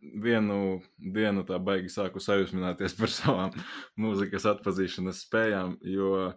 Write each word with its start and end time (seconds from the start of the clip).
vienu 0.00 0.80
dienu 0.98 1.44
tā 1.48 1.58
baigi 1.62 1.90
sāku 1.92 2.22
sajūsmināties 2.22 2.96
par 2.98 3.12
savām 3.12 3.56
mūzikas 4.02 4.46
atpazīšanas 4.54 5.24
spējām, 5.26 5.76
jo, 5.94 6.32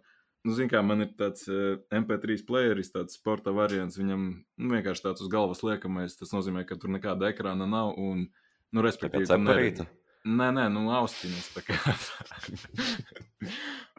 nu, 0.46 0.58
zin 0.58 0.72
kā, 0.72 0.84
man 0.86 1.06
ir 1.06 1.16
tāds 1.20 1.48
uh, 1.52 1.80
MP3 1.94 2.42
playeris, 2.48 2.94
tāds 2.94 3.18
sporta 3.20 3.54
variants, 3.56 4.00
viņam 4.02 4.28
nu, 4.42 4.76
vienkārši 4.76 5.08
tāds 5.08 5.26
uz 5.26 5.32
galvas 5.32 5.64
liekamais, 5.66 6.18
tas 6.20 6.36
nozīmē, 6.36 6.66
ka 6.68 6.80
tur 6.82 6.94
nekāda 6.94 7.32
ekrāna 7.34 7.70
nav 7.70 7.96
un, 7.98 8.28
nu, 8.72 8.86
respektīvi, 8.86 9.30
Tāpēc 9.30 9.38
aparīta? 9.40 9.90
Nē, 10.22 10.52
nē, 10.54 10.68
nu, 10.70 10.86
austiņas. 10.94 11.48
tā 11.56 11.64
kā. 11.66 11.78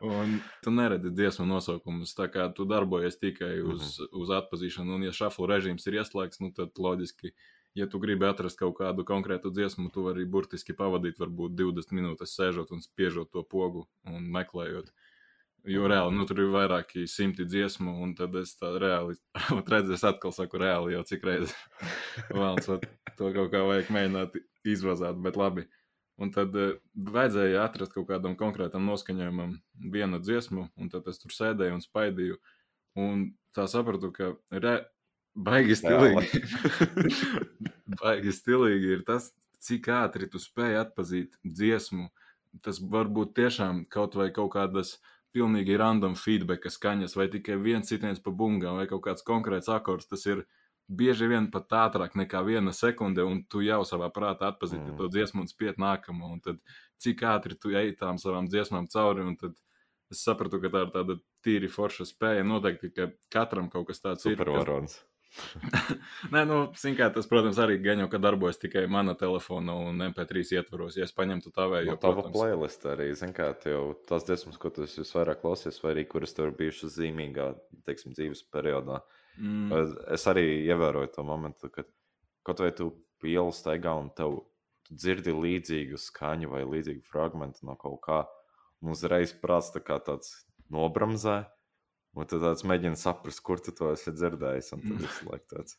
un 0.06 0.36
tu 0.62 0.70
neredzi 0.70 1.10
dziesmu 1.10 1.48
nosaukumus. 1.50 2.14
Tā 2.14 2.28
kā 2.30 2.46
tu 2.54 2.66
darbojies 2.68 3.18
tikai 3.18 3.56
uz, 3.58 3.80
mm 3.82 4.04
-hmm. 4.04 4.20
uz 4.22 4.30
atpazīšanu, 4.38 4.94
un, 4.94 5.02
ja 5.02 5.10
šāflu 5.10 5.48
režīms 5.50 5.86
ir 5.86 5.98
ieslēgts, 5.98 6.40
nu, 6.40 6.52
tad 6.54 6.78
loģiski, 6.78 7.34
ja 7.74 7.86
tu 7.88 8.00
gribi 8.02 8.26
atrast 8.28 8.58
kaut 8.60 8.76
kādu 8.80 9.04
konkrētu 9.08 9.52
dziesmu, 9.54 9.88
tu 9.92 10.04
vari 10.06 10.26
burtiski 10.28 10.76
pavadīt 10.76 11.20
varbūt 11.20 11.56
20 11.58 11.96
minūtes 11.96 12.36
sēžot 12.36 12.72
un 12.74 12.84
spiežot 12.84 13.32
to 13.32 13.42
pogu 13.42 13.86
un 14.08 14.28
meklējot. 14.34 14.92
Jo 15.72 15.86
reāli, 15.86 16.16
nu, 16.16 16.24
tur 16.26 16.40
ir 16.42 16.50
vairāki 16.50 17.04
simti 17.06 17.44
dziesmu, 17.46 17.92
un 18.02 18.16
tad 18.18 18.34
es 18.40 18.56
tā 18.58 18.72
reāli, 18.82 19.14
redzu, 19.72 19.94
es 19.94 20.02
atkal 20.04 20.34
saku, 20.34 20.58
reāli 20.58 20.96
jau 20.96 21.04
cik 21.06 21.28
reizes 21.28 21.54
vēlams, 22.34 22.66
to 23.18 23.30
kaut 23.36 23.52
kā 23.52 23.62
vajag 23.68 23.92
mēģināt 23.94 24.40
izvazāt, 24.66 25.20
bet 25.22 25.38
labi. 25.38 25.68
Un 26.20 26.30
tad 26.34 26.54
uh, 26.58 26.74
vajadzēja 26.92 27.62
atrast 27.64 27.94
kaut 27.94 28.08
kādam 28.10 28.34
konkrētam 28.38 28.84
noskaņojumam 28.90 29.54
vienu 29.94 30.20
dziesmu, 30.20 30.66
un 30.76 30.90
tad 30.92 31.06
es 31.10 31.22
tur 31.22 31.32
sēdēju 31.34 31.78
un 31.78 31.82
spaidīju. 31.82 32.36
Un 33.00 33.24
tā 33.56 33.64
sapratu, 33.70 34.10
ka 34.12 34.34
re, 34.52 34.74
baigi 35.34 35.76
stilīgi. 35.78 36.42
baigi 38.02 38.34
stilīgi 38.34 38.92
ir 38.96 39.06
tas, 39.08 39.30
cik 39.62 39.88
ātri 39.94 40.28
tu 40.30 40.40
spēj 40.42 40.80
atpazīt 40.86 41.38
dziesmu. 41.44 42.08
Tas 42.64 42.82
var 42.92 43.08
būt 43.08 43.32
tiešām 43.38 43.86
kaut 43.92 44.16
vai 44.18 44.28
kaut 44.34 44.52
kādas 44.56 44.98
pilnīgi 45.32 45.78
random 45.80 46.16
feedback 46.18 46.68
skaņas, 46.68 47.16
vai 47.16 47.30
tikai 47.32 47.56
viens 47.60 47.88
sitiens 47.88 48.20
pa 48.20 48.32
bungām, 48.36 48.76
vai 48.76 48.88
kaut 48.90 49.06
kāds 49.06 49.24
konkrēts 49.24 49.70
akords. 49.72 50.10
Tas 50.10 50.26
ir 50.28 50.44
bieži 50.92 51.28
vien 51.30 51.48
pat 51.52 51.72
ātrāk 51.86 52.16
nekā 52.18 52.42
viena 52.44 52.74
sekunde, 52.76 53.24
un 53.24 53.40
tu 53.48 53.62
jau 53.64 53.80
savā 53.88 54.10
prātā 54.12 54.50
atpazīsti 54.52 54.92
mm. 54.92 54.98
to 54.98 55.08
dziesmu 55.14 55.44
un 55.44 55.48
spied 55.48 55.80
nākamo. 55.80 56.32
Un 56.36 56.42
tad 56.44 56.60
cik 57.00 57.24
ātri 57.32 57.56
tu 57.56 57.72
ej 57.72 57.94
tām 58.00 58.20
savām 58.20 58.50
dziesmām 58.52 58.90
cauri, 58.92 59.24
un 59.24 59.38
tad 59.40 59.56
es 60.12 60.20
sapratu, 60.26 60.60
ka 60.60 60.72
tā 60.74 60.84
ir 60.84 60.92
tāda 60.92 61.18
tīri 61.46 61.72
forša 61.72 62.06
spēja. 62.10 62.44
Noteikti, 62.44 62.92
ka 62.92 63.08
katram 63.32 63.72
kaut 63.72 63.88
kas 63.88 64.04
tāds 64.04 64.28
ir. 64.28 64.36
Supervarons. 64.36 65.00
Nē, 66.34 66.42
nu, 66.48 66.58
kā, 66.98 67.08
tas, 67.14 67.26
protams, 67.30 67.58
arī 67.62 67.78
jau, 67.82 68.08
ka 68.12 68.20
darbojas 68.20 68.60
tikai 68.60 68.84
mana 68.90 69.14
telefona 69.18 69.74
un 69.88 70.04
MP3 70.10 70.44
ietvaros. 70.58 70.98
Ja 70.98 71.06
es 71.08 71.14
paņemtu 71.16 71.52
tā 71.54 71.66
vai 71.72 71.82
jau 71.86 71.96
tādu 71.96 72.20
protams... 72.20 72.36
playlist, 72.36 72.86
arī, 72.92 73.08
kā, 73.36 73.48
tās 74.08 74.28
dziesmas, 74.28 74.60
ko 74.60 74.72
tu 74.74 74.84
visvairāk 74.84 75.40
klausies, 75.44 75.80
vai 75.84 75.94
arī 75.96 76.06
kuras 76.10 76.36
tev 76.36 76.50
ir 76.50 76.56
bijušas 76.60 76.98
zīmīgā, 76.98 77.48
teiksim, 77.88 78.16
dzīves 78.18 78.44
periodā. 78.52 79.00
Mm. 79.40 79.72
Es 80.12 80.28
arī 80.28 80.44
ievēroju 80.68 81.14
to 81.14 81.24
momentu, 81.24 81.72
kad 81.72 81.88
kaut 82.44 82.60
vai 82.60 82.72
tu 82.76 82.90
pielu 83.22 83.54
staigā 83.54 83.94
un 83.96 84.10
tev 84.16 84.42
tu 84.86 84.98
dzirdi 84.98 85.32
līdzīgu 85.32 85.98
skaņu 86.00 86.52
vai 86.52 86.64
līdzīgu 86.68 87.04
fragment 87.08 87.62
no 87.64 87.76
kaut 87.80 88.00
kā, 88.04 88.22
un 88.82 88.92
uzreiz 88.92 89.32
prāts 89.40 89.72
tā 89.72 89.80
kā 89.84 89.96
tāds 90.04 90.42
nobramzē, 90.72 91.42
un 92.16 92.28
tad 92.28 92.44
tāds 92.44 92.64
mēģina 92.68 92.98
saprast, 93.00 93.42
kur 93.44 93.62
tu 93.62 93.74
to 93.76 93.92
esi 93.94 94.14
dzirdējis, 94.14 94.72
un 94.76 94.82
tad 94.84 94.96
mm. 94.96 95.04
visu 95.06 95.30
laiku 95.30 95.54
tāds 95.54 95.78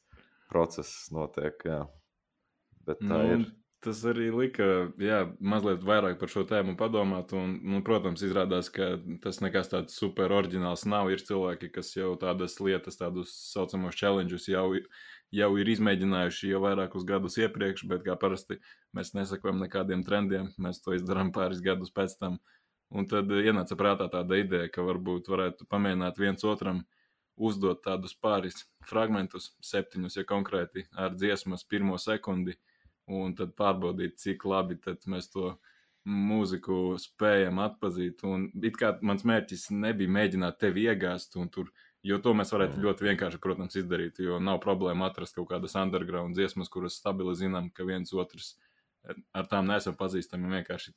process 0.52 1.12
notiek, 1.14 1.68
jā. 1.68 1.84
Bet 2.88 3.04
tā 3.04 3.20
nu, 3.20 3.36
ir. 3.36 3.52
Tas 3.84 4.00
arī 4.08 4.30
lika, 4.32 4.66
jā, 5.02 5.18
mazliet 5.44 5.82
vairāk 5.84 6.16
par 6.22 6.30
šo 6.32 6.46
tēmu 6.48 6.78
padomāt. 6.80 7.34
Un, 7.36 7.58
nu, 7.68 7.82
protams, 7.84 8.22
izrādās, 8.24 8.70
ka 8.72 8.94
tas 9.24 9.42
nekas 9.44 9.74
tāds 9.74 9.98
super 10.00 10.32
oriģināls 10.32 10.86
nav. 10.88 11.10
Ir 11.12 11.20
cilvēki, 11.20 11.68
kas 11.76 11.92
jau 11.98 12.14
tādas 12.20 12.56
lietas, 12.64 12.96
tādus 13.02 13.34
saucamos 13.50 13.98
challenges 14.00 14.48
jau, 14.48 14.70
jau 15.36 15.50
ir 15.60 15.74
izmēģinājuši 15.76 16.54
jau 16.54 16.64
vairākus 16.64 17.04
gadus 17.10 17.36
iepriekš, 17.44 17.84
bet 17.92 18.08
kā 18.08 18.16
parasti 18.20 18.62
mēs 18.96 19.12
nesakojam 19.18 19.60
nekādiem 19.66 20.08
trendiem. 20.08 20.54
Mēs 20.64 20.80
to 20.86 20.96
izdarām 20.96 21.34
pāris 21.36 21.60
gadus 21.66 21.92
pēc 21.92 22.16
tam. 22.24 22.40
Un 22.94 23.08
tad 23.10 23.32
ienāca 23.34 23.78
prātā 23.78 24.06
tāda 24.12 24.38
ideja, 24.38 24.70
ka 24.70 24.84
varbūt 24.86 25.30
varētu 25.32 25.66
pamēģināt 25.70 26.20
viens 26.22 26.46
otram 26.46 26.84
uzdot 27.34 27.82
tādus 27.82 28.14
pāris 28.14 28.68
fragmentus, 28.86 29.54
septiņus, 29.66 30.20
ja 30.20 30.26
konkrēti, 30.30 30.86
ar 30.94 31.16
dziesmas 31.18 31.66
pirmo 31.66 31.98
sekundi 31.98 32.54
un 33.10 33.34
tad 33.36 33.56
pārbaudīt, 33.58 34.20
cik 34.22 34.46
labi 34.46 34.78
mēs 35.10 35.32
to 35.34 35.56
mūziku 36.06 36.98
spējam 37.00 37.62
atpazīt. 37.64 38.24
Un 38.28 38.50
it 38.62 38.78
kā 38.80 38.94
mans 39.02 39.26
mērķis 39.28 39.70
nebija 39.72 40.12
mēģināt 40.12 40.60
tevi 40.62 40.86
iegāzt, 40.92 41.38
tur, 41.52 41.72
jo 42.04 42.20
to 42.20 42.34
mēs 42.38 42.52
varētu 42.54 42.78
mm. 42.78 42.86
ļoti 42.86 43.08
vienkārši, 43.10 43.42
protams, 43.44 43.78
izdarīt. 43.80 44.20
Jo 44.24 44.40
nav 44.44 44.60
problēma 44.64 45.10
atrast 45.10 45.38
kaut 45.38 45.50
kādas 45.52 45.78
underground 45.80 46.38
dziesmas, 46.38 46.72
kuras 46.72 47.00
stabili 47.00 47.36
zinām, 47.40 47.72
ka 47.74 47.88
viens 47.88 48.14
otrs 48.14 48.54
ar 49.34 49.50
tām 49.52 49.68
nesam 49.68 49.98
pazīstami. 50.00 50.52
Vienkārši 50.58 50.94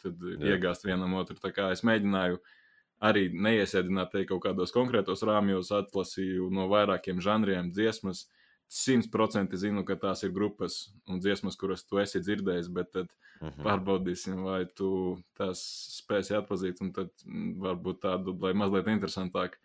iegāzt 0.53 0.87
vienam 0.87 1.17
otru. 1.19 1.39
Tā 1.43 1.53
kā 1.55 1.71
es 1.75 1.84
mēģināju 1.87 2.41
arī 3.06 3.27
neiesēdināt 3.33 4.15
te 4.15 4.25
kaut 4.28 4.44
kādos 4.47 4.72
konkrētos 4.75 5.25
rāmjos, 5.27 5.72
atlasīju 5.75 6.49
no 6.55 6.69
vairākiem 6.72 7.21
žanriem 7.25 7.72
dziesmas 7.75 8.27
simtprocentīgi 8.72 9.69
zinu, 9.69 9.84
ka 9.87 9.94
tās 10.00 10.25
ir 10.27 10.33
grupas 10.34 10.89
un 11.06 11.21
dziesmas, 11.22 11.59
kuras 11.59 11.84
tu 11.87 12.00
esi 12.03 12.22
dzirdējis, 12.22 12.71
bet 12.75 12.91
tad 12.93 13.06
uh 13.06 13.47
mhm. 13.47 13.53
-huh. 13.53 13.62
pārbaudīsim, 13.67 14.43
vai 14.43 14.65
tu 14.67 15.19
tās 15.38 15.62
spēsi 16.00 16.34
atpazīt, 16.38 16.81
un 16.81 16.93
tad 16.93 17.12
mm, 17.25 17.61
varbūt 17.62 18.00
tādu, 18.03 18.37
lai 18.43 18.55
mazliet 18.55 18.91
interesantāk. 18.91 19.61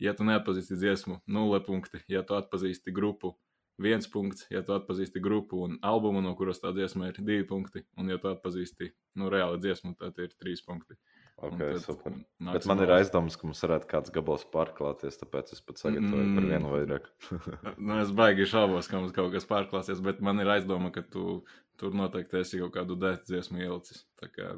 Ja 0.00 0.14
tu 0.14 0.24
neatpazīsti 0.24 0.78
dziesmu, 0.80 1.20
nulle 1.26 1.60
punkti, 1.60 2.00
ja 2.08 2.22
tu 2.22 2.34
atpazīsti 2.34 2.92
grupu, 2.92 3.36
viens 3.82 4.08
punkts, 4.10 4.46
ja 4.52 4.62
tu 4.66 4.74
atpazīsti 4.76 5.22
grupu 5.22 5.64
un 5.66 5.78
albumu, 5.86 6.22
no 6.24 6.34
kuras 6.38 6.60
tā 6.62 6.74
dziesma 6.76 7.10
ir 7.10 7.20
divi 7.20 7.46
punkti, 7.48 7.84
un 7.98 8.12
ja 8.12 8.18
tu 8.20 8.30
atpazīsti 8.30 8.90
nu, 9.20 9.30
reāli 9.32 9.60
dziesmu, 9.62 9.96
tad 10.00 10.18
ir 10.22 10.34
trīs 10.36 10.62
punkti. 10.66 10.98
Okay, 11.40 11.78
super. 11.80 12.12
Bet 12.52 12.66
man 12.68 12.82
ir 12.84 12.90
aizdomas, 12.92 13.38
ka 13.40 13.48
mums 13.48 13.62
varētu 13.64 13.88
kāds 13.88 14.12
gabals 14.12 14.42
pārklāties, 14.52 15.16
tāpēc 15.22 15.54
es 15.54 15.62
pat 15.64 15.80
sagatavoju 15.80 16.26
mm. 16.26 16.34
par 16.36 16.48
vienu 16.50 16.72
vairāk. 16.74 17.06
nu, 17.86 17.94
es 17.96 18.10
baigi 18.16 18.48
šaubos, 18.50 18.90
ka 18.90 19.00
mums 19.00 19.14
kaut 19.16 19.32
kas 19.32 19.48
pārklāsies, 19.48 20.02
bet 20.04 20.20
man 20.24 20.42
ir 20.44 20.52
aizdoma, 20.52 20.92
ka 20.92 21.00
tu 21.00 21.40
tur 21.80 21.96
noteikti 21.96 22.42
esi 22.42 22.60
kaut 22.60 22.74
kādu 22.74 22.98
dēļu 23.00 23.24
dziesmu 23.30 23.62
ielicis. 23.62 24.04
Tā 24.20 24.28
kā 24.34 24.50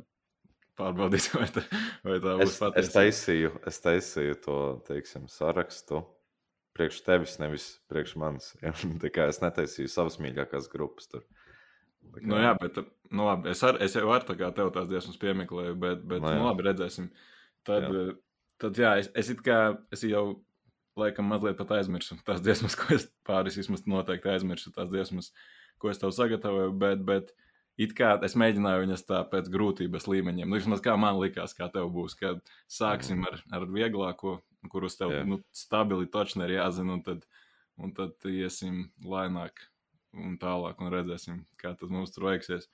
pārbaudīs, 0.80 1.30
vai 1.38 1.46
tā, 1.54 1.62
vai 2.02 2.18
tā 2.24 2.34
būs 2.40 2.58
patiesa. 2.64 2.82
Es 2.82 2.96
taisīju, 2.96 3.54
es 3.70 3.78
taisīju 3.86 4.40
to, 4.42 4.58
teiksim, 4.88 5.30
sarakstu 5.30 6.02
priekš 6.76 7.02
tevis, 7.06 7.36
nevis 7.42 7.68
priekš 7.92 8.16
manis. 8.20 8.52
Ja? 8.64 8.74
Es 9.28 9.40
netaisīju 9.42 9.90
savas 9.92 10.18
mīļākās 10.22 10.70
grupas 10.72 11.10
tur. 11.10 11.24
Kā... 12.12 12.24
Nu, 12.28 12.36
jā, 12.42 12.52
bet 12.60 12.78
nu, 13.12 13.26
labi, 13.28 13.52
es, 13.52 13.62
ar, 13.64 13.78
es 13.84 13.94
jau 13.96 14.08
varu 14.08 14.26
tā 14.28 14.36
kā 14.36 14.50
tev 14.56 14.72
tās 14.74 14.88
dziesmas 14.90 15.20
piemeklēju, 15.22 15.76
bet, 15.80 16.02
bet 16.08 16.24
nu, 16.24 16.32
nu, 16.34 16.48
labi, 16.48 16.66
redzēsim. 16.66 17.08
Tad, 17.66 17.86
jā. 17.86 18.06
tad 18.60 18.80
jā, 18.80 18.96
es, 19.00 19.08
es, 19.16 19.30
kā, 19.44 19.60
es 19.94 20.02
jau 20.08 20.24
laikam 20.98 21.30
mazliet 21.30 21.56
pat 21.60 21.76
aizmirsu 21.78 22.18
tās 22.26 22.42
dziesmas, 22.44 22.76
ko 22.80 22.96
es 22.96 23.08
pāris 23.28 23.56
vismaz 23.60 23.86
noteikti 23.88 24.32
aizmirsu 24.34 24.74
tās 24.74 24.90
dziesmas, 24.92 25.32
ko 25.80 25.92
es 25.92 26.02
tev 26.02 26.12
sagatavoju, 26.14 26.74
bet, 26.82 27.04
bet 27.06 27.32
it 27.80 27.94
kā 27.96 28.14
es 28.26 28.36
mēģināju 28.38 28.84
viņas 28.84 29.06
tā 29.08 29.22
pēc 29.30 29.48
grūtības 29.52 30.08
līmeņiem. 30.10 30.48
Nu, 30.48 30.58
vismaz 30.60 30.82
kā 30.84 30.96
man 31.00 31.20
likās, 31.22 31.56
kā 31.56 31.70
tev 31.72 31.88
būs, 31.94 32.16
kad 32.18 32.42
sāksim 32.70 33.24
ar, 33.28 33.40
ar 33.54 33.68
vieglāko, 33.70 34.40
kurus 34.70 34.98
tev 35.00 35.14
jā. 35.14 35.24
nu, 35.26 35.40
stabili 35.56 36.06
točni 36.10 36.46
ir 36.46 36.56
jāzina, 36.58 36.98
un 36.98 37.02
tad, 37.06 37.26
un 37.80 37.94
tad 37.96 38.28
iesim 38.28 38.84
lēnāk 39.02 39.64
un 40.12 40.36
tālāk, 40.40 40.80
un 40.82 40.92
redzēsim, 40.92 41.42
kā 41.60 41.74
tas 41.78 41.90
mums 41.92 42.12
tur 42.14 42.28
veiksies. 42.30 42.68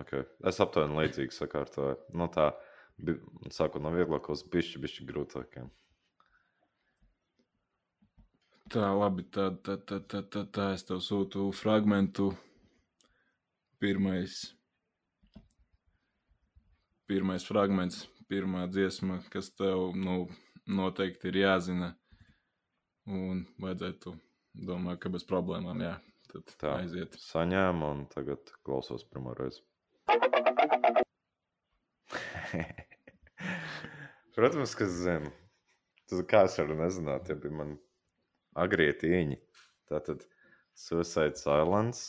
Okay. 0.00 0.24
Es 0.48 0.60
aptuveni 0.62 0.96
līdzīgi 1.02 1.34
sakārtoju. 1.36 1.98
Nu, 2.16 2.28
tā 2.32 2.52
sākot 3.52 3.82
no 3.82 3.92
vieglākos, 3.94 4.44
bišķi, 4.52 4.80
bišķi 4.82 5.06
grūtākiem. 5.10 5.68
Tā, 8.72 8.86
labi, 8.96 9.26
tad, 9.28 9.58
tad, 9.66 9.84
tad, 9.84 10.06
tad, 10.08 10.30
tad 10.32 10.48
tā 10.54 10.70
es 10.72 10.86
tev 10.88 11.02
sūtu 11.04 11.50
fragmentu. 11.52 12.30
Pirmais, 13.82 14.38
pirmais 17.10 17.44
fragments, 17.44 18.06
pirmā 18.30 18.68
dziesma, 18.70 19.18
kas 19.32 19.50
tev 19.58 19.90
nu, 19.98 20.28
noteikti 20.66 21.28
ir 21.30 21.36
jāzina. 21.42 21.94
Un 23.10 23.46
vajadzētu, 23.62 24.12
domāju, 24.68 24.98
ka 25.02 25.08
bez 25.10 25.24
problēmām, 25.26 25.78
jā, 25.82 25.94
tad 26.30 26.44
tā 26.60 26.68
aiziet. 26.84 27.12
Saņēmu 27.18 27.84
un 27.88 27.98
tagad 28.12 28.40
klausos 28.62 29.04
pirmo 29.10 29.32
reizi. 29.38 29.60
Protams, 34.36 34.72
ka 34.78 34.84
zinu. 34.86 35.30
Tas 36.08 36.18
kā 36.30 36.40
es 36.46 36.58
varu 36.60 36.74
nezināt, 36.78 37.22
ja 37.30 37.36
bija 37.40 37.54
man 37.58 37.70
agrie 38.58 38.92
tīņi. 39.00 39.38
Tātad 39.90 40.20
Suicide 40.78 41.36
Silence. 41.40 42.00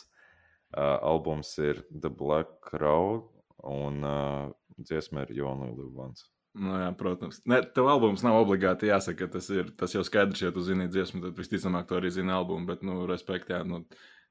Uh, 0.74 0.98
albums 1.06 1.52
ir 1.62 1.84
The 1.90 2.10
Black 2.10 2.48
Crowd 2.66 3.28
un 3.62 4.02
uh, 4.02 4.50
dziesma 4.76 5.22
ir 5.22 5.30
Jona 5.38 5.68
Livans. 5.70 6.33
Nu, 6.54 6.76
jā, 6.78 6.90
protams. 6.94 7.40
Ne, 7.50 7.58
tev 7.74 7.88
albums 7.90 8.22
nav 8.22 8.36
obligāti 8.38 8.86
jāsaka, 8.86 9.26
ka 9.26 9.38
tas 9.38 9.48
ir. 9.50 9.72
Tas 9.78 9.94
jau 9.96 10.04
skaidrs, 10.06 10.44
ja 10.44 10.52
tu 10.54 10.62
zini 10.62 10.86
dziesmu, 10.86 11.24
tad 11.24 11.40
visticamāk 11.40 11.88
tu 11.90 11.98
arī 11.98 12.12
zini 12.14 12.30
albumu. 12.34 12.68
Bet, 12.68 12.84
nu, 12.86 13.00
respekt, 13.10 13.50
jā, 13.50 13.64
nu, 13.66 13.82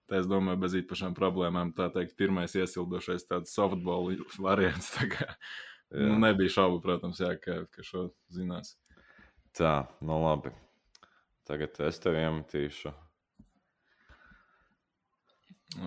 tā 0.08 0.22
es 0.22 0.30
domāju, 0.32 0.62
bez 0.64 0.78
īpašām 0.80 1.18
problēmām. 1.20 1.74
Tā 1.76 1.90
teikt, 1.92 2.16
pirmais 2.20 2.56
iesildošais 2.56 3.28
tāds 3.28 3.52
softball 3.56 4.14
variants. 4.40 4.94
Tā 4.96 5.10
kā, 5.12 5.28
nu, 5.92 6.16
nebija 6.24 6.56
šaubu, 6.56 6.80
protams, 6.86 7.20
jā, 7.20 7.36
ka, 7.44 7.66
ka 7.74 7.84
šo 7.84 8.08
zinās. 8.32 8.78
Tā, 9.54 9.82
nu 10.02 10.24
labi. 10.24 10.56
Tagad 11.44 11.76
es 11.90 12.00
tev 12.00 12.16
iemetīšu. 12.16 12.94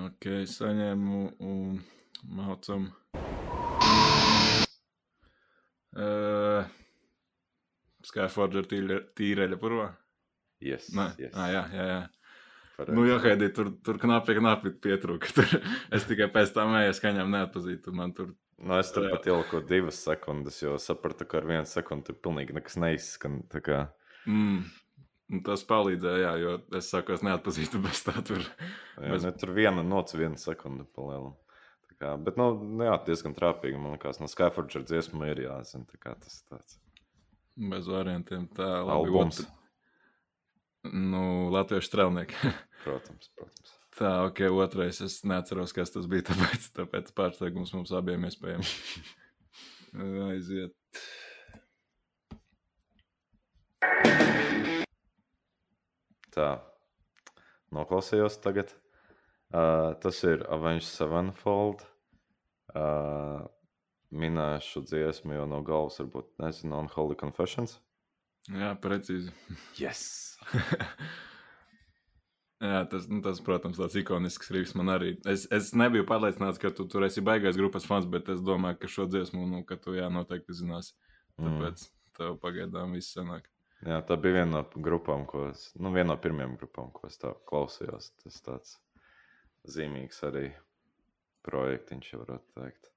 Ok, 0.05 0.29
saņēmu 0.53 1.25
un 1.47 1.81
mācam. 2.37 2.91
Uh, 5.97 6.67
Skyforger 8.07 8.67
tīre, 8.71 9.01
tīreļa 9.19 9.57
purvā? 9.61 9.89
Yes, 10.63 10.91
Nē, 10.97 11.09
yes. 11.21 11.33
ah, 11.37 11.49
jā, 11.53 11.63
jā, 11.75 11.87
jā. 11.91 11.99
Pareizi. 12.77 12.95
Nu, 12.97 13.05
jā, 13.09 13.17
Haidī, 13.25 13.49
tur, 13.57 13.71
tur 13.85 13.99
knapi, 14.01 14.35
knapi 14.39 14.73
pietrūka. 14.85 15.31
Tur, 15.37 15.47
es 15.97 16.05
tikai 16.09 16.27
pēc 16.33 16.53
tam 16.53 16.75
mēju 16.75 16.93
skaņām 16.99 17.31
neatpazītu. 17.33 17.93
Man 17.97 18.13
tur 18.17 18.35
Nu, 18.57 18.73
es 18.81 18.89
tur 18.93 19.05
pat 19.13 19.27
ieliku 19.29 19.61
divas 19.69 19.99
sekundes, 20.01 20.63
jo 20.63 20.79
sapratu, 20.81 21.27
ka 21.29 21.43
ar 21.43 21.49
vienu 21.49 21.69
sekundi 21.69 22.07
tur 22.09 22.17
pilnīgi 22.25 22.55
nekas 22.57 22.79
neizskan. 22.81 23.43
kā- 23.53 23.89
Mm. 24.27 24.63
Tas 25.45 25.63
palīdzēja, 25.67 26.23
jā, 26.23 26.31
jo 26.41 26.53
es 26.79 26.89
saku, 26.93 27.13
es 27.17 27.23
neatpazīstu 27.27 27.81
bez 27.83 28.01
tā. 28.07 28.15
Tur. 28.27 28.41
Jā, 28.97 29.11
Bez- 29.13 29.25
ne, 29.27 29.33
tur 29.39 29.53
viena 29.57 29.83
nots, 29.85 30.15
viena 30.15 30.37
sekunde 30.41 30.87
palielam. 30.97 31.35
Kā, 31.97 32.11
bet, 32.21 32.37
nu, 32.37 32.51
nu, 32.61 32.83
jā, 32.85 32.97
diezgan 33.07 33.33
trāpīgi. 33.37 33.79
Man 33.81 33.95
liekas, 33.97 34.19
no 34.21 34.29
Skyforger 34.29 34.83
dziesma 34.85 35.31
ir 35.33 35.39
jāzina. 35.47 35.87
tā 35.89 35.97
kā 36.03 36.13
Tas 36.21 36.43
ir 36.43 36.51
tāds 36.53 36.77
Bez 37.57 37.87
variantiem. 37.89 38.43
Tā 38.53 38.67
labi, 38.85 39.09
albums. 39.09 39.39
ot- 39.47 40.93
Nu, 40.93 41.49
Latviešu 41.51 41.89
strēlnieki. 41.89 42.37
Protams, 42.85 43.31
protams. 43.35 43.73
Tā, 43.97 44.11
ok, 44.29 44.43
otrais. 44.61 45.01
Es 45.01 45.23
neatceros, 45.25 45.73
kas 45.75 45.91
tas 45.95 46.05
bija. 46.07 46.27
Tāpēc, 46.31 46.69
tāpēc 46.77 47.09
pārsteigums 47.17 47.73
mums 47.75 47.95
abiem 47.97 48.29
iespējams. 48.29 48.75
Aiziet. 50.29 50.77
Tā, 56.37 56.49
noklausījos 57.73 58.37
tagad. 58.45 58.73
Uh, 59.55 59.93
tas 60.03 60.23
ir 60.27 60.43
Avenged 60.51 60.89
Sevenfold. 60.89 61.85
Uh, 62.77 63.45
minēšu 64.15 64.83
dziesmu, 64.87 65.35
jo 65.37 65.47
no 65.51 65.63
galvas 65.67 66.01
varbūt 66.01 66.29
nezinu, 66.43 66.79
un 66.83 66.91
Holy 66.93 67.17
Confessions. 67.19 67.79
Jā, 68.53 68.75
precīzi. 68.79 69.33
Yes! 69.79 70.37
Jā, 72.57 72.87
tas, 72.89 73.05
nu, 73.11 73.19
tas, 73.21 73.43
protams, 73.45 73.77
tāds 73.77 73.99
ikonisks 74.01 74.49
rīks 74.55 74.73
man 74.79 74.89
arī. 74.95 75.11
Es, 75.29 75.45
es 75.53 75.75
nebiju 75.77 76.07
pārliecināts, 76.09 76.61
ka 76.63 76.71
tu 76.73 76.87
tur 76.89 77.05
esi 77.05 77.21
baigais 77.25 77.59
grupas 77.59 77.85
fans, 77.85 78.07
bet 78.09 78.31
es 78.33 78.41
domāju, 78.41 78.79
ka 78.81 78.89
šo 78.89 79.05
dziesmu, 79.13 79.43
nu, 79.51 79.61
ka 79.69 79.77
tu 79.81 79.93
jā, 79.99 80.09
noteikti 80.13 80.57
zināsi. 80.57 80.95
Mm. 81.37 81.45
Tāpēc 81.45 81.85
tev 82.17 82.39
pagaidām 82.41 82.97
viss 82.97 83.13
sanāk. 83.13 83.51
Jā, 83.85 84.01
tā 84.09 84.17
bija 84.17 84.39
viena 84.39 84.63
no 84.63 84.83
grupām, 84.87 85.27
ko 85.29 85.51
es, 85.51 85.69
nu, 85.77 85.93
viena 85.93 86.15
no 86.15 86.17
pirmajām 86.23 86.57
grupām, 86.63 86.89
ko 86.97 87.11
es 87.11 87.21
tā 87.21 87.35
klausījos. 87.51 88.15
Tas 88.23 88.41
tāds 88.47 88.79
zīmīgs 89.73 90.23
arī 90.29 90.51
projektiņš, 91.47 92.13
ja 92.13 92.23
varētu 92.23 92.61
teikt. 92.61 92.93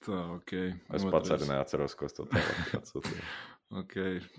Tā, 0.00 0.18
ok. 0.38 0.52
Es 0.56 1.04
Otrais. 1.04 1.10
pats 1.12 1.32
arī 1.36 1.48
neatceros, 1.50 1.96
ko 1.98 2.08
es 2.08 2.16
to 2.16 2.28
tālāk 2.30 2.76
atsūtīju. 2.80 3.24
Ok, 3.70 3.92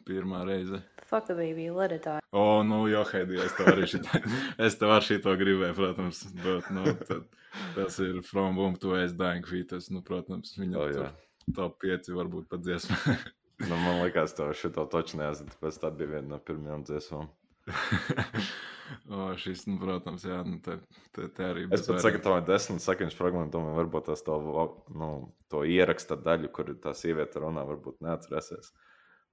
pirmā 0.04 0.42
reize. 0.44 0.82
Fuck 1.08 1.30
the 1.30 1.36
baby, 1.38 1.70
let 1.72 1.94
it 1.96 2.04
die. 2.04 2.20
O, 2.36 2.64
nu, 2.68 2.82
jā, 2.92 3.06
Heidi, 3.14 3.38
es 3.40 3.54
tev 3.56 3.70
arī 3.72 3.86
šito, 3.88 4.20
es 4.68 4.76
tev 4.76 4.92
arī 4.92 5.06
šito 5.08 5.36
gribēju, 5.40 5.76
protams. 5.78 6.20
Bet, 6.36 6.68
nu, 6.76 6.84
tad, 7.08 7.30
tas 7.78 8.00
ir 8.04 8.20
From 8.28 8.60
Boom 8.60 8.76
to 8.84 8.92
Ace 9.00 9.16
Dying 9.16 9.48
Fetus. 9.48 9.88
Nu, 9.88 10.04
protams, 10.04 10.52
viņa 10.60 10.82
oh, 10.82 10.92
tur 10.92 11.56
top 11.56 11.80
5 11.80 12.12
varbūt 12.18 12.52
pat 12.52 12.66
dziesma. 12.68 13.00
Nu, 13.62 13.76
man 13.78 14.00
liekas, 14.02 14.32
tev 14.34 14.56
šito 14.58 14.88
neatzīt, 14.90 15.52
tāpēc 15.54 15.76
tā 15.84 15.92
bija 15.94 16.16
viena 16.16 16.32
no 16.32 16.38
pirmajām 16.42 16.82
dziesmām. 16.88 17.28
o, 19.14 19.16
šis, 19.42 19.60
nu, 19.70 19.76
protams, 19.82 20.24
jā, 20.28 20.40
nu, 20.48 20.56
te, 20.64 20.74
te, 21.16 21.22
te 21.36 21.42
arī 21.48 21.62
Es 21.68 21.72
bez 21.74 21.84
pat 21.90 22.06
sagatavoju 22.06 22.44
desmit 22.48 22.82
sekundžu 22.84 23.18
fragment, 23.20 23.54
domāju, 23.54 23.78
varbūt 23.82 24.04
tas 24.12 24.22
to, 24.26 24.36
nu, 24.96 25.10
to 25.52 25.60
ieraksta 25.68 26.16
daļu, 26.20 26.48
kur 26.56 26.66
tā 26.82 26.92
sieviete 26.98 27.36
runā, 27.44 27.62
varbūt 27.70 27.96
neatcerēsies. 28.06 28.66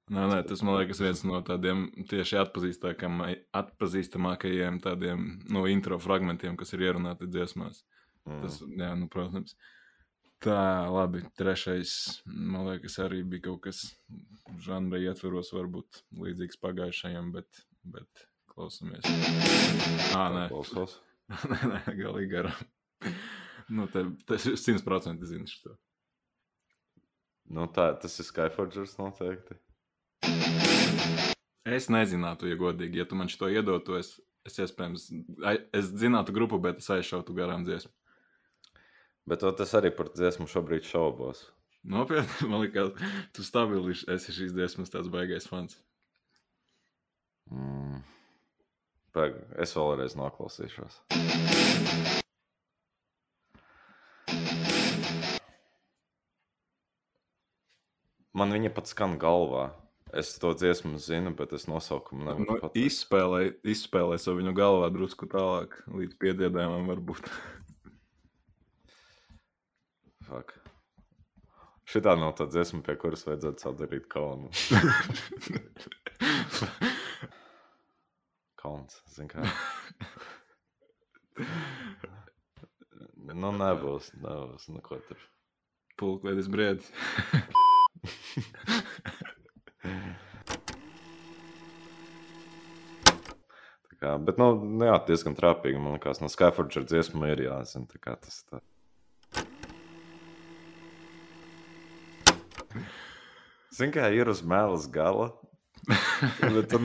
Nē, 0.09 0.23
nē, 0.31 0.39
tas 0.49 0.63
man 0.65 0.79
liekas 0.79 1.03
viens 1.05 1.21
no 1.29 1.39
tādiem 1.45 1.83
tieši 2.09 2.39
atpazīstamākajiem, 2.41 4.79
tādiem 4.81 5.27
no 5.53 5.67
intro 5.69 5.99
fragmentiem, 6.01 6.57
kas 6.57 6.73
ir 6.73 6.87
ierunāti 6.87 7.29
dziesmās. 7.29 7.83
Mm. 8.25 8.39
Tas, 8.45 8.57
jā, 8.65 8.89
nu, 8.97 9.09
protams. 9.13 9.53
Tā, 10.45 10.87
labi. 10.95 11.21
Trešais, 11.37 12.23
man 12.25 12.69
liekas, 12.71 12.97
arī 13.05 13.21
bija 13.27 13.43
kaut 13.51 13.61
kas 13.67 13.83
žanra 14.65 14.97
ietveros, 15.03 15.53
varbūt 15.53 16.01
līdzīgs 16.25 16.57
pagājušajam, 16.63 17.33
bet, 17.35 17.49
bet 17.85 18.25
klausamies. 18.53 19.05
Ā, 20.17 20.25
nē, 20.35 20.47
Klausos. 20.51 20.99
nē, 21.53 21.59
nē 21.73 21.83
galīgi 21.99 22.33
garām. 22.33 22.65
Nu, 23.69 23.85
te, 23.93 24.05
tas 24.29 24.47
ir 24.49 24.57
simtprocentīgi 24.61 25.35
zinu 25.35 25.51
šo. 25.51 25.77
Nu, 27.53 27.67
tā, 27.73 27.91
tas 28.01 28.17
ir 28.21 28.29
Skyforgers 28.29 28.97
noteikti. 29.01 29.57
Es 31.69 31.91
nezinātu, 31.93 32.49
ja 32.49 32.57
godīgi, 32.61 33.01
ja 33.01 33.07
tu 33.09 33.17
man 33.17 33.29
šo 33.33 33.51
iedotu, 33.53 33.99
es, 34.01 34.15
es 34.49 34.57
iespējams, 34.65 35.09
es 35.77 35.93
zinātu 36.01 36.33
grupu, 36.37 36.61
bet 36.65 36.81
es 36.81 36.89
aizšautu 36.93 37.37
garām 37.37 37.67
dziesmu. 37.69 37.93
Bet 39.29 39.45
to 39.45 39.53
tas 39.53 39.75
arī 39.77 39.93
par 39.93 40.09
dziesmu 40.15 40.49
šobrīd 40.49 40.89
šaubos. 40.89 41.45
Nopietni, 41.89 42.49
man 42.51 42.65
liekas, 42.65 42.95
tu 43.37 43.45
stabili 43.45 43.97
esi 44.15 44.35
šīs 44.35 44.57
dziesmas 44.57 44.93
tāds 44.93 45.13
baigais 45.13 45.49
fans. 45.49 45.77
Mm. 47.51 48.03
Pag, 49.17 49.39
es 49.65 49.73
vēlreiz 49.77 50.15
noklausīšos. 50.19 51.01
Man 58.39 58.53
viņa 58.55 58.71
pat 58.77 58.91
skan 58.91 59.17
galvā. 59.21 59.71
Es 60.17 60.31
to 60.41 60.55
dziesmu 60.57 60.97
zinu, 61.03 61.35
bet 61.37 61.51
es 61.53 61.67
nosaukumu 61.69 62.23
Nu, 62.25 62.33
nevaru 62.33 62.61
pateikt. 62.63 62.79
izspēlē, 62.89 63.41
izspēlē 63.69 64.17
savu 64.21 64.39
viņu 64.41 64.55
galvā 64.57 64.89
drusku 64.95 65.29
tālāk, 65.29 65.75
līdz 65.93 66.15
piediedējumam 66.23 66.87
varbūt. 66.89 67.29
Fuck. 70.29 70.55
Šitā 71.89 72.13
nav 72.21 72.35
tā 72.37 72.45
dziesma, 72.53 72.83
pie 72.85 72.97
kuras 73.01 73.25
vajadzētu 73.29 73.65
sadarīt 73.65 74.09
kaunu. 74.13 74.49
Kauns, 78.69 79.01
kā. 79.33 79.41
Nu, 83.33 83.53
nebūs, 83.57 84.11
nebūs, 84.21 84.67
nu 84.75 84.83
ko 84.85 84.99
tur. 85.09 85.23
Pulkvedis 85.99 86.51
briedis. 86.53 86.91
Kā, 93.99 94.13
bet, 94.21 94.37
nu, 94.37 94.53
nu, 94.61 94.85
jā, 94.85 95.01
diezgan 95.09 95.35
trāpīgi. 95.39 95.81
Man 95.81 95.97
liekas, 95.97 96.21
no 96.21 96.29
Skyforger 96.31 96.85
dziesma 96.85 97.33
ir 97.33 97.47
jāzina. 97.49 97.89
tā 97.89 97.99
kā 98.05 98.19
Tas 98.21 98.45
tā. 98.45 98.61
Zini, 103.75 103.95
kā 103.97 104.13
ir 104.13 104.29
uz 104.29 104.45
mēlas 104.45 104.87
gala. 104.93 105.33
Bet 106.45 106.69
tu 106.69 106.85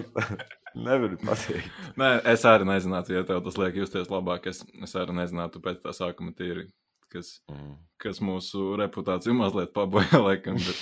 nevari 0.76 1.18
pateikt. 1.22 1.70
Nē, 2.02 2.10
es 2.34 2.46
arī 2.50 2.68
nezinātu, 2.70 3.14
ja 3.18 3.24
tev 3.28 3.42
tas 3.46 3.58
liek 3.62 3.76
justies 3.82 4.10
labāk. 4.14 4.48
Es, 4.52 4.64
es 4.84 4.96
arī 5.00 5.16
nezinātu 5.20 5.62
pēc 5.64 5.82
tā 5.86 5.94
sākuma 5.98 6.34
tīri, 6.38 6.68
kas, 7.14 7.36
Mm. 7.52 7.76
kas 8.02 8.20
mūsu 8.26 8.74
reputāciju 8.82 9.36
mazliet 9.38 9.74
pabojā, 9.76 10.18
laikam. 10.24 10.58
Bet, 10.58 10.80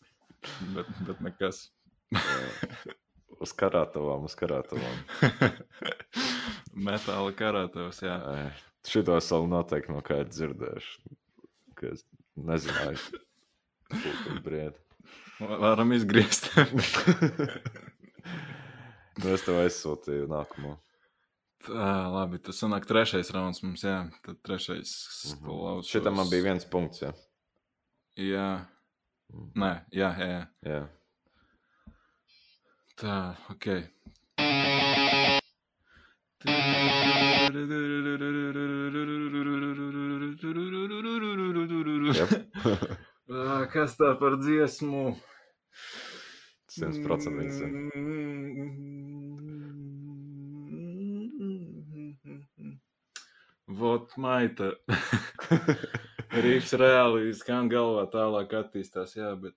bet, 0.76 0.92
bet 1.08 1.24
nekas. 1.26 1.64
Uz 3.42 3.50
karātavām, 3.58 4.24
uz 4.28 4.34
karātavām. 4.38 4.96
Metāla 6.86 7.32
karātavs, 7.36 7.98
jā. 8.04 8.14
Ai, 8.30 8.46
Šito 8.86 9.16
es 9.18 9.26
vēl 9.32 9.48
noteikti 9.50 9.90
no 9.92 10.00
kāda 10.06 10.30
dzirdēšu. 10.30 11.16
ka 11.76 11.90
Es 11.90 12.04
nezināju, 12.38 13.18
brieda. 14.44 14.78
Varam 15.40 15.92
izgriezt. 15.96 16.48
Nu, 19.22 19.30
es 19.32 19.44
tev 19.46 19.56
aizsūtīju 19.62 20.26
nākamo. 20.28 20.74
Tā, 21.66 21.86
labi, 22.12 22.38
tas 22.44 22.58
sanāk 22.60 22.84
trešais 22.86 23.30
rauns 23.34 23.62
mums, 23.64 23.82
jā. 23.86 24.10
Tad 24.26 24.36
trešais 24.44 24.90
Mhm. 25.32 25.46
klausās. 25.46 25.88
Šitam 25.90 26.14
man 26.20 26.28
bija 26.30 26.42
viens 26.50 26.64
punkts. 26.64 27.00
Jā. 27.02 27.12
Jā. 28.16 28.66
Mhm. 29.32 29.50
Nē, 29.56 29.72
jā, 29.92 30.10
jā, 30.18 30.28
jā. 30.28 30.46
Jā. 30.72 30.88
Tā, 32.96 33.36
ok. 33.50 33.66
Kas 43.72 43.96
tā 43.98 44.12
par 44.20 44.36
dziesmu? 44.40 45.16
100% 46.76 47.40
viņš 47.40 47.54
zina. 47.56 47.80
Vot 53.66 54.12
maita. 54.20 54.72
Rīps 56.36 56.74
reāli 56.78 57.32
skan 57.36 57.70
galvā 57.72 58.04
tālāk 58.12 58.52
attīstās, 58.60 59.16
jā, 59.18 59.32
bet... 59.40 59.56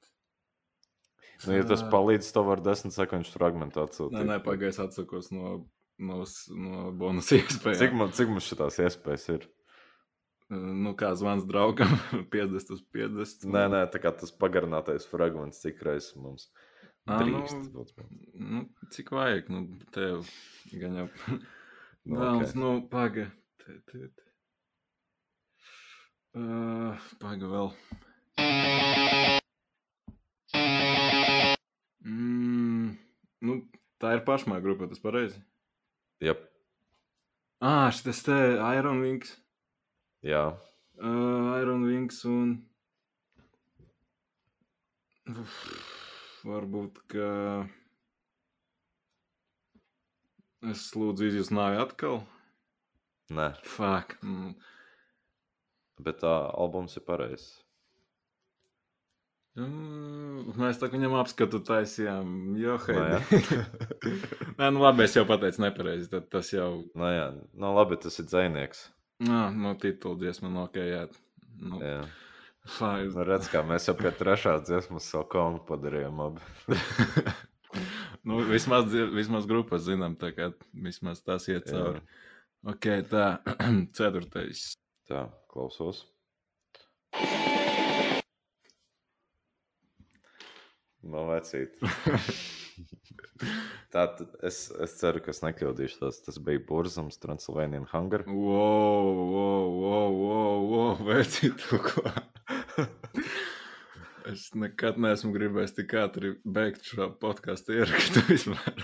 Nu, 1.46 1.54
ja 1.56 1.64
tas 1.68 1.84
palīdz, 1.88 2.32
to 2.36 2.44
var 2.48 2.64
10 2.64 2.92
sekundžu 2.96 3.32
fragmentu 3.36 3.84
atsūtīt. 3.84 4.18
Nē, 4.18 4.26
nē, 4.28 4.40
pagājis 4.44 4.82
atsakos 4.84 5.30
no, 5.32 5.54
no, 6.02 6.24
no 6.56 6.90
bonus 7.00 7.32
iespējām. 7.38 7.80
Cik, 7.84 7.96
man, 8.02 8.12
cik 8.16 8.34
mums 8.34 8.50
šitās 8.50 8.80
iespējas 8.84 9.30
ir? 9.36 9.48
Nu, 10.50 10.96
kā 10.98 11.14
zvans 11.16 11.46
draugam, 11.48 11.94
50 12.34 12.74
uz 12.76 12.82
50. 12.96 13.48
Nē, 13.54 13.68
nē, 13.76 13.86
tā 13.94 14.02
kā 14.04 14.12
tas 14.18 14.34
pagarinātais 14.34 15.08
fragments, 15.08 15.62
cik 15.64 15.84
reizes 15.86 16.18
mums 16.18 16.50
Ā, 17.10 17.18
drīkst. 17.24 17.58
nu, 17.60 17.70
būt. 17.74 17.94
nu, 18.40 18.64
cik 18.94 19.12
vajag, 19.16 19.50
nu, 19.54 19.64
tev 19.96 20.28
gan 20.82 21.00
jau. 21.04 21.08
Nu, 22.10 22.16
Vēlams, 22.16 22.54
ok. 22.54 22.60
nu, 22.62 22.70
paga. 22.90 23.26
Te, 23.62 23.76
te, 23.92 24.08
te. 24.16 24.28
Uh, 26.40 26.96
paga 27.22 27.50
vēl. 27.52 27.72
Mm, 32.06 32.94
nu, 33.46 33.58
tā 34.02 34.16
ir 34.18 34.24
pašmā 34.28 34.62
grupa, 34.64 34.88
tas 34.90 35.02
pareizi. 35.04 35.42
Jep, 36.24 36.46
Ah, 37.60 37.90
šis 37.92 38.24
te 38.24 38.36
Iron 38.78 39.02
Wings. 39.04 39.36
jā, 40.24 40.56
Uh, 41.00 41.56
Iron 41.62 41.84
Wings 41.88 42.18
un. 42.28 42.50
Uf, 45.30 45.54
varbūt, 46.48 47.00
ka. 47.12 47.30
Es 50.70 50.90
lūdzu 50.98 51.30
izjust 51.30 51.54
nāvi 51.56 51.80
atkal. 51.80 52.22
nē, 53.32 53.52
Fuck. 53.64 54.18
Mm. 54.26 54.56
bet 56.04 56.20
tā 56.24 56.34
albums 56.56 56.98
ir 56.98 57.04
pareizs. 57.08 57.50
Mm, 59.60 60.54
Mēs 60.60 60.78
tā 60.80 60.88
kā 60.88 60.96
viņam 60.96 61.16
apskatu 61.20 61.60
taisījām. 61.68 62.30
Jo, 62.60 62.78
hei. 62.86 62.96
Nu, 62.96 63.04
jā. 63.10 63.64
Nē, 64.60 64.70
nu 64.76 64.84
labi, 64.84 65.04
es 65.08 65.16
jau 65.18 65.26
pateicu 65.28 65.64
nepareizi. 65.66 66.08
Tad 66.12 66.30
tas 66.32 66.52
jau. 66.54 66.70
Nu, 66.96 67.10
jā, 67.12 67.26
nu, 67.54 67.72
labi, 67.76 67.98
tas 68.00 68.20
ir 68.22 68.28
dzinieks. 68.30 68.86
Nā, 69.28 69.50
no 69.52 69.74
titula 69.80 70.16
dziesma 70.22 70.52
nokējāt. 70.54 71.18
Nu, 71.60 71.82
Jā. 71.84 71.98
Fai. 72.76 73.08
Nu, 73.14 73.24
redz, 73.28 73.50
kā 73.52 73.64
mēs 73.66 73.88
jau 73.90 73.96
pie 74.00 74.12
trešās 74.16 74.66
dziesmas 74.68 75.08
savu 75.12 75.28
kaunu 75.32 75.62
padarījām. 75.68 76.22
Abi. 76.26 76.42
nu, 78.28 78.34
vismaz, 78.50 78.94
vismaz 79.16 79.48
grupas 79.50 79.82
zinām, 79.88 80.18
tā 80.20 80.30
kā 80.38 80.46
vismaz 80.74 81.24
tas 81.26 81.48
iet 81.52 81.70
cauri. 81.72 82.04
Ok, 82.68 82.86
tā, 83.12 83.26
ceturtais. 83.98 84.58
Tā, 85.10 85.28
klausos. 85.52 85.98
No 91.00 91.30
vecīt. 91.30 91.80
Tā, 93.94 94.04
es, 94.46 94.58
es 94.84 94.92
ceru, 95.00 95.22
ka 95.24 95.32
es 95.34 95.40
nekļūdīšu. 95.42 95.98
Tas, 96.04 96.20
tas 96.26 96.38
bija 96.44 96.62
Burzums, 96.68 97.18
Transylvanian 97.24 97.88
Hunger. 97.90 98.26
Wow, 98.28 99.08
wow, 99.32 99.66
wow, 99.80 100.18
wow, 100.20 100.60
wow, 100.74 101.00
veci 101.08 101.50
tu 101.58 101.80
ko. 101.82 102.04
Es 104.30 104.50
nekad 104.58 105.00
neesmu 105.02 105.32
gribējis 105.34 105.76
tik 105.78 105.94
ātri 105.98 106.34
beigt 106.44 106.86
šo 106.86 107.08
podkāstu 107.22 107.78
ierakstu 107.80 108.22
vispār. 108.28 108.84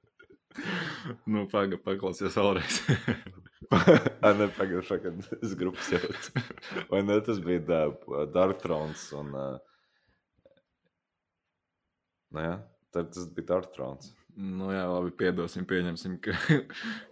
nu, 1.32 1.44
paga, 1.52 1.78
paklausies 1.84 2.38
vēlreiz. 2.38 2.80
Ai, 4.24 4.32
ne, 4.38 4.48
pagājušā, 4.56 4.98
kad 5.04 5.20
es 5.42 5.54
grupas 5.58 5.90
jaucu. 5.92 6.44
Vai 6.90 7.02
ne, 7.06 7.18
tas 7.26 7.40
bija 7.44 7.62
da- 7.68 8.26
Dark 8.32 8.62
Thrones 8.64 9.08
un... 9.16 9.32
Uh... 9.36 9.56
Nu 12.34 12.42
jā, 12.42 12.54
tad 12.94 13.12
tas 13.14 13.28
bija 13.36 13.52
Dark 13.54 13.72
Thrones. 13.76 14.10
nu, 14.36 14.70
jā, 14.74 14.84
labi, 14.90 15.12
piedosim, 15.20 15.64
pieņemsim, 15.68 16.18
ka, 16.24 16.34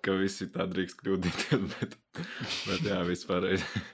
ka 0.04 0.16
visi 0.20 0.50
tā 0.52 0.66
drīkst 0.70 0.98
kļūdīties, 1.00 1.68
bet, 1.76 1.98
bet 2.18 2.88
jā, 2.90 3.02
pareizi. 3.30 3.84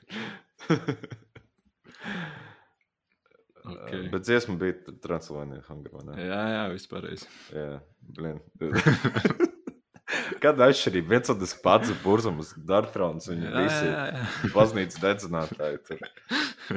Okay. 3.61 4.07
Bet 4.09 4.25
dziesma 4.25 4.57
bija 4.61 4.95
vai 5.37 6.05
ne? 6.09 6.15
Jā, 6.25 6.41
jā, 6.55 6.63
pareizi. 6.91 7.29
Jā, 7.53 7.81
blin. 8.17 8.41
Kāda 10.43 10.71
atšķirība? 10.71 11.13
Viens 11.13 11.31
un 11.31 11.39
tas 11.43 11.53
pats 11.63 11.93
burzums, 12.03 12.55
Dartrons, 12.67 13.29
viņi 13.31 13.47
Jā, 13.47 13.53
visi 13.61 13.91
jā, 13.91 14.07
jā. 14.17 14.25
baznīcas 14.57 15.03
dedzinātāji. 15.05 15.85
Tur. 15.87 16.01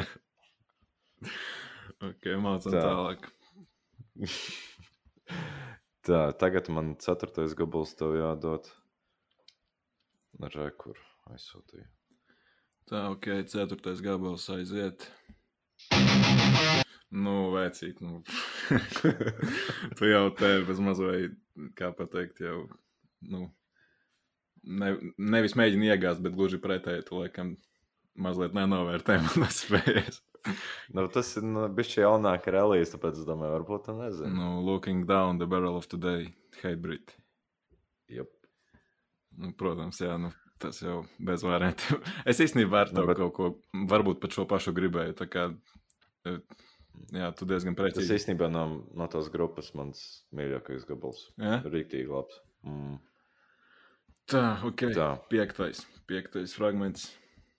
Ok, 2.04 2.26
mācām 2.44 2.74
Tā. 2.74 2.82
tālāk. 2.84 3.28
Tā, 6.04 6.20
tagad 6.36 6.68
man 6.76 6.98
ceturtais 7.00 7.54
gabals 7.56 7.94
tev 7.96 8.18
jādod. 8.20 8.68
Re, 10.44 10.66
kur 10.76 11.00
aizsūtīju. 11.32 11.86
Tā, 12.90 13.06
ok, 13.14 13.30
ceturtais 13.48 14.02
gabals 14.04 14.50
aiziet. 14.52 15.06
Nu, 17.14 17.36
vecīt, 17.54 18.02
nu. 18.04 18.24
tu 19.98 20.10
jau 20.10 20.24
te 20.36 20.50
bez 20.68 20.82
mazliet, 20.84 21.38
kā 21.78 21.92
pateikt, 21.96 22.42
jau, 22.44 22.66
nu, 23.30 23.46
ne, 24.64 24.90
nevis 25.22 25.56
mēģini 25.60 25.94
iegāzt, 25.94 26.24
bet 26.26 26.36
gluži 26.36 26.60
pretēji, 26.64 27.06
tu 27.08 27.22
laikam 27.22 27.54
mazliet 28.20 28.56
nenovērtē 28.58 29.20
manas 29.28 29.64
spējas. 29.66 30.22
Nu, 30.92 31.06
tas 31.08 31.30
ir 31.40 31.46
nu, 31.48 31.62
bijis 31.72 31.94
jaunāka 32.02 32.52
relīze, 32.52 32.90
tāpēc 32.92 33.22
es 33.22 33.24
domāju, 33.24 33.54
varbūt 33.54 33.86
tā 33.86 33.94
nezinu. 33.96 34.34
Nu, 34.36 34.48
looking 34.68 35.06
down 35.08 35.38
the 35.40 35.48
barrel 35.48 35.78
of 35.80 35.88
today, 35.88 36.26
Hatebreed. 36.58 37.14
Jep. 38.12 38.28
Nu, 39.40 39.54
protams, 39.56 40.02
jā, 40.04 40.18
nu, 40.20 40.34
tas 40.60 40.82
jau 40.82 41.06
bez 41.20 41.44
variantiem. 41.44 42.02
Es 42.30 42.40
īstenībā 42.40 42.82
ar 42.86 42.92
Nu, 42.94 43.02
tevi 43.02 43.08
bet- 43.08 43.18
kaut 43.18 43.34
ko, 43.34 43.50
varbūt 43.90 44.20
pat 44.22 44.32
šo 44.32 44.46
pašu 44.48 44.74
gribēju, 44.74 45.14
tā 45.20 45.28
kā, 45.28 45.48
eh, 46.26 46.40
jā, 47.12 47.32
tu 47.36 47.46
diezgan 47.46 47.76
Tas 47.76 47.86
precīzi. 47.94 48.14
īstenībā 48.20 48.50
no, 48.52 48.86
no 48.94 49.08
tās 49.08 49.30
grupas 49.34 49.74
mans 49.76 50.24
mīļākais 50.34 50.86
gabals. 50.88 51.26
Jā? 51.38 51.62
Rīktīgi 51.66 52.08
labs. 52.10 52.40
Mm. 52.64 53.00
Tā, 54.32 54.44
ok. 54.64 54.82
Tā. 54.96 55.10
Piektais, 55.30 55.86
piektais 56.08 56.54
fragments. 56.56 57.10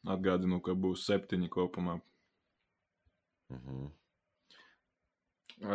Atgādinu, 0.06 0.62
ka 0.64 0.72
būs 0.76 1.04
septiņi 1.08 1.48
kopumā. 1.48 2.00
Mm 3.52 3.58
-hmm. 3.60 3.90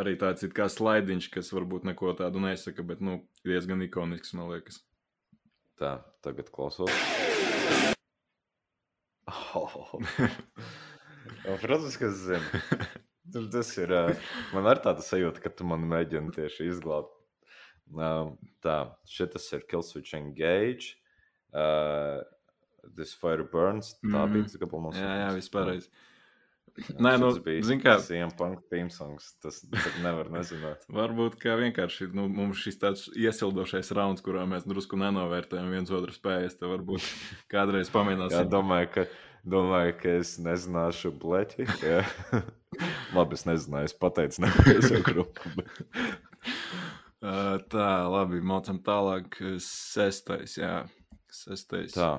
Arī 0.02 0.16
tāds 0.20 0.44
ir 0.44 0.50
kā 0.54 0.68
slaidiņš, 0.70 1.30
kas 1.34 1.52
varbūt 1.56 1.84
neko 1.88 2.14
tādu 2.14 2.42
nesaka, 2.44 2.84
bet 2.84 3.02
nu, 3.02 3.28
diezgan 3.46 3.82
ikonisks, 3.82 4.34
man 4.34 4.50
liekas. 4.50 4.82
Tā, 5.80 5.92
tagad 6.26 6.50
klausos. 6.52 6.92
Oh. 9.30 10.00
Jā, 11.46 11.56
Protams, 11.62 11.96
ka 12.00 12.10
es 12.10 12.24
zinu. 12.26 12.62
Tur 13.30 13.46
Tas 13.54 13.70
ir. 13.78 13.92
ā, 13.94 14.02
Man 14.56 14.68
ir 14.72 14.82
tāda 14.84 15.04
sajūta, 15.06 15.44
ka 15.44 15.52
tu 15.54 15.68
man 15.70 15.84
mēģini 15.92 16.34
tieši 16.36 16.68
izglābt. 16.72 17.14
Ā, 17.94 18.10
Tā, 18.66 18.78
šis 19.08 19.52
ir 19.56 19.64
Killswitch 19.70 20.16
Engage. 20.18 20.96
Uh, 21.54 22.20
This 22.96 23.14
Fire 23.14 23.44
Burns. 23.46 23.96
Tā 24.02 24.26
Mhm. 24.26 24.34
bija 24.34 24.44
tas 24.50 24.58
gabals. 24.62 24.96
Jā, 24.98 25.14
jā, 25.24 25.30
viss 25.36 25.50
pareizi. 25.54 25.90
Jā, 26.78 26.96
Nē, 27.02 27.14
nu, 27.22 27.30
zini 27.66 27.82
kā- 27.84 27.98
CM 28.04 28.32
Punk 28.38 28.62
theme 28.72 28.90
songs. 28.94 29.32
Tas 29.44 29.62
nevar 30.04 30.30
nezināt. 30.34 30.86
Varbūt 31.00 31.38
kā 31.42 31.56
vienkārši 31.60 32.10
nu, 32.16 32.28
mums 32.32 32.62
šis 32.64 32.78
tāds 32.82 33.08
iesildošais 33.16 33.92
rauns, 33.98 34.22
kurā 34.26 34.46
mēs 34.50 34.68
drusku 34.70 35.00
nenovērtējam 35.00 35.72
viens 35.74 35.92
otru 35.96 36.14
spējas. 36.16 36.58
Tad 36.60 36.70
varbūt 36.76 37.04
kādreiz 37.54 37.88
Jā, 37.90 37.96
pamēģināsim. 37.98 38.50
domāju, 38.54 38.92
ka, 38.96 39.06
domāju, 39.56 39.98
ka 40.04 40.16
es 40.22 40.36
nezināšu 40.44 41.14
bleķi. 41.22 41.68
Jā. 41.84 42.04
Labi, 43.18 43.36
es 43.40 43.46
nezināju, 43.50 43.90
es 43.90 43.96
pateicu, 43.98 44.46
nevienu 44.46 45.02
grupu. 45.04 45.54
bet- 45.58 45.82
tā, 47.74 47.88
labi, 48.10 48.40
mācām 48.46 48.80
tālāk. 48.86 49.36
Sestais, 49.64 50.56
jā. 50.60 50.86
Sestais. 51.30 51.94
Tā, 51.94 52.12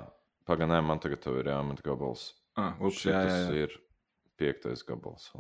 pagaidām, 0.47 0.85
man 0.87 1.01
tagad 1.03 1.25
ir 1.33 1.49
jāmet 1.51 1.81
gabals. 1.87 2.33
Ah, 2.59 2.75
ups, 2.83 3.05
jā, 3.07 3.23
jā, 3.25 3.39
jā. 3.47 3.65
ir 3.65 3.77
piektais 4.41 4.85
gabals. 4.89 5.31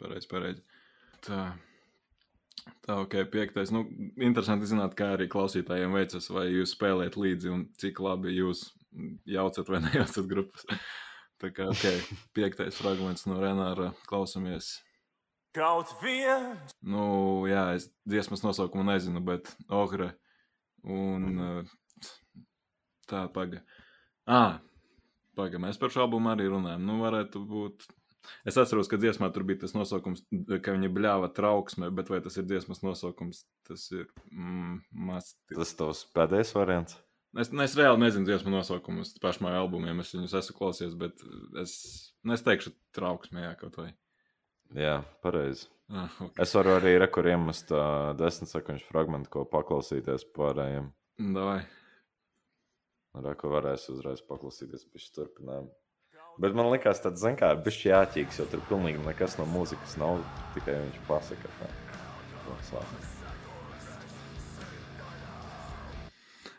Pareizi, 0.00 0.28
pareizi. 0.30 0.62
Tā. 1.26 1.46
Tā, 2.82 2.96
ok, 2.98 3.20
piektais. 3.30 3.70
Nu, 3.74 3.84
interesanti 4.22 4.68
zināt, 4.70 4.96
kā 4.98 5.12
arī 5.14 5.28
klausītājiem 5.30 5.94
veicas, 5.94 6.28
vai 6.34 6.48
jūs 6.50 6.74
spēlējat 6.74 7.18
līdzi 7.18 7.52
un 7.52 7.66
cik 7.78 8.00
labi 8.02 8.34
jūs 8.34 8.68
jaucat 9.28 9.70
vai 9.70 9.82
nejaucat 9.86 10.28
grupas. 10.30 10.66
Tā 11.42 11.52
kā, 11.52 11.68
ok, 11.68 12.12
piektais 12.36 12.78
fragments 12.78 13.26
no 13.28 13.38
Renāra 13.42 13.92
klausamies. 14.08 14.76
Kaut 15.56 15.92
viens. 16.02 16.72
Nu, 16.84 17.44
jā, 17.48 17.70
es 17.76 17.88
dziesmas 18.08 18.44
nosaukumu 18.44 18.84
nezinu, 18.88 19.22
bet 19.24 19.48
Ohre 19.72 20.10
un 20.84 21.40
uh, 21.40 21.76
tā 23.08 23.24
paga. 23.32 23.62
Ah, 24.26 24.58
paga, 25.36 25.60
mēs 25.62 25.78
par 25.80 25.92
šo 25.94 26.06
albumu 26.06 26.32
arī 26.32 26.48
runājam. 26.50 26.84
Nu, 26.88 26.98
varētu 27.04 27.44
būt 27.46 27.88
Es 28.46 28.56
atceros, 28.58 28.88
ka 28.90 28.98
dziesmā 29.00 29.28
tur 29.34 29.44
bija 29.46 29.62
tas 29.64 29.74
nosaukums, 29.76 30.24
ka 30.64 30.74
viņa 30.74 30.90
bļāva 30.94 31.30
trauksmē, 31.36 31.90
bet 31.94 32.10
vai 32.12 32.20
tas 32.24 32.38
ir 32.40 32.46
dziesmas 32.48 32.82
nosaukums? 32.82 33.44
Tas 33.68 33.88
ir 33.94 34.06
mm, 34.32 34.80
maz. 35.08 35.34
Tas 35.52 35.74
tavs 35.78 36.04
pēdējais 36.16 36.54
variants. 36.56 36.98
Es, 37.36 37.50
es 37.50 37.76
reāli 37.76 38.00
nezinu 38.00 38.28
dziesmu 38.28 38.52
nosaukumus 38.54 39.12
pašmā 39.20 39.52
albumiem. 39.58 40.00
Es 40.00 40.14
viņus 40.14 40.36
esmu 40.40 40.56
klausies, 40.56 40.94
bet 40.98 41.20
es, 41.60 41.76
nu, 42.24 42.36
es 42.36 42.44
teikšu, 42.46 42.72
trauksmē, 42.96 43.44
jā, 43.44 43.54
kaut 43.60 43.76
vai. 43.80 43.90
Jā, 44.76 45.00
pareizi. 45.22 45.68
Ah, 45.92 46.10
okay. 46.16 46.40
Es 46.42 46.54
varu 46.56 46.72
arī 46.80 46.96
rekuriem 46.98 47.44
iemest 47.44 47.70
uh, 47.70 48.10
desmit 48.18 48.50
sekundžu 48.50 48.88
fragment, 48.88 49.28
ko 49.30 49.44
paklausīties 49.50 50.26
pārējiem. 50.34 50.88
Davai. 51.36 51.60
Reku 53.24 53.48
varēs 53.48 53.88
uzreiz 53.92 54.20
paklausīties 54.28 54.84
pēc 54.92 55.10
turpinājumu. 55.16 55.72
Bet 56.42 56.56
man 56.56 56.68
liekas, 56.68 57.00
tas 57.00 57.22
bija 57.64 58.02
jāķīgs, 58.02 58.40
jo 58.42 58.46
tur 58.52 58.60
pilnīgi 58.68 59.00
nekas 59.06 59.38
no 59.40 59.46
mūzikas 59.48 59.96
nav. 60.00 60.20
Tikai 60.56 60.74
viņš 60.82 60.98
pasaka, 61.08 61.52
ka 61.60 61.70
tas 62.46 62.72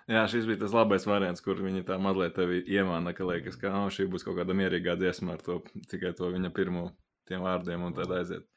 Jā, 0.07 0.21
šis 0.31 0.45
bija 0.47 0.61
tas 0.61 0.73
labais 0.73 1.03
variants, 1.03 1.43
kur 1.43 1.59
viņi 1.59 1.83
tā 1.87 1.97
mazliet 1.99 2.37
tevi 2.37 2.61
iemāna, 2.71 3.11
ka 3.13 3.27
liekas, 3.27 3.57
ka 3.59 3.73
oh, 3.75 3.89
šī 3.91 4.05
būs 4.07 4.23
kaut 4.23 4.37
kāda 4.39 4.55
mierīgā 4.55 4.95
dziesma 4.95 5.35
ar 5.35 5.43
to 5.43 5.59
tikai 5.91 6.13
to 6.15 6.29
viņa 6.31 6.53
pirmo 6.55 6.85
tiem 7.27 7.43
vārdiem 7.43 7.83
un 7.89 7.97
tad 7.97 8.13
aiziet. 8.15 8.47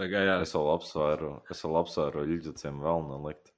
Tā 0.00 0.08
kā 0.10 0.24
jā. 0.24 0.38
Es 0.42 0.56
vēl 0.56 0.72
apsvēru, 0.72 1.34
es 1.52 1.60
vēl 1.66 1.78
apsvēru 1.82 2.24
ļuģiciem 2.32 2.80
vēl 2.82 3.06
nelikt, 3.12 3.52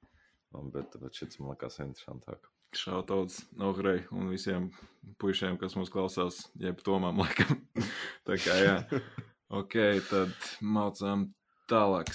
bet, 0.75 0.99
bet 1.01 1.17
šis 1.17 1.39
man 1.39 1.55
liekas 1.55 1.79
interesantāk. 1.85 2.51
Šautauts 2.75 3.45
Nohrei 3.57 4.03
un 4.11 4.29
visiem 4.31 4.69
puišiem, 5.21 5.57
kas 5.61 5.77
mūs 5.79 5.91
klausās, 5.91 6.43
jeb 6.59 6.81
tomām 6.85 7.19
laikam. 7.23 7.61
Tā 8.27 8.39
kā 8.41 8.57
jā. 8.59 8.75
Ok, 9.47 9.77
tad 10.09 10.33
mācām 10.59 11.29
tālāk. 11.71 12.11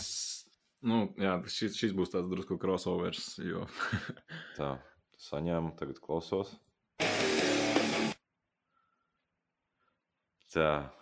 Nu, 0.82 1.06
jā, 1.20 1.38
šis, 1.46 1.78
šis 1.78 1.94
būs 1.96 2.12
tāds 2.12 2.28
drusku 2.30 2.58
crossovers, 2.60 3.36
jo. 3.40 3.64
Tā, 4.58 4.74
saņēmu, 5.30 5.72
tagad 5.78 6.02
klausos. 6.02 6.52
Tā. 10.52 10.92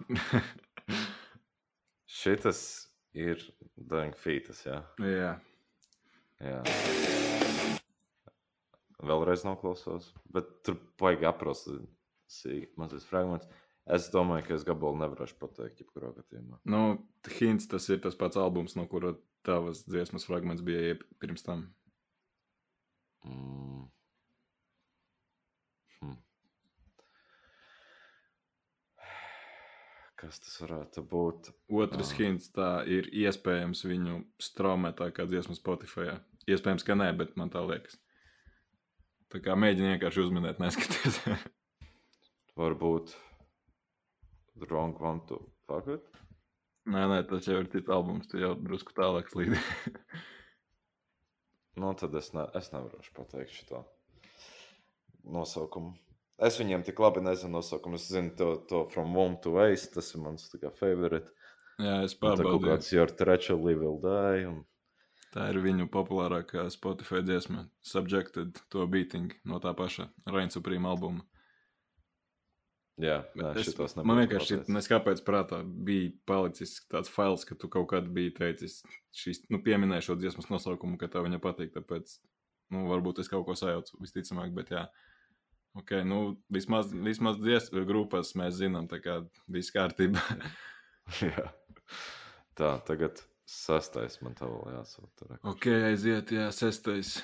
Šitas 2.20 2.62
ir 3.16 3.42
Feetas, 4.20 4.62
jā. 4.68 4.82
Jā. 5.02 5.34
Jā 6.44 7.39
vēlreiz 9.06 9.44
noklausos, 9.46 10.10
bet 10.34 10.48
tur 10.66 10.78
baigi 11.00 11.28
aprast 11.28 11.70
mazliet 12.80 13.06
fragments. 13.08 13.48
Es 13.90 14.06
domāju, 14.12 14.44
ka 14.46 14.54
es 14.54 14.64
gabalu 14.66 15.00
nevarēšu 15.00 15.38
pateikt, 15.40 15.80
jebkurā 15.82 16.12
gadījumā. 16.14 16.60
Nu, 16.68 16.82
Hints 17.38 17.66
tas 17.70 17.88
ir 17.90 18.02
tas 18.04 18.14
pats 18.18 18.38
albums, 18.38 18.76
no 18.78 18.84
kura 18.90 19.14
tavas 19.46 19.82
dziesmas 19.88 20.28
fragments 20.28 20.62
bija 20.62 20.98
pirms 21.18 21.42
tam. 21.46 21.64
Mm. 23.24 23.88
Hm. 26.00 26.18
Kas 30.20 30.38
tas 30.44 30.60
varētu 30.62 31.04
būt? 31.10 31.50
Otrs 31.72 32.12
uh. 32.12 32.20
hints 32.20 32.52
tā 32.54 32.70
ir 32.88 33.08
iespējams 33.24 33.82
viņu 33.88 34.20
straumētā 34.40 35.10
kā 35.16 35.26
dziesma 35.28 35.56
Spotify. 35.58 36.14
Iespējams, 36.50 36.86
ka 36.86 36.96
nē, 36.96 37.10
bet 37.16 37.34
man 37.40 37.52
tā 37.52 37.64
liekas. 37.64 37.98
Tā 39.30 39.38
kā 39.44 39.54
mēģini 39.58 39.94
vienkārši 39.94 40.24
uzminēt, 40.24 40.58
neskaties. 40.62 41.20
Varbūt 42.60 43.14
Wrong 44.66 44.98
One 44.98 45.22
to 45.28 45.38
Fuck 45.68 45.92
It? 45.94 46.06
Nē, 46.90 47.04
nē, 47.12 47.20
tas 47.28 47.46
jau 47.46 47.60
ir 47.60 47.68
cits 47.70 47.92
albums, 47.92 48.26
tu 48.30 48.40
jau 48.40 48.54
drusku 48.58 48.94
tālāk 48.96 49.30
slīdi. 49.30 49.58
nu, 51.80 51.92
tad 52.00 52.14
es, 52.18 52.32
ne, 52.34 52.48
es 52.58 52.72
nevaru 52.74 53.02
pateikt 53.16 53.54
šo 53.54 53.84
nosaukumu. 55.30 55.94
Es 56.40 56.56
viņiem 56.56 56.82
tik 56.86 56.98
labi 57.04 57.22
nezinu 57.22 57.58
nosaukumu. 57.58 58.00
Es 58.00 58.08
zinu 58.10 58.32
to, 58.36 58.50
to 58.68 58.82
From 58.94 59.12
Womb 59.14 59.38
to 59.44 59.54
Waste, 59.58 59.92
tas 59.94 60.08
ir 60.14 60.24
mans 60.24 60.48
favorite. 60.78 61.28
Jā, 61.80 62.00
es 62.04 62.16
pārbaudīju. 62.16 62.56
Kaut 62.56 62.66
kāds 62.66 62.90
Your 62.96 63.12
Treachery 63.12 63.76
Will 63.76 64.00
Die. 64.02 64.46
Un... 64.48 64.62
Tā 65.30 65.46
ir 65.52 65.60
viņu 65.62 65.86
populārākā 65.94 66.64
Spotify 66.74 67.20
dziesma, 67.22 67.68
Subjected 67.86 68.56
to 68.72 68.86
Beating 68.90 69.36
no 69.46 69.60
tā 69.62 69.70
paša 69.78 70.08
Raina 70.26 70.50
Supreme 70.50 70.90
albuma. 70.90 71.22
Jā, 73.00 73.20
nē, 73.38 73.52
es, 73.62 73.70
man 74.04 74.18
vienkārši 74.20 74.58
nes 74.68 74.88
kāpēc 74.90 75.22
prātā 75.24 75.62
bija 75.64 76.10
palicis 76.28 76.74
tāds 76.90 77.08
fails, 77.12 77.46
ka 77.48 77.56
tu 77.56 77.70
kaut 77.72 77.86
kad 77.94 78.10
biji 78.12 78.34
teicis, 78.36 78.80
šīs, 79.16 79.44
nu, 79.52 79.62
pieminēji 79.64 80.10
šo 80.10 80.18
dziesmas 80.20 80.50
nosaukumu, 80.52 80.98
ka 81.00 81.08
tev 81.08 81.24
viņa 81.24 81.40
patīk, 81.40 81.72
tāpēc, 81.78 82.18
nu, 82.74 82.84
varbūt 82.90 83.22
es 83.22 83.30
kaut 83.32 83.46
ko 83.46 83.56
sajaucu, 83.56 83.96
visticamāk, 84.02 84.52
bet 84.56 84.74
jā. 84.74 84.84
Ok, 85.80 85.94
nu, 86.04 86.20
vismaz, 86.52 86.90
vismaz 86.92 87.38
dziesmu 87.40 87.86
grupas 87.88 88.34
mēs 88.36 88.58
zinām, 88.58 88.90
tā 88.90 88.98
kā 89.00 89.20
viss 89.48 89.72
kārtībā. 89.72 90.20
jā. 91.30 91.48
Tā, 92.58 92.74
tagad 92.84 93.22
Sastais 93.50 94.20
man 94.22 94.36
tā 94.38 94.46
vēl 94.46 94.76
jāsūt. 94.76 95.24
Ok, 95.50 95.66
aiziet, 95.90 96.30
jā, 96.30 96.46
sestais. 96.54 97.16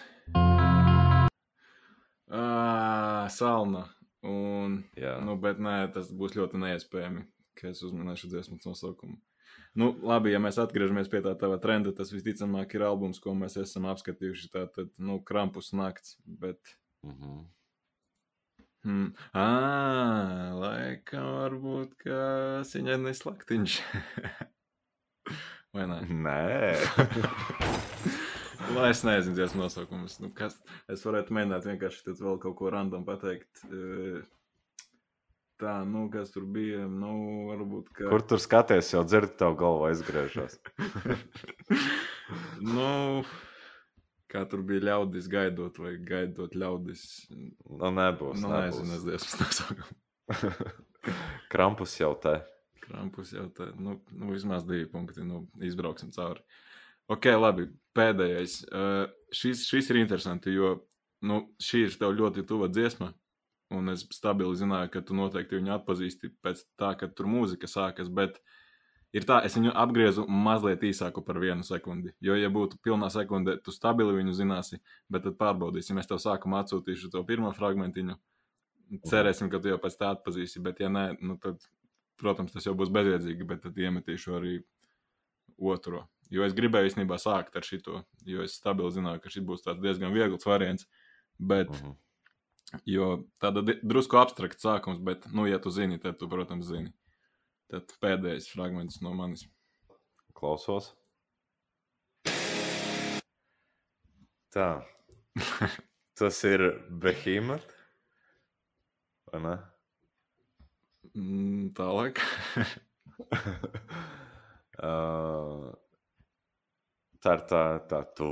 Ah, 2.26 3.28
salna. 3.30 3.84
Un, 4.26 4.80
jā. 4.98 5.14
nu, 5.22 5.36
bet 5.38 5.60
nē, 5.62 5.76
tas 5.94 6.10
būs 6.10 6.34
ļoti 6.34 6.58
neiespējami, 6.58 7.22
ka 7.54 7.70
es 7.70 7.84
uzminēšu 7.86 8.32
dziesmas 8.32 8.66
nosaukumu. 8.66 9.20
Nu, 9.78 9.92
labi, 10.08 10.32
ja 10.32 10.40
mēs 10.42 10.58
atgriežamies 10.58 11.12
pie 11.12 11.20
tā 11.22 11.36
tava 11.38 11.60
trenda, 11.62 11.92
tas 11.94 12.10
visticamāk 12.10 12.74
ir 12.74 12.86
albums, 12.88 13.20
ko 13.22 13.36
mēs 13.38 13.58
esam 13.62 13.86
apskatījuši. 13.92 14.50
Tā 14.56 14.64
tad, 14.72 14.90
nu, 14.98 15.20
krampus 15.22 15.70
nakts, 15.76 16.16
bet. 16.26 16.74
Mm 17.06 17.14
-hmm. 17.14 17.44
Hmm. 18.86 19.14
Ah, 19.34 20.54
laikam 20.58 21.24
varbūt, 21.38 21.94
ka 22.02 22.18
viņa 22.74 22.98
neslaktiņš. 23.06 23.80
Vai 25.76 25.84
ne? 25.90 25.98
Nē. 26.08 26.72
Lai 28.76 28.90
es 28.90 29.02
nezinu, 29.04 29.34
dziesmu 29.36 29.66
nosaukumus. 29.66 30.16
Nu, 30.22 30.30
kas, 30.34 30.56
es 30.92 31.04
varētu 31.04 31.34
mēģināt 31.36 31.66
vienkārši 31.68 32.14
vēl 32.16 32.38
kaut 32.42 32.56
ko 32.58 32.70
random 32.72 33.04
pateikt. 33.06 33.60
E, 33.68 34.22
tā, 35.60 35.74
nu, 35.88 36.06
kas 36.12 36.32
tur 36.34 36.46
bija? 36.56 36.86
Nu, 36.88 37.12
varbūt, 37.50 37.92
ka... 37.92 38.08
Kur 38.08 38.24
tur 38.24 38.42
skaties, 38.42 38.94
jau 38.94 39.04
dzirdi, 39.06 39.36
tev 39.42 39.58
galva 39.60 39.92
aizgriežas. 39.92 40.56
nu, 42.74 42.88
kā 44.32 44.46
tur 44.48 44.64
bija 44.66 44.88
ļaudis 44.90 45.28
gaidot, 45.30 45.78
vai 45.82 45.94
gaidot 46.08 46.56
ļaudis. 46.56 47.06
Nu, 47.36 47.92
nebūs. 48.00 48.40
Nu, 48.40 48.50
nebūs. 48.56 48.80
nezinu, 48.80 48.96
es 48.96 49.08
dziesmu 49.28 49.44
nosaukumu. 49.44 49.94
Krampus 51.52 52.00
jau 52.00 52.14
te. 52.18 52.40
Krampus 52.86 53.34
jau 53.34 53.48
tā, 53.54 53.70
nu, 53.82 53.98
nu 54.14 54.32
vismaz 54.32 54.66
divi 54.66 54.86
punkti, 54.90 55.24
nu, 55.26 55.44
izbrauksim 55.64 56.12
cauri. 56.14 56.42
Ok, 57.10 57.28
labi, 57.38 57.68
pēdējais. 57.94 58.60
Uh, 58.66 59.06
šis, 59.34 59.66
šis 59.68 59.90
ir 59.92 60.00
interesanti, 60.00 60.54
jo 60.54 60.76
nu, 61.26 61.42
šī 61.62 61.86
ir 61.86 61.96
tev 62.00 62.14
ļoti 62.18 62.44
tuva 62.46 62.68
dziesma, 62.70 63.12
un 63.74 63.90
es 63.92 64.04
stabili 64.14 64.58
zināju, 64.58 64.90
ka 64.92 65.02
tu 65.06 65.16
noteikti 65.18 65.58
viņu 65.58 65.74
atpazīsti 65.78 66.32
pēc 66.44 66.62
tā, 66.78 66.92
kad 66.98 67.14
tur 67.18 67.28
mūzika 67.30 67.70
sākas, 67.70 68.10
bet 68.12 68.38
ir 69.16 69.26
tā, 69.26 69.40
es 69.46 69.56
viņu 69.58 69.72
apgriezu 69.74 70.26
mazliet 70.30 70.84
īsāku 70.86 71.24
par 71.26 71.40
vienu 71.42 71.66
sekundi, 71.66 72.12
jo, 72.22 72.36
ja 72.38 72.50
būtu 72.52 72.78
pilnā 72.84 73.10
sekunde, 73.12 73.56
tu 73.64 73.74
stabili 73.74 74.14
viņu 74.18 74.36
zināsi, 74.36 74.80
bet 75.10 75.26
tad 75.26 75.38
pārbaudīsim, 75.40 75.98
es 75.98 76.10
tev 76.10 76.22
sākumā 76.22 76.62
atsūtīšu 76.64 77.10
to 77.14 77.22
pirmo 77.26 77.50
fragmentiņu, 77.56 78.18
cerēsim, 79.10 79.50
ka 79.50 79.62
tu 79.62 79.72
jau 79.72 79.80
pēc 79.82 79.98
tā 79.98 80.12
atpazīsi, 80.14 80.62
bet 80.62 80.82
ja 80.84 80.92
nē, 80.92 81.08
nu 81.22 81.38
tad 81.42 81.64
protams, 82.20 82.52
tas 82.54 82.66
jau 82.66 82.74
būs 82.78 82.92
bezjēdzīgi, 82.94 83.46
bet 83.48 83.62
tad 83.66 83.78
iemetīšu 83.78 84.36
arī 84.38 84.56
otro. 85.56 86.06
Jo 86.32 86.42
es 86.46 86.56
gribēju 86.56 86.90
īstenībā 86.90 87.18
sākt 87.22 87.54
ar 87.56 87.66
šito, 87.66 88.02
jo 88.26 88.42
es 88.42 88.56
stabili 88.58 88.90
zināju, 88.94 89.22
ka 89.22 89.30
šis 89.30 89.46
būs 89.46 89.68
diezgan 89.82 90.14
viegls 90.14 90.48
variants. 90.48 90.88
Bet, 91.38 91.70
uh 91.70 91.76
mhm. 91.76 91.92
-huh. 91.92 92.02
Jo 92.84 93.24
tāda 93.42 93.62
drusku 93.62 94.18
abstrakta 94.18 94.58
sākums, 94.58 94.98
bet, 94.98 95.26
nu, 95.32 95.46
ja 95.46 95.58
tu 95.62 95.70
zini, 95.70 96.00
tad 96.02 96.18
tu, 96.18 96.28
protams, 96.28 96.66
zini. 96.66 96.92
Tad 97.70 97.92
pēdējais 98.02 98.50
fragments 98.50 99.00
no 99.02 99.14
manis. 99.14 99.46
Klausos. 100.34 100.92
Tā. 104.54 104.82
Tas 106.18 106.42
ir 106.48 106.66
Behemoth. 106.90 107.72
Vai 109.30 109.40
ne? 109.44 109.56
Mm, 111.16 111.72
tālāk. 111.76 112.20
uh, 114.84 115.72
tā 117.24 117.34
ir 117.38 117.42
tā, 117.48 117.62
tā, 117.88 118.02
tu, 118.18 118.28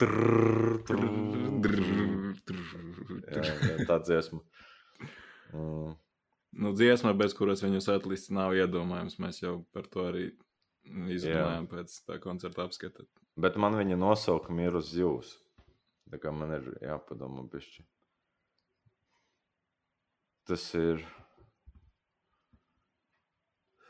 trrr, 0.00 0.82
trrr, 0.88 2.36
jā, 3.32 3.42
jā, 3.48 3.76
tā 3.88 3.96
dziesma. 4.04 4.42
Mm. 5.56 5.94
Nu, 6.52 6.74
dziesma, 6.76 7.14
bez 7.16 7.32
kuras 7.36 7.64
viņu 7.64 7.80
setlists 7.80 8.32
nav 8.34 8.52
iedomājams. 8.58 9.16
Mēs 9.24 9.40
jau 9.40 9.54
par 9.72 9.88
to 9.88 10.04
arī 10.10 10.26
izrunājām 10.84 11.68
pēc 11.70 11.94
tā 12.04 12.18
koncerta 12.20 12.66
apskata. 12.66 13.06
Bet 13.40 13.56
man 13.56 13.78
viņa 13.78 13.96
nosaukumi 13.96 14.68
ir 14.68 14.76
uz 14.76 14.92
jums. 14.92 15.32
Tā 16.12 16.20
kā 16.20 16.32
man 16.36 16.52
ir 16.58 16.68
jāpadomā 16.84 17.46
pišķi. 17.48 17.86
Tas 20.50 20.66
ir. 20.76 21.00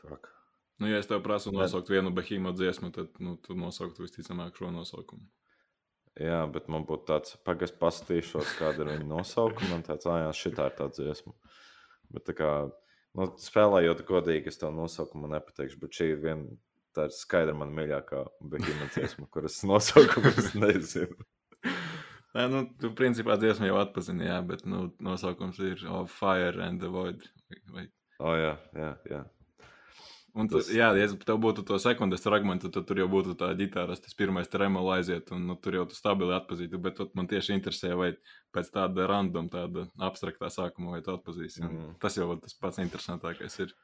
Fuck. 0.03 0.29
Nu, 0.81 0.89
ja 0.89 0.99
es 0.99 1.07
tev 1.07 1.21
prasu 1.23 1.53
nosaukt 1.53 1.87
bet... 1.87 1.95
vienu 1.95 2.11
behīmu 2.15 2.51
dziesmu, 2.57 2.91
tad 2.95 3.13
nu, 3.23 3.37
tu 3.41 3.55
nosauktu 3.55 4.03
visticamāk 4.03 4.57
šo 4.59 4.71
nosaukumu. 4.73 5.25
Jā, 6.19 6.43
bet 6.53 6.67
man 6.69 6.85
būtu 6.85 7.07
tāds, 7.09 7.37
pagaidi, 7.45 7.73
paskatīšos, 7.81 8.57
kāda 8.59 8.83
ir 8.83 8.91
viņa 8.91 9.07
nosaukuma. 9.09 9.71
Man 9.71 9.85
tāds, 9.85 10.05
ah, 10.09 10.27
jā, 10.27 10.33
šī 10.37 10.51
ir 10.51 10.75
tā 10.77 10.89
dziesma. 10.93 11.33
Bet, 12.13 12.25
tā 12.27 12.35
kā, 12.37 12.49
nu, 13.17 13.27
spēlējot 13.41 14.03
godīgi, 14.09 14.51
es 14.51 14.61
tev 14.61 14.75
nosaukumu 14.77 15.31
nepateikšu, 15.31 15.79
bet 15.81 15.97
šī 15.97 16.09
ir 16.11 16.21
viena, 16.21 16.57
tā 16.93 17.07
ir 17.09 17.15
skaidra 17.17 17.55
man 17.57 17.73
mīļākā 17.73 18.21
behīma 18.53 18.91
dziesma, 18.93 19.25
kuras 19.33 19.61
nosaukumu 19.65 20.33
es 20.35 20.51
nezinu. 20.53 21.17
Nē, 22.33 22.45
nu, 22.49 22.63
tu 22.81 22.89
principā 22.97 23.37
dziesmu 23.41 23.71
jau 23.71 23.79
atpazini, 23.81 24.27
jā, 24.27 24.39
bet 24.45 24.65
nu, 24.69 24.87
nosaukums 25.05 25.61
ir 25.65 25.81
oh, 25.89 26.05
Fire 26.09 26.61
and 26.65 26.81
the 26.81 26.89
Void. 26.93 27.25
Vai... 27.73 27.87
Oh, 28.19 28.33
jā, 28.37 28.53
jā, 28.77 28.91
jā. 29.09 29.23
Un 30.33 30.47
tas... 30.49 30.69
Jā, 30.73 30.87
ja 30.97 31.09
tev 31.21 31.37
būtu 31.43 31.61
to 31.67 31.77
sekundes 31.81 32.23
fragment, 32.25 32.63
tad 32.65 32.87
tur 32.89 32.97
jau 32.97 33.05
būtu 33.11 33.35
tā 33.37 33.51
ģitāra, 33.57 33.93
tas 34.01 34.15
pirmais 34.17 34.49
tremola 34.49 34.95
aiziet, 34.97 35.29
un 35.35 35.43
nu, 35.45 35.55
tur 35.61 35.77
jau 35.77 35.83
tu 35.89 35.97
stabili 35.97 36.33
atpazītu. 36.33 36.79
Bet 36.81 37.01
man 37.13 37.29
tieši 37.29 37.53
interesē, 37.53 37.91
vai 37.99 38.09
pēc 38.55 38.71
tāda 38.73 39.05
random, 39.09 39.51
tāda 39.53 39.85
abstraktā 40.01 40.49
sākuma, 40.53 40.95
vai 40.95 41.03
tu 41.05 41.13
atpazīsi. 41.13 41.61
Mm. 41.67 41.91
Tas 42.01 42.17
jau 42.17 42.31
tas 42.41 42.57
pats 42.57 42.81
interesantākais 42.81 43.59
ir. 43.61 43.75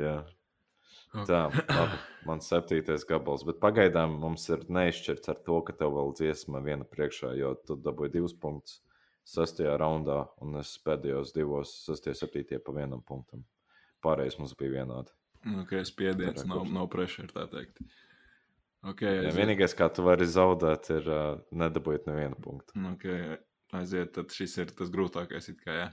Jā. 0.00 0.22
Okay. 1.14 1.28
Tā, 1.28 1.42
labi, 1.52 1.98
mans 2.26 2.48
septītais 2.50 3.04
gabals. 3.06 3.44
Bet 3.46 3.60
pagaidām 3.62 4.16
mums 4.22 4.48
ir 4.50 4.64
neizšķirts 4.72 5.30
ar 5.30 5.42
to, 5.46 5.60
ka 5.68 5.76
tev 5.76 5.92
vēl 5.94 6.14
dziesma 6.18 6.62
viena 6.64 6.88
priekšā, 6.88 7.34
jo 7.38 7.52
tu 7.68 7.76
dabūji 7.78 8.16
divus 8.16 8.34
punktus 8.34 8.80
sastajā 9.28 9.76
raundā, 9.80 10.24
un 10.44 10.56
es 10.60 10.72
pēdējos 10.84 11.36
divos, 11.36 11.76
sastajā, 11.84 12.16
septītajā 12.18 12.64
pa 12.64 12.74
vienam 12.76 13.04
punktam. 13.04 13.44
Pārējais 14.04 14.40
mums 14.40 14.56
bija 14.58 14.80
vienādi. 14.80 15.14
Ok, 15.44 15.74
spiediens, 15.84 16.40
Tarā, 16.40 16.48
nav, 16.48 16.68
nav 16.72 16.88
pressure, 16.92 17.28
tā 17.28 17.44
teikt. 17.52 17.82
Okay, 18.84 19.18
aiziet. 19.18 19.30
Jā, 19.30 19.34
vienīgais, 19.36 19.74
kā 19.76 19.88
tu 19.92 20.04
vari 20.04 20.26
zaudēt, 20.28 20.88
ir 20.92 21.08
uh, 21.08 21.40
nedabūt 21.56 22.08
nevienu 22.08 22.36
punktu. 22.40 22.76
Okay, 22.94 23.36
aiziet, 23.76 24.12
tad 24.16 24.32
šis 24.32 24.56
ir 24.60 24.72
tas 24.76 24.92
grūtākais, 24.92 25.48
it 25.52 25.60
kā, 25.64 25.76
jā. 25.78 25.88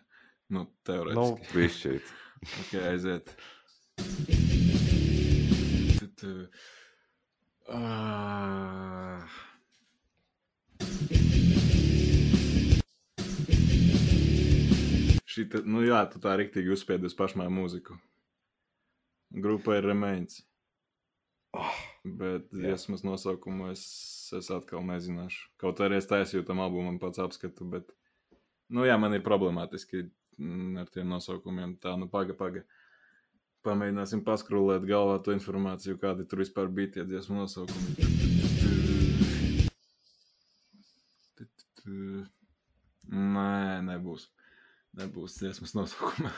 Nu, 0.51 0.65
teorētiski. 0.87 1.19
Nu, 1.19 1.55
višķīt. 1.55 2.13
ok, 2.63 2.73
aiziet. 2.91 3.35
Uh, 7.71 9.29
Šita, 15.31 15.61
nu 15.63 15.85
jā, 15.85 16.01
tu 16.11 16.19
tā 16.19 16.35
riktīgi 16.39 16.73
uzspiedi 16.75 17.07
uz 17.07 17.15
pašmāju 17.15 17.53
mūziku. 17.55 17.95
Grupa 19.31 19.77
ir 19.77 19.85
Remains. 19.87 20.41
Oh, 21.55 21.75
bet 22.03 22.47
dziesmas 22.51 23.03
nosaukumu 23.03 23.71
es, 23.71 23.83
es 24.35 24.47
atkal 24.51 24.83
nezināšu. 24.87 25.49
Kaut 25.59 25.79
arī 25.83 25.99
es 25.99 26.07
taisīju 26.07 26.45
tam 26.47 26.61
albumam 26.63 26.99
pats 26.99 27.19
apskatu, 27.19 27.67
bet, 27.73 27.91
nu 28.71 28.85
jā, 28.87 28.95
man 28.99 29.15
ir 29.15 29.23
problemātiski 29.25 30.05
ar 30.79 30.91
tiem 30.91 31.11
nosaukumiem. 31.11 31.75
Tā, 31.83 31.95
nu 31.99 32.07
paga, 32.11 32.35
paga. 32.37 32.63
Pamēģināsim 33.67 34.23
paskrūlēt 34.25 34.87
galvā 34.89 35.19
to 35.23 35.35
informāciju, 35.35 35.99
kādi 36.01 36.25
tur 36.27 36.41
vispār 36.41 36.71
bija 36.71 36.95
tie 36.95 37.07
dziesmu 37.07 37.43
nosaukumi. 37.43 38.09
Nē, 43.11 43.81
nebūs. 43.85 44.29
Nebūs 44.97 45.39
dziesmas 45.39 45.75
nosaukuma. 45.77 46.31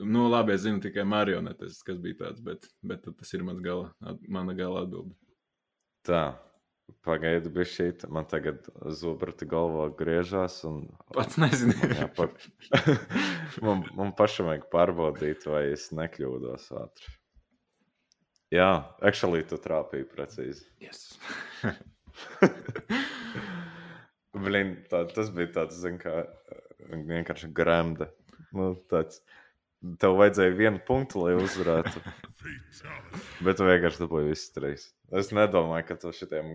Nu, 0.00 0.28
labi, 0.32 0.56
es 0.56 0.64
zinu 0.64 0.80
tikai 0.82 1.04
marionetes, 1.08 1.82
kas 1.86 1.98
bija 2.02 2.22
tāds, 2.24 2.40
bet, 2.44 2.68
bet 2.86 3.04
tas 3.18 3.34
ir 3.36 3.44
mans 3.46 3.60
gala, 3.64 3.92
mana 4.28 4.56
gala 4.58 4.86
atbilde. 4.86 5.14
Tā. 6.06 6.24
Pagaidu, 7.06 7.50
bija 7.54 7.68
šī. 7.70 7.86
Man 8.12 8.26
tagad 8.28 8.66
zobrati 8.98 9.46
galvā 9.48 9.86
griežās. 9.96 10.58
Un... 10.68 10.82
Pats 11.14 11.38
nezinu. 11.40 11.74
jā, 11.88 12.08
pa... 12.16 12.26
man, 13.66 13.84
man 13.96 14.12
pašam 14.18 14.50
vajag 14.50 14.66
pārbaudīt, 14.72 15.46
vai 15.48 15.64
es 15.72 15.88
nekļūdos 15.94 16.68
ātri. 16.82 17.14
Jā, 18.52 18.68
actually, 19.00 19.40
tu 19.48 19.56
trāpīji 19.62 20.10
precīzi. 20.10 20.66
Yes. 20.84 21.14
Blin, 24.44 24.74
tā, 24.90 25.06
tas 25.14 25.30
bija 25.32 25.54
tāds, 25.54 25.78
zin, 25.80 25.96
kā 26.02 26.26
vienkārši 26.92 27.48
grāmata. 27.56 28.10
Nu, 28.52 28.74
tāds, 28.90 29.22
tev 30.00 30.16
vajadzēja 30.20 30.54
vienu 30.56 30.80
punktu, 30.86 31.24
lai 31.26 31.34
uzvarētu. 31.40 32.02
Bet 33.44 33.58
tu 33.58 33.66
vienkārši 33.66 34.00
dabūji 34.02 34.30
visus 34.30 34.52
trīs. 34.54 34.84
Es 35.12 35.28
nedomāju, 35.34 35.84
ka 35.88 35.96
tu 36.00 36.12
šitiem 36.16 36.54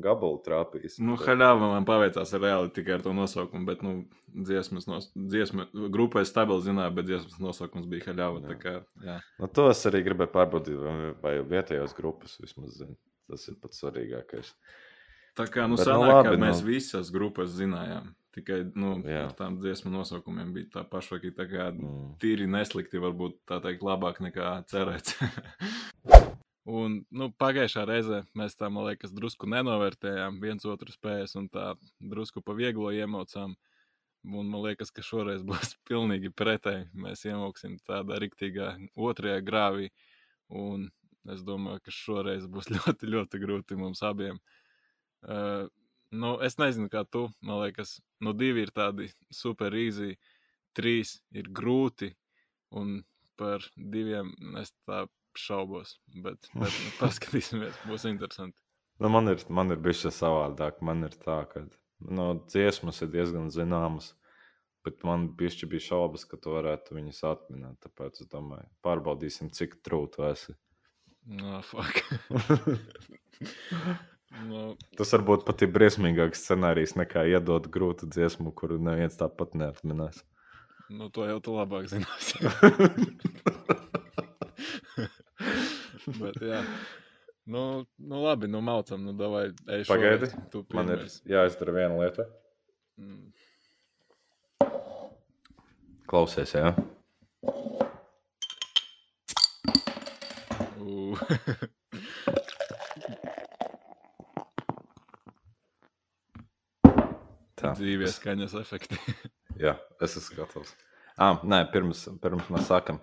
gabalu 0.00 0.38
trāpīs. 0.46 0.96
Nu, 1.02 1.18
haļāva 1.20 1.72
man 1.74 1.86
paveicās 1.88 2.32
reāli 2.38 2.72
tikai 2.74 2.96
ar 2.96 3.04
to 3.04 3.12
nosaukumu, 3.16 3.66
bet, 3.68 3.82
nu, 3.84 4.06
dziesmas, 4.32 4.86
nos, 4.88 5.10
dziesma, 5.12 5.68
grupai 5.92 6.24
stabili 6.28 6.64
zināja, 6.64 6.94
bet 6.94 7.10
dziesmas 7.10 7.36
nosaukums 7.42 7.88
bija 7.90 8.08
haļāva. 8.08 8.42
Tā 8.46 8.58
kā, 8.62 8.74
jā. 9.04 9.18
Nu, 9.42 9.50
to 9.52 9.68
es 9.72 9.84
arī 9.90 10.04
gribēju 10.06 10.34
pārbaudīt, 10.34 10.80
vai, 11.24 11.36
vietējos 11.52 11.96
grupas 11.98 12.38
vismaz 12.42 12.78
zina. 12.80 12.96
Tas 13.28 13.44
ir 13.50 13.58
pats 13.60 13.82
svarīgākais. 13.82 14.54
Tā 15.36 15.44
kā, 15.52 15.68
nu, 15.68 15.76
bet, 15.76 15.84
nu, 15.84 15.90
sanāk, 15.90 16.06
nu, 16.06 16.14
labi, 16.14 16.38
mēs 16.46 16.62
nu... 16.62 16.70
visas 16.72 17.12
grupas 17.14 17.52
zinājām. 17.58 18.08
Tikai, 18.38 18.60
nu, 18.78 18.92
jā. 19.02 19.24
ar 19.26 19.34
tām 19.34 19.56
dziesmu 19.58 19.90
nosaukumiem 19.90 20.52
bija 20.54 20.70
tā 20.76 20.84
pašvaki, 20.86 21.32
tā 21.34 21.48
kā 21.50 21.70
mm. 21.72 22.18
tīri 22.22 22.46
neslikti, 22.50 23.00
varbūt 23.02 23.40
tā 23.50 23.58
teikt, 23.64 23.82
labāk 23.82 24.20
nekā 24.22 24.52
cerēts. 24.70 25.18
Un 26.68 26.98
nu, 27.16 27.30
pagājušā 27.40 27.86
reizē 27.88 28.18
mēs 28.36 28.58
tā, 28.60 28.68
man 28.68 28.84
liekas, 28.90 29.14
drusku 29.16 29.48
nenovērtējām 29.48 30.36
viens 30.42 30.66
otru 30.68 30.92
spējas 30.92 31.32
un 31.40 31.46
tā 31.48 31.70
drusku 31.98 32.42
pa 32.44 32.52
vieglo 32.58 32.92
iemaucām. 32.92 33.54
Un 34.28 34.50
man 34.52 34.60
liekas, 34.66 34.92
ka 34.92 35.02
šoreiz 35.04 35.42
būs 35.48 35.74
pilnīgi 35.88 36.30
pretēji. 36.36 36.90
Mēs 36.92 37.24
iemauksim 37.24 37.78
tādā 37.88 38.20
riktīgā 38.20 38.74
otrajā 38.94 39.40
grāvī. 39.46 39.88
Un 40.52 40.90
es 41.32 41.40
domāju, 41.46 41.80
ka 41.86 41.94
šoreiz 41.94 42.44
būs 42.52 42.68
ļoti, 42.76 43.10
ļoti 43.16 43.42
grūti 43.42 43.80
mums 43.80 44.04
abiem. 44.04 44.38
Uh, 45.24 45.66
nu, 46.10 46.34
es 46.44 46.58
nezinu, 46.60 46.88
kā 46.92 47.04
tu. 47.08 47.28
Man 47.44 47.62
liekas, 47.62 47.98
nu, 48.24 48.34
divi 48.36 48.64
ir 48.66 48.72
tādi 48.74 49.08
super 49.34 49.74
īsi, 49.74 50.16
trīs 50.76 51.18
ir 51.36 51.50
grūti. 51.54 52.12
Un 52.78 53.00
par 53.40 53.64
diviem 53.76 54.32
es 54.60 54.74
tā 54.88 55.06
šaubos. 55.38 55.96
Bet, 56.14 56.50
bet 56.54 56.78
nu, 56.84 56.94
paskatīsimies, 57.02 57.82
būs 57.88 58.08
interesanti. 58.10 58.58
Nu, 58.98 59.10
man 59.14 59.30
ir, 59.30 59.42
man 59.54 59.70
ir 59.74 59.82
bijis 59.82 60.08
savādāk. 60.16 60.82
Man 60.84 61.06
ir 61.06 61.14
tā, 61.22 61.42
ka 61.50 61.64
nu, 62.02 62.30
dziesmas 62.50 63.02
ir 63.04 63.12
diezgan 63.14 63.52
zināmas. 63.54 64.14
Bet 64.86 65.02
man 65.04 65.28
bija 65.36 65.68
bija 65.68 65.84
šaubas, 65.90 66.24
ka 66.24 66.38
tu 66.40 66.54
varētu 66.54 66.96
viņus 66.96 67.24
atminēt. 67.28 67.76
Tāpēc 67.84 68.22
es 68.22 68.30
domāju, 68.30 68.68
pārbaudīsim, 68.86 69.50
cik 69.54 69.80
trūti 69.84 70.24
esi. 70.30 70.54
No, 71.28 71.60
no. 74.48 74.76
Tas 74.98 75.12
varbūt 75.16 75.44
pat 75.48 75.62
ir 75.64 75.70
briesmīgāks 75.74 76.42
scenārijs 76.44 76.96
nekā 76.98 77.24
iedot 77.32 77.68
grūtu 77.72 78.08
dziesmu, 78.10 78.52
kuru 78.56 78.78
neviens 78.82 79.18
tāpat 79.20 79.56
neatminēs. 79.58 80.22
Nu, 80.88 81.10
to 81.12 81.26
jau 81.28 81.40
tu 81.44 81.52
labāk 81.52 81.84
zināsi. 81.90 82.40
Bet, 86.20 86.38
jā. 86.40 86.62
Nu, 87.48 87.84
nu 87.96 88.22
labi, 88.22 88.48
nu 88.48 88.60
maucam, 88.64 89.02
nu 89.04 89.12
davai. 89.16 89.52
Pagaidi, 89.88 90.30
man 90.72 90.92
ir 90.94 91.04
jāizdara 91.28 91.74
viena 91.76 91.96
lieta. 92.00 92.24
Mm. 93.00 93.32
Klausies, 96.08 96.54
jā. 96.56 96.72
Uh. 100.80 101.16
Tā. 107.78 107.84
Dzīves 107.84 108.18
skaņas 108.18 108.54
efekti. 108.58 108.98
Jā, 109.64 109.76
es 110.02 110.16
esmu 110.18 110.40
gatavs. 110.42 110.74
Ah, 111.18 111.38
nē, 111.46 111.64
pirms, 111.72 112.04
pirms 112.22 112.48
mēs 112.50 112.66
sākam, 112.70 112.98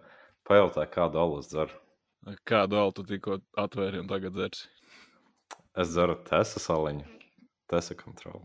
pajautāju, 0.47 0.91
kādu 0.91 1.19
alus 1.19 1.49
dzeru. 1.51 1.75
Kādu 2.47 2.79
altu 2.81 3.03
tikko 3.05 3.39
atvēri 3.59 4.01
un 4.01 4.09
tagad 4.09 4.35
dzersi? 4.35 4.67
Es 5.77 5.91
dzeru 5.91 6.15
tesa 6.27 6.61
saliņu, 6.63 7.03
tesa 7.71 7.95
kontroli. 7.99 8.43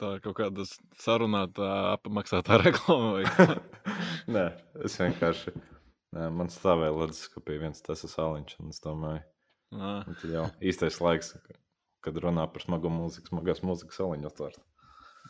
Tā 0.00 0.16
kaut 0.24 0.38
kāda 0.38 0.64
sarunāta, 0.98 1.66
apmaksātā 1.92 2.58
reklāma. 2.64 3.12
vai 3.18 3.26
kā? 3.28 3.58
Nē, 4.34 4.46
es 4.86 4.98
vienkārši. 4.98 5.54
Nē, 6.12 6.26
man 6.34 6.50
stāvēja 6.52 6.94
leduskapī 6.94 7.58
viens 7.62 7.82
tesa 7.84 8.10
saliņš, 8.10 8.58
un 8.60 8.74
es 8.74 8.82
domāju, 8.84 9.22
Ā, 9.72 9.92
nu 10.04 10.14
tad 10.20 10.34
jau 10.34 10.46
īstais 10.60 10.98
laiks, 11.00 11.34
kad 12.04 12.18
runā 12.20 12.44
par 12.52 12.64
smagu 12.66 12.90
mūziku, 12.92 13.30
smagās 13.32 13.62
mūzikas 13.64 14.02
saliņu 14.02 14.28
atvērt. 14.28 14.60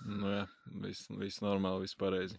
Nu, 0.06 0.32
jā, 0.32 0.42
viss, 0.82 1.08
viss 1.20 1.42
normāli, 1.44 1.86
viss 1.86 1.98
pareizi. 1.98 2.38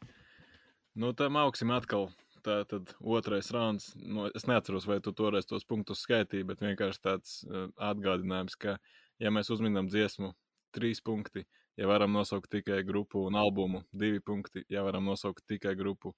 Nu, 0.99 1.13
tam 1.17 1.39
augsim 1.41 1.73
atkal. 1.73 2.09
Tā 2.43 2.57
tad 2.67 2.91
otrais 2.99 3.53
rauns. 3.55 3.93
Nu, 3.95 4.27
es 4.35 4.43
neatceros, 4.49 4.87
vai 4.89 4.99
tu 5.03 5.13
toreiz 5.15 5.47
tos 5.47 5.63
punktus 5.63 6.03
skaitīji, 6.03 6.47
bet 6.49 6.63
vienkārši 6.63 7.03
tāds 7.03 7.37
uh, 7.47 7.69
atgādinājums, 7.79 8.57
ka, 8.59 8.75
ja 9.23 9.31
mēs 9.31 9.51
uzminam 9.53 9.87
dziesmu, 9.87 10.33
trīs 10.75 10.99
punkti, 11.05 11.45
ja 11.79 11.87
varam 11.87 12.11
nosaukt 12.11 12.51
tikai 12.51 12.81
grupu 12.83 13.23
un 13.29 13.39
albumu, 13.39 13.85
divi 13.95 14.19
punkti, 14.19 14.65
ja 14.69 14.83
varam 14.83 15.07
nosaukt 15.07 15.45
tikai 15.47 15.71
grupu, 15.79 16.11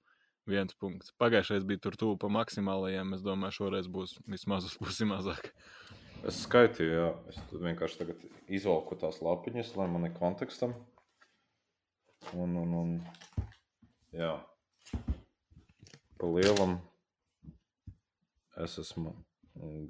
viens 0.50 0.74
punkts. 0.78 1.12
Pagājušais 1.20 1.66
bija 1.68 1.84
tur 1.86 1.96
tuvu 1.98 2.18
pa 2.22 2.30
maksimālajiem. 2.32 3.14
Es 3.16 3.22
domāju, 3.26 3.60
šoreiz 3.60 3.90
būs 3.90 4.16
vismaz 4.30 4.66
uz 4.68 4.76
pusi 4.80 5.06
mazāk. 5.08 5.52
Es 6.26 6.42
skaitīju, 6.42 6.90
jā, 6.90 7.08
es 7.30 7.40
vienkārši 7.52 8.10
izvelku 8.58 8.98
tās 8.98 9.20
lapiņas, 9.22 9.74
lai 9.78 9.86
man 9.92 10.08
ir 10.08 10.14
kontekstam. 10.16 10.74
Un, 12.34 12.56
un, 12.58 12.72
un 12.74 12.90
jā, 14.16 14.32
pa 16.18 16.30
lielam 16.32 16.78
es 18.64 18.78
esmu 18.82 19.12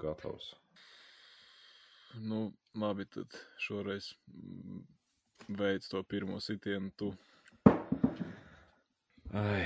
gatavs. 0.01 0.51
Nu, 2.13 2.51
labi, 2.75 3.05
tad 3.05 3.33
šoreiz 3.61 4.11
mm, 4.27 4.83
veids 5.59 5.89
to 5.89 6.03
pirmo 6.03 6.39
sitienu. 6.39 6.91
Tu. 6.97 7.11
Ai. 9.33 9.65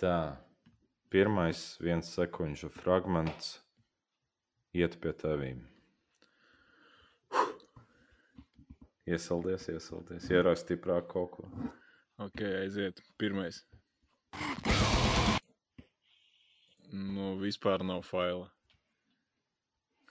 Tā, 0.00 0.16
pirmais 1.12 1.62
viens 1.80 2.10
sekundžu 2.16 2.72
fragments 2.74 3.58
iet 4.74 4.98
pie 5.00 5.14
tevīm. 5.16 5.62
Iesaldies, 9.04 9.66
iesaldies, 9.68 10.30
ierauj 10.32 10.56
stiprāk 10.62 11.10
kaut 11.10 11.34
ko. 11.36 11.48
Ok, 12.24 12.40
aiziet. 12.62 13.02
Pirmais. 13.20 13.58
Nu, 16.94 17.34
vispār 17.40 17.84
nav 17.84 18.04
faila. 18.08 18.48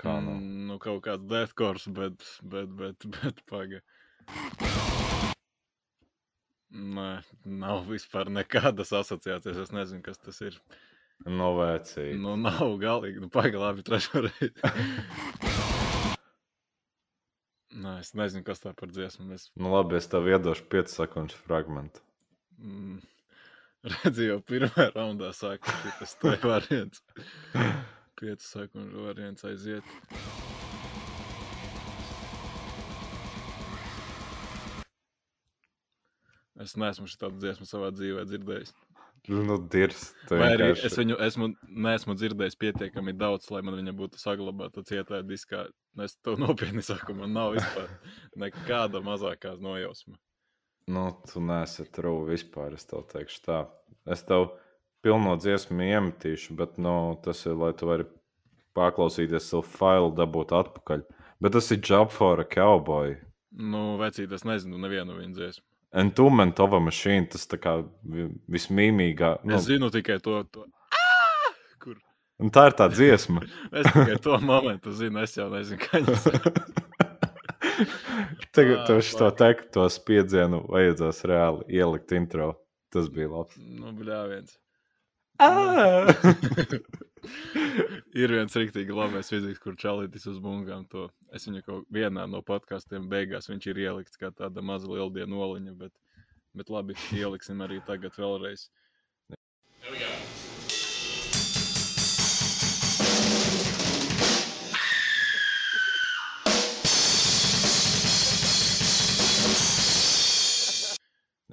Kā 0.02 0.18
nav? 0.20 0.36
Mm, 0.38 0.60
Nu, 0.70 0.78
kaut 0.82 1.02
kāds 1.06 1.26
deathcore, 1.30 1.82
bet, 1.96 2.28
bet, 2.54 2.70
bet, 2.80 3.08
bet 3.18 3.42
paga. 3.50 3.82
Nē, 6.74 7.10
nav 7.46 7.84
vispār 7.90 8.30
nekādas 8.34 8.94
asociācijas. 8.98 9.60
Es 9.66 9.74
nezinu, 9.76 10.02
kas 10.06 10.22
tas 10.22 10.42
ir. 10.46 10.60
Novēcīgi. 11.30 12.18
Nu, 12.22 12.36
nav 12.42 12.78
galīgi. 12.82 13.22
Nu, 13.26 13.30
paga, 13.34 13.62
labi, 13.68 13.86
trešo 13.90 14.26
reizi. 14.28 14.54
Nē, 17.84 17.94
es 18.04 18.14
nezinu, 18.16 18.44
kas 18.48 18.62
tā 18.64 18.72
par 18.80 18.92
dziesmu. 18.96 19.26
Es 19.36 19.50
Nu, 19.60 19.72
labi, 19.74 19.98
es 20.00 20.08
tev 20.12 20.28
iedošu 20.32 20.68
5 20.74 20.94
sekundžu 20.98 21.40
fragment. 21.48 22.00
mm, 22.60 23.00
redzu, 23.96 24.28
jau 24.30 24.40
pirmā 24.52 24.86
raundā 24.96 25.34
sākas 25.36 25.82
šis 26.00 26.16
te 26.22 26.36
variants. 26.54 27.04
5 28.22 28.48
sekundžu 28.48 29.08
variants 29.10 29.44
aiziet. 29.50 29.96
Es 36.64 36.76
neesmu 36.78 37.10
šādu 37.10 37.42
dziesmu 37.42 37.66
savā 37.68 37.90
dzīvē 37.98 38.24
dzirdējis. 38.30 38.74
Nu, 39.32 39.56
dirs. 39.72 40.10
es 40.84 40.98
viņu 41.00 41.16
esmu, 41.24 41.48
neesmu 41.86 42.16
dzirdējis 42.20 42.58
pietiekami 42.60 43.14
daudz, 43.16 43.48
lai 43.54 43.62
man 43.64 43.78
viņa 43.80 43.94
būtu 43.96 44.20
saglabāta 44.20 44.84
cietā 44.84 45.22
diskā. 45.24 45.64
Es 46.04 46.18
to 46.26 46.36
nopietni 46.40 46.84
saku, 46.84 47.16
man 47.16 47.32
nav 47.36 47.54
vispār 47.56 47.88
nekāda 48.44 49.00
mazākā 49.06 49.56
nojausma. 49.64 50.18
Nu, 50.92 51.06
tu 51.30 51.40
neesi 51.40 51.86
trūcis 51.88 52.32
vispār. 52.34 52.76
Es 52.76 52.84
tev 52.90 53.06
teikšu 53.14 53.40
tā. 53.46 53.62
Es 54.04 54.26
tev 54.28 54.50
pilno 55.06 55.38
dziesmu 55.40 55.88
iemetīšu, 55.88 56.58
bet 56.60 56.76
nu, 56.82 57.16
tas 57.24 57.46
ir, 57.48 57.56
lai 57.60 57.72
tu 57.80 57.88
vari 57.88 58.10
paklausīties 58.76 59.52
savu 59.54 59.64
failu, 59.64 60.12
dabūt 60.18 60.52
atpakaļ. 60.58 61.06
Bet 61.44 61.56
tas 61.56 61.72
ir 61.72 61.80
job 61.80 62.12
for 62.12 62.44
a 62.44 62.48
cowboy. 62.48 63.16
Nu, 63.54 63.94
vecīt, 64.02 64.32
es 64.36 64.44
nezinu 64.48 64.82
nevienu 64.82 65.16
viņa 65.20 65.40
dziesmu. 65.40 65.68
Tava 65.94 66.80
mašīna, 66.82 67.30
tas 67.30 67.46
tā 67.48 67.58
kā 67.62 67.86
vi- 68.04 68.32
vismīmīgā. 68.50 69.36
Nu, 69.46 69.56
es 69.58 69.66
zinu 69.70 69.92
tikai 69.94 70.18
to, 70.22 70.44
to. 70.52 70.66
Ā! 70.90 70.98
kur. 71.80 71.96
un 72.42 72.50
tā 72.50 72.66
ir 72.72 72.74
tā 72.80 72.90
dziesma. 72.90 73.42
Es 73.72 73.86
tikai 73.92 74.18
to 74.22 74.40
momentu 74.42 74.90
zinu, 74.92 75.22
es 75.22 75.36
jau 75.38 75.50
nezinu, 75.54 75.78
kā 75.86 76.02
viņas 76.02 76.26
Tagad 78.54 78.86
tev 78.88 79.00
šo 79.02 79.32
teiktu, 79.34 79.70
to 79.74 79.88
spiedzienu 79.90 80.60
vajadzēs 80.70 81.24
reāli 81.30 81.64
ielikt 81.80 82.12
intro. 82.14 82.52
Tas 82.94 83.08
bija 83.10 83.30
labs. 83.32 83.56
Nu, 83.58 83.90
bļā, 83.98 84.20
viens. 84.30 84.58
Ah! 85.42 86.06
Ir 88.24 88.34
viens 88.36 88.56
rīktīgi 88.58 88.96
labais 88.96 89.32
fizikas, 89.32 89.62
kur 89.64 89.78
čalītis 89.80 90.28
uz 90.30 90.40
bungām 90.44 90.86
to. 90.92 91.08
Es 91.34 91.48
viņu 91.48 91.64
kaut 91.66 91.90
vienā 91.94 92.28
no 92.30 92.44
podkāstiem 92.46 93.08
beigās 93.12 93.50
viņš 93.50 93.70
ir 93.72 93.82
ielikts 93.86 94.20
kā 94.22 94.32
tāda 94.36 94.62
maza 94.66 94.92
lieldienu 94.92 95.42
oliņa, 95.48 95.76
bet, 95.80 95.96
bet 96.58 96.74
labi, 96.74 96.98
ieliksim 97.24 97.64
arī 97.66 97.82
tagad 97.88 98.20
vēlreiz. 98.20 98.70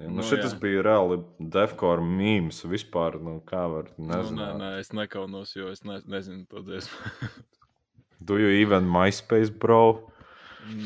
Nu, 0.07 0.17
Nu, 0.19 0.23
šis 0.25 0.51
jā. 0.53 0.59
bija 0.61 0.81
reāli 0.87 1.19
defkora 1.39 2.01
mīmīms. 2.01 2.63
Vispār, 2.71 3.19
nu, 3.21 3.37
kā 3.45 3.63
var. 3.71 3.91
Nu, 3.97 4.07
Nezinu. 4.13 4.39
nē, 4.41 4.49
nē, 4.61 4.69
es 4.81 4.91
nekaunos, 4.95 5.53
jo 5.55 5.69
es 5.71 5.83
ne, 5.87 5.99
nezinu 6.09 6.45
to 6.49 6.63
dziesmu. 6.65 7.11
Do 8.25 8.37
you 8.37 8.49
even 8.61 8.85
MySpace, 8.89 9.49
bro? 9.51 10.07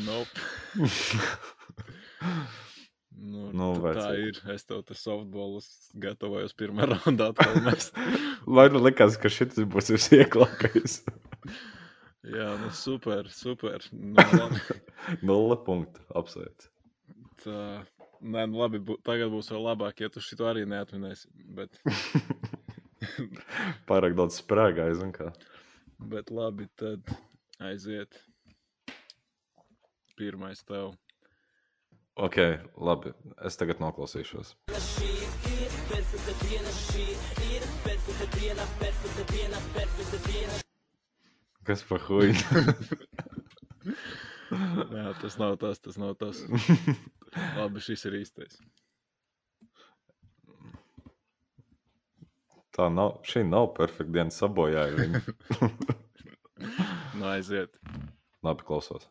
nope. 0.06 0.40
Nu, 0.76 0.88
Nu, 3.16 3.48
nu, 3.52 3.66
tā 3.80 3.92
vecīt. 3.94 4.26
ir. 4.28 4.38
Es 4.54 4.64
tev 4.68 4.82
tas 4.86 5.00
softbolus 5.02 5.66
gatavojos 6.00 6.52
pirmā 6.58 6.84
raundā. 6.90 7.30
Lai 8.46 8.66
nu 8.72 8.82
likās, 8.84 9.16
ka 9.20 9.30
šis 9.32 9.56
būs 9.72 9.88
visvieglākais. 9.94 10.98
Jā, 12.26 12.50
nu 12.60 12.68
super, 12.76 13.28
super. 13.32 13.84
Nu. 13.92 14.20
Nulle 15.24 15.56
punktu. 15.64 16.02
Apsveic. 16.18 16.68
tā, 17.42 17.84
nē, 18.20 18.46
nu 18.50 18.62
labi, 18.62 18.80
bū, 18.82 18.98
tagad 19.06 19.32
būs 19.32 19.50
vēl 19.52 19.64
labāk, 19.70 20.00
ja 20.04 20.12
tu 20.12 20.22
šito 20.24 20.48
arī 20.48 20.64
neatminēsi. 20.68 21.30
Bet, 21.56 21.80
Pārāk 23.88 24.16
daudz 24.18 24.40
sprāgā, 24.40 24.88
zinu, 24.96 25.12
kā. 25.16 25.30
bet 26.12 26.32
labi, 26.34 26.68
tad 26.80 27.10
aiziet. 27.62 28.20
Pirmais 30.16 30.62
tev. 30.64 30.94
Ok, 32.16 32.38
labi. 32.80 33.12
Es 33.44 33.58
tagad 33.60 33.82
noklausīšos. 33.82 34.54
Kas 41.66 41.82
par 41.84 42.00
huīnu? 42.08 42.64
Jā, 44.96 45.12
tas 45.20 45.38
nav 45.40 45.56
tas, 45.62 45.80
tas 45.82 45.98
nav 46.00 46.14
tas. 46.20 46.42
Labi, 47.58 47.82
šis 47.82 48.06
ir 48.08 48.20
īstais. 48.20 48.58
Tā 52.76 52.90
nav, 52.92 53.20
šī 53.24 53.42
nav 53.48 53.70
perfekta 53.76 54.18
diena 54.18 54.34
sabojāja 54.34 54.98
viņu. 54.98 55.22
Nu, 57.16 57.26
aiziet. 57.28 57.74
Labi, 58.44 58.64
klausos. 58.64 59.02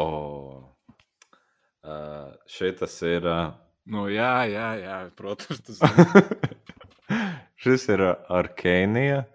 O, 0.00 0.04
uh, 1.84 2.30
šitas 2.48 2.94
ir. 3.04 3.26
Uh... 3.28 3.50
Nu, 3.88 4.06
jā, 4.08 4.46
jā, 4.48 4.68
jā, 4.80 4.96
protams. 5.16 5.60
Tas... 5.66 5.82
Šis 7.60 7.84
ir 7.92 8.04
Arkēnija, 8.08 9.26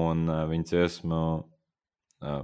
un 0.00 0.24
uh, 0.32 0.46
viņa 0.48 0.68
dziesma. 0.72 1.20
Uh, 2.24 2.40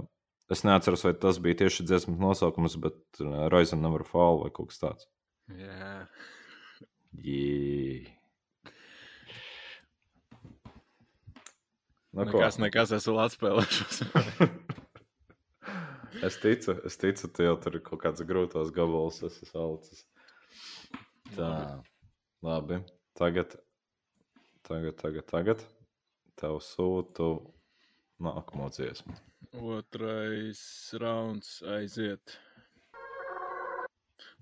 es 0.53 0.63
neatceros, 0.67 1.03
vai 1.05 1.13
tas 1.19 1.39
bija 1.43 1.63
tieši 1.63 1.87
dziesmas 1.87 2.19
nosaukums, 2.21 2.77
bet 2.83 3.23
uh, 3.23 3.47
Roizena 3.51 3.87
Never 3.87 4.05
Fall 4.07 4.43
vai 4.43 4.51
kaut 4.53 4.71
kas 4.73 4.83
tāds. 4.83 5.09
Jā. 5.51 6.07
Yeah. 7.23 8.13
Nu, 12.17 12.25
nekas, 12.25 12.55
nekas, 12.57 12.91
es 12.97 13.05
vēl 13.05 13.19
atspēlēšos. 13.21 13.99
es 16.27 16.37
ticu, 16.41 16.73
es 16.89 16.97
ticu, 16.97 17.29
tu 17.29 17.45
jau 17.45 17.53
tur 17.61 17.77
ir 17.77 17.83
kaut 17.85 18.01
kāds 18.01 18.23
grūtos 18.25 18.71
gabalus, 18.73 19.19
es 19.27 19.35
esmu 19.37 19.49
salicis. 19.51 19.99
Tā, 21.35 21.51
labi. 22.45 22.79
Tagad, 23.19 23.53
tagad, 24.65 24.97
tagad, 25.03 25.27
tagad. 25.29 25.63
Tev 26.41 26.57
sūtu 26.65 27.29
nākamo 28.25 28.71
dziesmu. 28.73 29.13
Otrais 29.55 30.59
rauns 30.99 31.61
aiziet. 31.63 32.35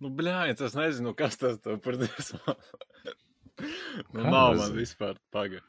Nu, 0.02 0.10
bļājiet, 0.12 0.60
es 0.66 0.76
nezinu, 0.76 1.14
kas 1.16 1.38
tas 1.40 1.60
par 1.62 1.98
dziesmu. 2.02 2.56
nu, 4.16 4.26
nav 4.26 4.58
man 4.60 4.74
vispār 4.76 5.20
pagaidi. 5.32 5.64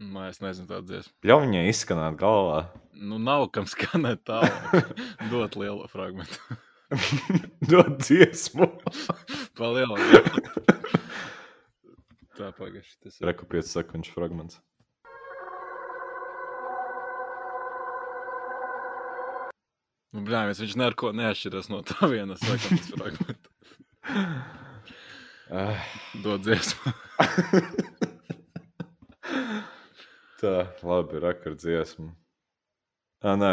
Nē, 0.00 0.30
es 0.32 0.40
nezinu, 0.40 0.66
tādu 0.68 0.88
dziesmu. 0.88 1.12
Ļauj 1.28 1.44
viņai 1.44 1.62
izskanēt 1.70 2.18
galvā. 2.20 2.60
Nu, 2.96 3.18
nav 3.20 3.46
kam 3.54 3.68
skanēt 3.68 4.24
tālāk. 4.28 4.90
Dot 5.32 5.56
lielo 5.60 5.88
fragment. 5.92 6.40
Dot 7.70 8.00
dziesmu. 8.00 8.66
Palielā. 9.60 10.00
Tā 12.36 12.50
pagaidi. 12.56 12.88
Tas 13.04 13.20
ir. 13.20 13.28
Reku 13.28 13.48
5 13.48 13.72
sekundžu 13.76 14.16
fragments. 14.16 14.60
Nu, 20.10 20.24
Brāļ, 20.26 20.50
viņš 20.58 20.74
neko 20.80 21.12
neatšķiras 21.14 21.68
no 21.70 21.78
tā 21.86 22.08
viena 22.10 22.34
sekundes 22.40 22.88
fragmenta. 22.90 23.48
Dod 26.24 26.42
dziesmu. 26.46 26.92
Tā, 30.40 30.54
labi, 30.86 31.20
rekordziesma. 31.20 32.10
Ah, 33.20 33.36
nē, 33.36 33.52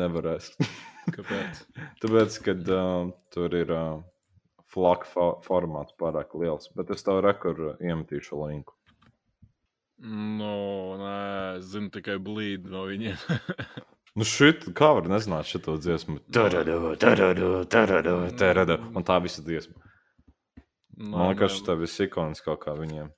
nevarēs. 0.00 0.46
Kāpēc? 1.16 1.60
Tāpēc, 2.00 2.38
ka 2.46 2.54
uh, 2.56 3.10
tur 3.34 3.56
ir 3.58 3.70
uh, 3.74 4.00
flaka 4.72 5.28
formāts 5.44 5.94
pārāk 6.00 6.32
liels, 6.40 6.70
bet 6.78 6.90
es 6.94 7.04
tev 7.04 7.20
rekordu 7.26 7.74
iemetīšu 7.84 8.40
linku. 8.40 8.74
Nu, 10.00 10.96
nē, 10.96 11.16
es 11.58 11.68
zinu 11.74 11.92
tikai 11.92 12.16
blīdi 12.22 12.72
no 12.72 12.86
viņiem. 12.88 13.18
nu, 14.18 14.26
šit, 14.26 14.66
kā 14.76 14.90
var 14.96 15.08
nezināt 15.10 15.48
šo 15.50 15.76
dziesmu? 15.78 16.18
Taradu, 16.34 16.94
taradu, 17.00 17.52
taradu, 17.70 18.16
taradu. 18.38 18.80
Un 18.94 19.06
tā 19.06 19.20
visa 19.22 19.44
dziesma. 19.46 19.76
Man 21.00 21.30
liekas, 21.30 21.62
tā 21.64 21.78
viss 21.80 22.02
ikoniskā 22.04 22.58
kā 22.60 22.74
viņiem. 22.76 23.08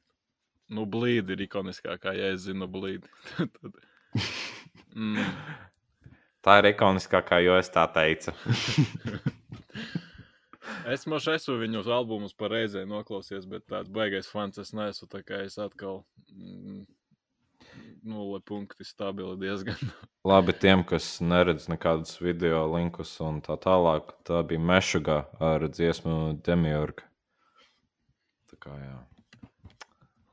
Nu, 0.72 0.84
blīdi 0.88 1.34
ir 1.34 1.46
ikoniskākā, 1.48 2.14
ja 2.16 2.30
es 2.34 2.46
zinu 2.48 2.70
blīdi. 2.70 3.08
Mm. 4.92 5.24
Tā 6.44 6.58
ir 6.60 6.66
ikoniskākā, 6.72 7.38
jo 7.40 7.54
es 7.56 7.70
tā 7.72 7.86
teicu. 7.94 8.34
es 10.94 11.06
mošu 11.08 11.32
esmu 11.32 11.54
viņu 11.62 11.84
albumus 11.86 12.34
pareizē 12.36 12.82
noklausies, 12.88 13.46
bet 13.48 13.64
tāds 13.70 13.88
baigais 13.94 14.28
fans 14.28 14.60
es 14.60 14.74
neesmu. 14.76 15.08
Tā 15.08 15.22
kā 15.24 15.40
es 15.46 15.56
atkal 15.62 16.02
mm, 16.28 16.82
nulle 18.02 18.40
punkti 18.40 18.84
stabili 18.84 19.36
diezgan. 19.40 19.78
Labi, 20.30 20.54
tiem, 20.54 20.84
kas 20.86 21.16
neredz 21.24 21.68
nekādus 21.70 22.18
video 22.22 22.64
linkus 22.74 23.14
un 23.24 23.40
tā 23.44 23.56
tālāk, 23.60 24.12
tā 24.26 24.42
bija 24.46 24.62
Mešugā 24.72 25.22
ar 25.42 25.66
dziesmu 25.70 26.38
Demiurga. 26.46 27.06
Tā 28.50 28.60
kā 28.62 28.76
jā. 28.78 28.98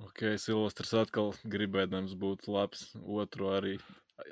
Ok, 0.03 0.25
Silvestris 0.41 0.93
atkal 0.97 1.33
gribēdams 1.47 2.15
būt 2.19 2.49
labs. 2.51 2.89
Otru 3.05 3.53
arī 3.55 3.77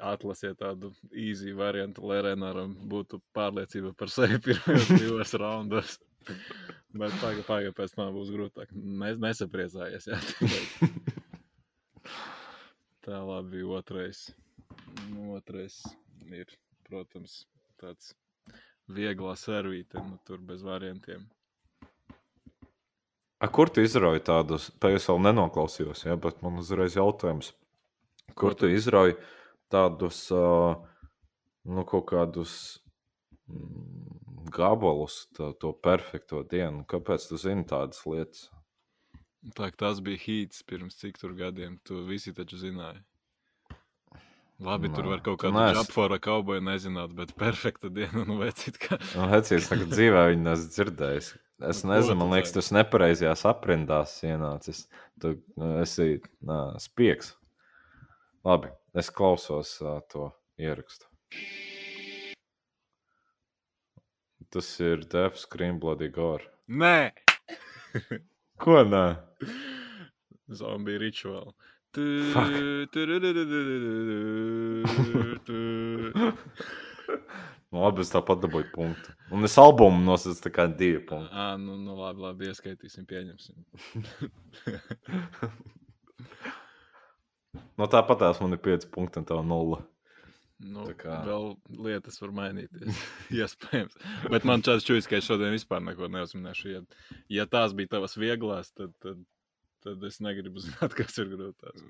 atlasiet 0.04 0.58
tādu 0.60 0.92
īsi 1.16 1.54
variantu, 1.56 2.04
lai 2.10 2.20
Renāram 2.26 2.74
būtu 2.92 3.22
pārliecība 3.38 3.94
par 3.98 4.12
sevi 4.12 4.40
pirmajos 4.50 4.92
divos 4.94 5.34
raundos. 5.40 5.98
Bet 6.98 7.14
pagaidi, 7.22 7.44
pagaidi, 7.48 7.74
pēc 7.78 7.94
tam 7.96 8.14
būs 8.16 8.32
grūtāk. 8.34 8.72
Nes, 8.74 9.20
nesapriecājies. 9.22 10.10
Jā, 10.10 10.20
Tā 13.08 13.22
labi, 13.24 13.62
otrais. 13.64 14.26
Otrais 15.32 15.78
ir, 16.28 16.50
protams, 16.84 17.38
tāds 17.80 18.10
vieglā 18.92 19.32
servīte, 19.40 20.02
nu, 20.04 20.18
tur 20.28 20.42
bez 20.44 20.66
variantiem. 20.68 21.22
A, 23.40 23.48
kur 23.48 23.72
tu 23.72 23.86
izrauj 23.86 24.20
tādus, 24.28 24.66
tā 24.84 24.92
es 24.98 25.08
vēl 25.08 25.22
nenoklausījos, 25.24 26.04
ja, 26.10 26.18
bet 26.20 26.44
man 26.44 26.60
uzreiz 26.60 26.98
jautājums, 27.00 27.54
kur 28.36 28.58
tu 28.60 28.68
izrauj 28.76 29.16
tādus, 29.72 30.26
nu, 31.64 31.88
kaut 31.88 32.10
kādus 32.12 32.58
mm, 33.48 34.52
gabalus, 34.52 35.22
tā, 35.38 35.54
to 35.56 35.72
perfekto 35.72 36.44
dienu? 36.44 36.84
Kāpēc 36.92 37.32
tu 37.32 37.40
zini 37.40 37.64
tādas 37.72 38.04
lietas? 38.04 38.50
Tā, 39.56 39.70
tas 39.78 40.02
bija 40.04 40.20
hīts 40.20 40.64
pirms 40.68 40.98
cik 41.00 41.20
tur 41.22 41.36
gadiem, 41.38 41.78
tu 41.86 42.02
visi 42.08 42.34
taču 42.36 42.60
zināji. 42.60 43.04
Labi, 44.58 44.90
tur 44.90 45.06
var 45.12 45.20
kaut 45.22 45.38
kādu 45.44 45.62
apfora 45.78 46.18
kauboju 46.18 46.64
nezināt, 46.66 47.12
bet 47.18 47.36
perfekta 47.44 47.92
diena, 47.94 48.24
nu, 48.26 48.40
vecīt 48.42 48.80
kā. 48.82 48.98
Nu, 49.14 49.28
vecīt, 49.30 49.68
tagad 49.70 49.92
dzīvē 49.94 50.24
viņi 50.32 50.46
nes 50.48 50.64
dzirdējis. 50.74 51.30
Es 51.70 51.84
nu, 51.86 51.92
nezinu, 51.94 52.18
man 52.20 52.34
liekas, 52.34 52.54
tas 52.56 52.72
nepareizajās 52.74 53.46
aprindās 53.50 54.16
ienācis. 54.26 54.84
Tu 55.22 55.36
nu, 55.58 55.76
esi 55.84 56.18
nā, 56.46 56.60
spiegs. 56.82 57.36
Labi, 58.46 58.72
es 58.98 59.12
klausos 59.14 59.76
uh, 59.84 60.00
to 60.10 60.32
ierakstu. 60.62 61.06
Tas 64.54 64.72
ir 64.82 65.06
Devs 65.12 65.46
Greenbloody 65.52 66.10
Gore. 66.14 66.50
Nē! 66.70 67.12
Ko 68.62 68.72
nē? 68.84 69.06
Zombiju 70.58 71.00
rituāli. 71.04 71.54
Nu, 77.68 77.78
labi, 77.84 78.00
es 78.06 78.14
tāpat 78.14 78.38
dabūju 78.44 78.68
punktu. 78.74 79.08
Un 79.34 79.40
es 79.48 79.56
albumu 79.60 80.00
nosaucu 80.06 80.42
tā 80.46 80.50
kā 80.56 80.64
divi 80.70 81.02
punkti. 81.10 81.34
À, 81.34 81.36
nu, 81.60 81.72
nu 81.82 81.92
labi, 82.00 82.20
labi, 82.24 82.44
ieskaitīsim, 82.52 83.04
pieņemsim. 83.10 83.58
no 87.80 87.86
tāpat 87.92 88.18
tās 88.24 88.38
man 88.44 88.56
ir 88.56 88.62
pieci 88.64 88.88
punkti 88.94 89.16
un 89.22 89.26
tev 89.28 89.40
nulle. 89.48 89.80
Nu, 90.58 90.88
kā... 90.98 91.20
Vēl 91.28 91.52
lietas 91.86 92.18
var 92.22 92.32
mainīties. 92.34 93.02
Iespējams. 93.38 93.98
Bet 94.34 94.48
man 94.48 94.64
šāds 94.66 94.88
čūlis, 94.88 95.10
ka 95.10 95.20
es 95.20 95.28
šodien 95.28 95.54
vispār 95.54 95.84
neko 95.86 96.10
neuzminēšu. 96.10 96.72
Ja, 96.72 96.82
ja 97.30 97.46
tās 97.50 97.76
bija 97.78 97.94
tavas 97.98 98.18
vieglās, 98.18 98.72
tad, 98.74 98.96
tad, 99.04 99.22
tad 99.86 100.08
es 100.10 100.18
negribu 100.24 100.64
zināt, 100.64 100.96
kas 101.00 101.20
ir 101.22 101.30
grūtās. 101.36 101.86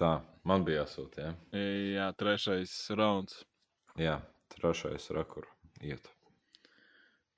Tā, 0.00 0.14
man 0.48 0.62
bija 0.64 0.84
jāsūta. 0.84 1.26
Ja? 1.26 1.62
Jā, 1.98 2.10
trešais 2.16 2.72
rauns. 2.96 3.42
Jā, 4.00 4.20
trešais 4.54 5.10
rakur 5.12 5.50
iet. 5.84 6.06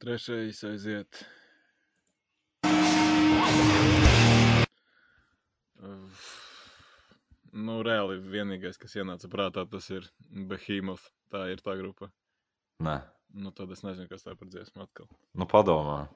Trešais 0.03 0.61
aiziet. 0.69 1.25
Nu, 7.53 7.81
reāli 7.85 8.17
vienīgais, 8.33 8.79
kas 8.81 8.97
ienāca 8.97 9.29
prātā, 9.29 9.67
tas 9.69 9.91
ir 9.93 10.09
Behemoth. 10.49 11.11
Tā 11.33 11.47
ir 11.53 11.61
tā 11.65 11.77
grupa. 11.77 12.09
Nē. 12.85 12.99
Nu, 13.33 13.53
tad 13.57 13.71
es 13.73 13.85
nezinu, 13.85 14.09
kas 14.09 14.25
tā 14.25 14.35
par 14.37 14.49
dziesmu 14.53 14.85
atkal. 14.85 15.09
Nu, 15.37 15.49
padomā. 15.49 16.07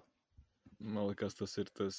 Man 0.81 1.11
liekas, 1.11 1.37
tas 1.37 1.57
ir 1.61 1.69
tas 1.77 1.99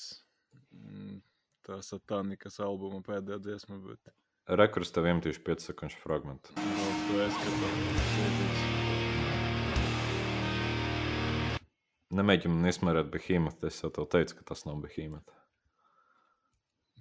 mm, 0.74 1.20
tā 1.66 1.80
satanikas 1.86 2.60
albuma 2.62 3.02
pēdējā 3.06 3.40
dziesma, 3.46 3.78
bet 3.86 4.14
Rekurs 4.48 4.94
tev 4.96 5.04
iemetīšu 5.10 5.42
5 5.44 5.66
sekundžu 5.66 5.98
fragment. 6.00 6.54
Nemēģinu 12.16 12.54
man 12.54 12.70
izmērēt 12.72 13.12
behemoth, 13.12 13.66
es 13.68 13.82
jau 13.84 13.92
tev 13.92 14.08
teicu, 14.14 14.38
ka 14.40 14.54
tas 14.54 14.64
nav 14.64 14.80
behemoth. 14.86 15.37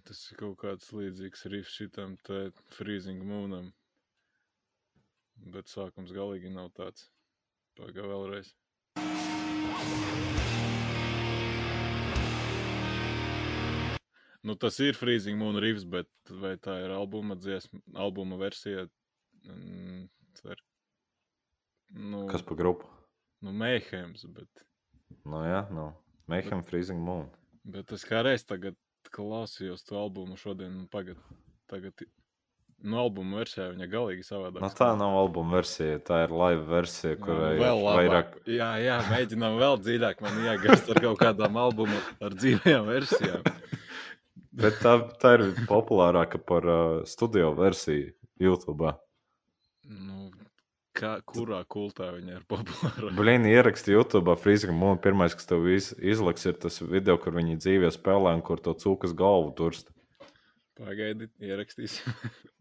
Tas 0.06 0.20
ir 0.30 0.38
kaut 0.40 0.56
kāds 0.62 0.92
līdzīgs 0.94 1.42
rifs 1.52 1.74
šitam 1.80 2.14
te 2.28 2.38
freezing 2.76 3.24
moonam. 3.26 3.72
Bet 5.56 5.72
sākums 5.72 6.14
galīgi 6.16 6.52
nav 6.54 6.70
tāds. 6.78 7.08
Pagaidām 7.76 8.12
vēlreiz. 8.14 8.54
Nu, 14.46 14.54
tas 14.54 14.78
ir 14.78 14.94
Freezing 14.94 15.38
Moon 15.38 15.56
Rivs, 15.58 15.82
bet 15.90 16.08
vai 16.30 16.52
tā 16.62 16.76
ir 16.84 16.92
albuma 16.94 17.34
dziesma, 17.34 17.80
albuma 17.98 18.36
versija? 18.38 18.84
Mm, 19.42 20.04
cer. 20.38 20.60
Nu, 21.90 22.26
Kas 22.30 22.44
pa 22.46 22.54
grupu? 22.58 22.86
nu, 23.42 23.52
Mayhems, 23.52 24.24
bet, 24.34 24.62
Nu, 25.26 25.40
jā, 25.46 25.64
nu. 25.70 25.88
Mayhem 26.30 26.62
Freezing 26.66 26.98
Moon. 27.02 27.28
bet 27.64 27.90
es 27.92 28.04
kā 28.06 28.22
reiz 28.22 28.44
tagad 28.46 28.76
klausījos 29.12 29.84
to 29.86 29.98
albumu 30.00 30.36
šodien, 30.40 30.84
pagad, 30.92 31.18
tagad, 31.70 32.04
nu, 32.82 32.98
albuma 33.00 33.40
versijā 33.40 33.70
viņa 33.72 33.88
galīgi 33.92 34.26
savādāk. 34.26 34.60
Nu, 34.64 34.70
tā 34.78 34.90
nav 34.98 35.16
albuma 35.20 35.58
versija, 35.58 35.98
tā 36.06 36.22
ir 36.26 36.34
live 36.34 36.66
versija, 36.70 37.16
kurai 37.20 37.54
ir 37.56 37.64
vairāk. 37.86 38.36
Jā, 38.50 38.70
jā, 38.82 38.98
mēģinām 39.10 39.58
vēl 39.62 39.80
dziļāk 39.84 40.22
man 40.24 40.42
iegāzt 40.44 40.92
ar 40.92 41.02
kaut 41.08 41.22
kādām 41.22 41.58
albumu 41.60 41.98
ar 42.20 42.36
dzīvajām 42.36 42.90
versijām. 42.90 43.48
Bet 44.56 44.78
tā, 44.80 44.94
tā 45.20 45.34
ir 45.36 45.50
populārāka 45.68 46.40
par 46.40 46.64
uh, 46.64 47.02
studio 47.08 47.50
versiju 47.58 48.14
YouTube. 48.40 48.94
Nu, 49.86 50.25
kā, 50.96 51.12
kurā 51.28 51.60
kultā 51.70 52.08
viņa 52.14 52.38
ir 52.38 52.46
populāra? 52.48 53.10
Blīni 53.16 53.52
ieraksti 53.52 53.94
YouTube, 53.94 54.34
Freezing 54.40 54.74
Moon. 54.76 54.98
Pirmais, 55.02 55.34
kas 55.36 55.48
tev 55.48 55.66
iz, 55.72 55.92
izliks, 56.00 56.46
ir 56.48 56.56
tas 56.62 56.80
video, 56.82 57.18
kur 57.20 57.36
viņi 57.36 57.58
dzīvē 57.60 57.92
spēlē 57.94 58.34
un 58.38 58.42
kur 58.46 58.62
to 58.62 58.74
cūkas 58.76 59.14
galvu 59.16 59.52
turst. 59.58 59.92
Pagaidi, 60.76 61.28
ierakstīsim. 61.40 62.12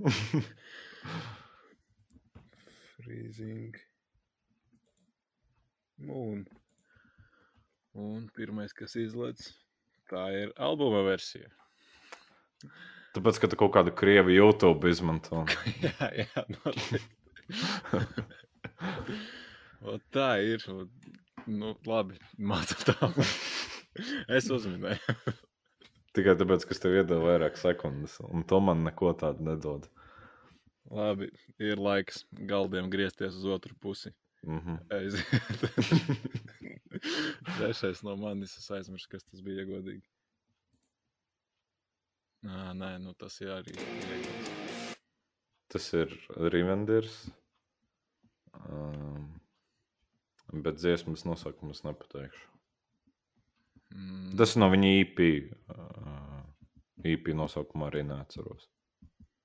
Freezing. 2.99 3.75
Moon. 6.05 6.45
Un 7.95 8.25
pirmais, 8.36 8.73
kas 8.75 8.97
izlaiž, 8.99 9.39
tā 10.11 10.27
ir 10.36 10.49
albuma 10.59 11.03
versija. 11.07 11.47
Tāpēc, 13.15 13.38
ka 13.39 13.47
tu 13.51 13.59
kaut 13.59 13.71
kādu 13.75 13.93
krievu 13.95 14.33
YouTube 14.36 14.91
izmanto. 14.91 15.45
jā, 15.86 16.09
jā, 16.19 16.43
noteikti. 16.51 17.24
Tā 20.15 20.29
ir. 20.41 20.63
Nu, 21.45 21.75
labi, 21.85 22.17
mācīt 22.41 22.87
tālāk. 22.89 23.21
es 24.37 24.49
uzminēju. 24.49 25.33
Tikai 26.15 26.33
tāpēc, 26.39 26.63
ka 26.65 26.73
es 26.73 26.81
tev 26.81 26.95
iedevu 26.95 27.27
vairāk 27.27 27.59
sekundes, 27.59 28.17
un 28.25 28.45
to 28.49 28.57
man 28.63 28.85
neko 28.87 29.11
tādu 29.19 29.45
nedod. 29.45 29.83
Labi, 30.89 31.27
ir 31.61 31.77
laiks 31.81 32.25
galdiem 32.49 32.89
griezties 32.93 33.35
uz 33.35 33.45
otru 33.57 33.75
pusi. 33.81 34.11
Mm 34.45 34.59
-hmm. 34.59 34.77
Trešais 37.57 38.03
no 38.03 38.15
manis, 38.15 38.57
es 38.57 38.71
aizmirsu, 38.71 39.09
kas 39.09 39.23
tas 39.23 39.41
bija 39.41 39.65
godīgi. 39.65 40.07
Nā, 42.43 42.73
nē, 42.73 42.99
nu 43.01 43.13
tas 43.13 43.41
ir 43.41 43.49
arī. 43.49 43.73
iegods. 43.73 44.54
Tas 45.76 45.89
ir 45.91 46.13
Rivenders. 46.53 47.15
Um, 48.71 49.26
bet 50.63 50.78
dziesmas 50.80 51.26
nosaukumu 51.28 51.73
es 51.76 51.82
nepateikšu. 51.84 52.45
Mm, 53.91 54.30
Tas 54.39 54.55
no 54.55 54.69
viņa 54.71 54.91
IP. 55.01 55.19
Uh, 55.67 56.45
IP 57.03 57.34
nosaukumu 57.36 57.89
arī 57.89 58.05
neatceros. 58.07 58.69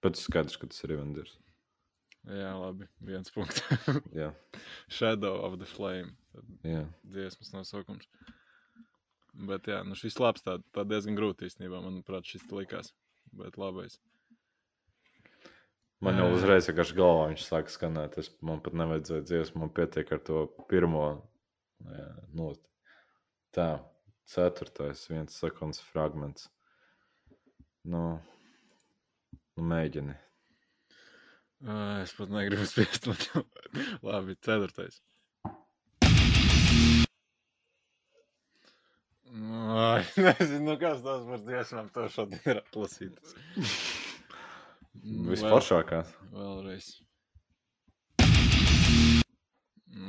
Bet 0.06 0.20
skaidrs, 0.20 0.54
ka 0.60 0.70
tas 0.70 0.84
ir 0.84 0.92
Rivenders. 0.94 1.34
Jā, 2.30 2.52
labi, 2.54 2.86
viens 3.10 3.34
punkts. 3.34 3.64
Jā, 4.20 4.30
Shadow 4.86 5.40
of 5.48 5.58
the 5.58 5.66
Flame. 5.66 6.14
Tad 6.30 6.68
jā. 6.68 6.84
dziesmas 7.10 7.50
nosaukums. 7.56 8.06
Bet, 9.50 9.66
jā, 9.66 9.80
nu 9.82 9.98
šis 9.98 10.20
labs, 10.22 10.46
tā, 10.46 10.60
tā 10.74 10.86
diezgan 10.86 11.18
grūti 11.18 11.50
īstenībā, 11.50 11.82
manuprāt, 11.82 12.30
šis 12.30 12.46
likās. 12.54 12.94
Bet 13.34 13.58
labais. 13.58 13.98
Man 16.00 16.16
jau 16.16 16.30
uzreiz 16.32 16.64
vienkārši 16.70 16.94
galvā 16.96 17.24
viņš 17.28 17.42
sāka 17.44 17.72
skanēt. 17.74 18.14
Es, 18.22 18.30
man 18.46 18.62
pat 18.64 18.76
nevajadzēja 18.80 19.24
dziesmu, 19.28 19.60
man 19.66 19.72
pietiek 19.76 20.08
ar 20.16 20.22
to 20.24 20.46
pirmo 20.70 21.02
jā, 21.84 22.06
noti. 22.38 22.64
Tā, 23.52 23.66
ceturtais, 24.30 25.02
viens 25.10 25.36
sekundes 25.42 25.82
fragments. 25.90 26.48
Nu, 27.84 28.04
nu 29.58 29.66
mēģini. 29.74 30.16
Es 32.00 32.16
pat 32.16 32.32
negribu 32.32 32.64
spiest. 32.64 33.10
man- 33.10 33.44
Labi, 34.08 34.38
ceturtais. 34.40 35.02
Ai, 39.30 40.02
nezinu, 40.24 40.78
kas 40.80 41.04
tas 41.04 41.26
par 41.28 41.42
dziesmām 41.44 41.92
to 41.94 42.08
šodien 42.16 42.40
ir 42.54 42.62
atlasītas. 42.64 43.36
Nu, 44.94 45.22
vēl- 45.24 45.34
Visforšākās. 45.34 46.10
Vēlreiz. 46.34 46.88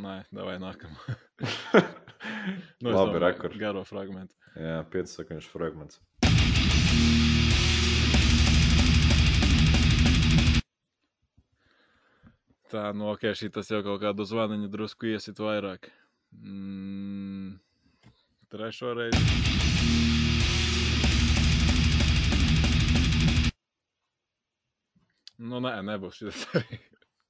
Nē, 0.01 0.15
davai 0.33 0.57
nākamā. 0.61 1.15
Nu, 2.81 2.93
Labi, 2.95 3.19
rekord. 3.21 3.57
Garo 3.61 3.83
fragment. 3.85 4.33
Jā, 4.57 4.81
5 4.93 5.13
sekundžu 5.17 5.49
fragments. 5.53 5.99
Tā, 12.71 12.91
nu, 12.95 13.09
ok, 13.11 13.25
šī 13.35 13.49
tas 13.51 13.67
jau 13.71 13.81
kaut 13.83 13.99
kādu 14.03 14.23
zvaniņu 14.27 14.69
drusku 14.71 15.09
iesit 15.11 15.41
vairāk. 15.43 15.89
Mm, 16.39 17.57
trešo 18.53 18.93
reizi. 18.95 20.10
Nu, 25.41 25.59
nē, 25.63 25.71
nebūs 25.87 26.19
šis 26.21 26.43
arī. 26.59 26.77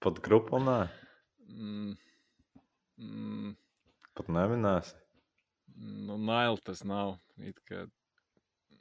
Pat 0.03 0.19
grupu 0.25 0.59
nē, 0.61 0.79
Mm, 1.51 1.97
mm, 2.97 3.49
pat 4.15 4.29
neminēsi. 4.31 4.93
nu, 6.07 6.15
Nail 6.17 6.55
tas 6.63 6.83
nav. 6.87 7.17
It 7.37 7.57
kā, 7.67 7.81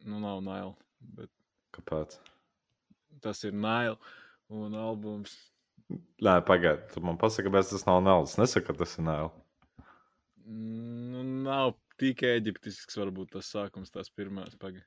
nu, 0.06 0.20
nav 0.22 0.38
Nail, 0.46 0.76
bet 1.18 1.30
Kāpēc? 1.74 2.14
tas 3.24 3.42
ir 3.44 3.52
Nail 3.52 3.98
un 4.48 4.74
albums. 4.78 5.34
Nē, 6.22 6.36
pagaidi, 6.46 6.86
tu 6.94 7.02
man 7.02 7.18
pasaki, 7.18 7.48
kāpēc 7.48 7.72
tas 7.74 7.86
nav 7.88 7.98
naudas. 8.06 8.36
Es 8.36 8.38
nesaku, 8.38 8.68
ka 8.70 8.78
tas 8.84 8.94
ir 8.98 9.04
naudas. 9.08 9.42
Nu, 10.46 11.24
nav 11.46 11.74
tik 11.98 12.22
eģiptisks, 12.26 12.96
varbūt 13.02 13.34
tas 13.34 13.50
sākums, 13.50 13.90
tās 13.90 14.10
pirmās 14.14 14.54
pagaidi. 14.58 14.86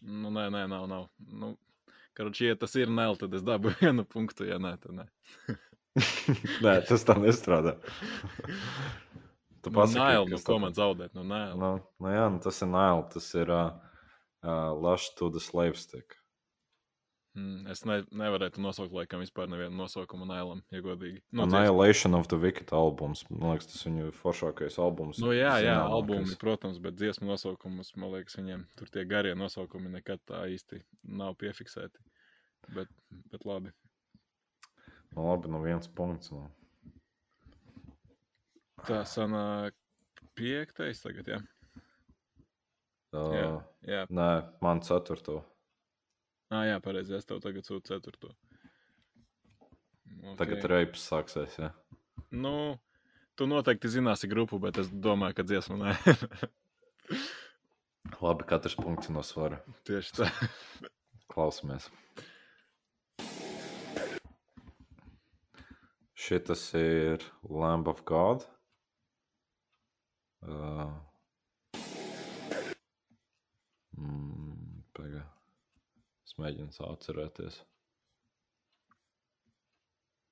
Nu, 0.00 0.32
nē, 0.32 0.48
nē, 0.50 0.64
nav. 0.72 0.88
nav. 0.90 1.06
Nu, 1.28 1.52
Karoči, 2.16 2.48
ja 2.50 2.56
tas 2.60 2.74
ir 2.76 2.90
nēl, 2.92 3.16
tad 3.20 3.34
es 3.36 3.44
dabūju 3.46 3.78
vienu 3.80 4.04
punktu, 4.08 4.46
ja 4.48 4.58
nē, 4.62 4.74
tad 4.82 4.98
nē. 5.00 5.06
Nē, 6.64 6.74
tas 6.88 7.04
tā 7.08 7.16
nestrādā. 7.20 7.76
Tu 9.62 9.70
pasaki, 9.70 10.00
nēl, 10.00 10.26
nu, 10.30 10.38
ko 10.42 10.58
man 10.62 10.74
zaudēt? 10.76 11.12
Nu, 11.14 11.24
nē, 11.28 11.42
Nu, 11.60 11.74
nu 12.02 12.12
jā, 12.12 12.26
nu, 12.32 12.40
tas 12.42 12.58
ir 12.64 12.70
naudas. 12.72 13.12
Tas 13.14 13.28
ir 13.38 13.52
uh, 13.52 13.74
uh, 14.42 14.72
Lush 14.74 15.12
to 15.18 15.28
the 15.30 15.42
Slave 15.42 15.78
Stick. 15.78 16.16
Mm, 17.36 17.66
es 17.72 17.82
ne, 17.88 17.98
nevarētu 18.22 18.62
nosaukt, 18.62 18.92
laikam, 18.96 19.22
vispār 19.24 19.48
nevienu 19.50 19.76
nosaukumu 19.78 20.26
nēlam, 20.28 20.62
ja 20.74 20.82
godīgi. 20.84 21.22
Nu. 21.30 21.44
Annihilation 21.46 22.16
of 22.18 22.28
the 22.32 22.38
Wicked 22.40 22.72
albums. 22.76 23.24
Man 23.30 23.54
liekas, 23.54 23.70
tas 23.72 23.84
viņu 23.88 24.12
foršākais 24.18 24.78
albums. 24.82 25.20
Nu, 25.22 25.34
jā, 25.36 25.54
jā, 25.62 25.76
zināmākais. 25.76 25.98
albumi, 25.98 26.38
protams, 26.40 26.80
bet 26.82 26.98
dziesmu 27.00 27.30
nosaukumus, 27.32 27.94
man 27.96 28.14
liekas, 28.16 28.38
viņiem 28.40 28.66
tur 28.78 28.92
tie 28.94 29.06
garie 29.08 29.36
nosaukumi 29.38 29.92
nekad 29.92 30.22
tā 30.28 30.44
īsti 30.52 30.82
nav 31.20 31.36
piefiksēti. 31.40 32.02
Bet, 32.72 32.90
bet 33.32 33.46
labi. 33.48 33.72
Nu, 35.12 35.26
labi, 35.26 35.50
nu 35.52 35.60
viens 35.64 35.88
punkts. 35.92 36.32
Nu. 36.32 36.46
Tā 38.86 39.02
sanāk 39.06 39.74
piektais 40.38 41.02
tagad, 41.04 41.28
jā. 41.28 41.42
Uh, 43.12 43.32
Jā, 43.36 43.48
jā. 43.84 44.04
Nē, 44.08 44.28
man 44.64 44.80
ceturto. 44.80 45.42
Ah, 46.52 46.66
jā, 46.68 46.76
pareizi. 46.84 47.14
Es 47.16 47.24
tev 47.24 47.40
tagad 47.40 47.64
sūtu 47.64 47.88
ceturto. 47.88 48.34
Okay. 50.12 50.36
Tagad 50.42 50.66
reips 50.68 51.06
sāksies. 51.08 51.54
Ja? 51.58 51.70
Nu, 52.28 52.76
tu 53.40 53.48
noteikti 53.48 53.88
zināsi 53.90 54.28
grupu, 54.28 54.60
bet 54.60 54.76
es 54.82 54.90
domāju, 54.92 55.38
ka 55.38 55.46
dziesmu 55.48 55.78
nē. 55.80 55.94
Labi, 58.22 58.44
katrs 58.46 58.76
punkts 58.76 59.08
no 59.14 59.24
svara. 59.24 59.62
Tieši 59.88 60.20
tā. 60.20 60.28
Klausamies. 61.32 61.88
Šis 66.22 66.68
ir 66.78 67.24
Lamb 67.48 67.88
of 67.90 68.04
God. 68.06 68.44
Uh, 70.42 70.92
mm, 73.96 74.84
Pagaidām. 74.94 75.31
Es 76.32 76.38
mēģinu 76.40 76.72
tā 76.72 76.86
atcerēties. 76.88 77.58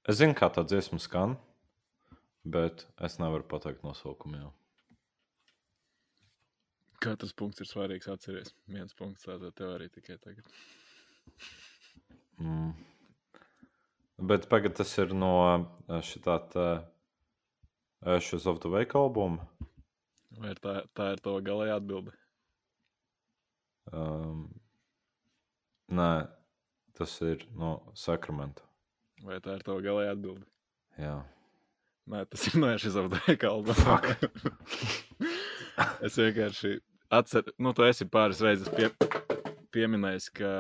Es 0.09 0.17
zinu, 0.17 0.33
kā 0.33 0.49
tā 0.49 0.65
dziesma 0.65 0.97
skan. 0.97 1.37
bet 2.45 2.87
es 3.05 3.19
nevaru 3.21 3.45
pateikt 3.45 3.83
nosaukumu. 3.85 4.39
Jau. 4.41 4.53
Katrs 7.05 7.35
punkts 7.37 7.61
ir 7.61 7.69
svarīgs. 7.69 8.09
Atcerieties, 8.09 8.55
viens 8.65 8.97
punkts 8.97 9.29
tātad 9.29 9.53
tev 9.57 9.75
arī 9.75 9.91
tikai 9.93 10.17
tagad. 10.25 10.49
Mm. 12.41 12.73
Bet 14.25 14.49
pagaid, 14.49 14.73
tas 14.81 14.97
ir 15.05 15.13
no 15.13 15.35
šitā 16.01 16.39
tā 16.53 16.67
Ashes 18.01 18.49
of 18.49 18.63
the 18.65 18.73
Wake 18.73 18.97
albuma. 18.97 19.45
Vai 20.41 20.55
tā, 20.57 20.81
tā 20.97 21.13
ir 21.13 21.21
tava 21.21 21.45
galējā 21.45 21.77
atbilde? 21.77 22.17
Um, 23.93 24.47
nē, 25.91 26.11
tas 26.99 27.17
ir 27.27 27.45
no 27.59 27.79
Sakramenta. 27.99 28.65
Vai 29.25 29.41
tā 29.45 29.59
ir 29.59 29.67
tava 29.67 29.83
galējā 29.85 30.15
atbilde? 30.15 30.47
Jā. 31.01 31.19
Nē, 32.11 32.25
tas 32.31 32.47
ir 32.49 32.59
no 32.61 32.71
Wake 32.71 33.47
albuma. 33.47 34.01
es 36.07 36.17
vienkārši 36.17 36.79
atceros, 37.11 37.55
nu, 37.59 37.75
tu 37.77 37.85
esi 37.87 38.07
pāris 38.09 38.41
reizes 38.45 38.71
pie, 38.73 38.89
pieminējis, 39.75 40.31
ka 40.35 40.51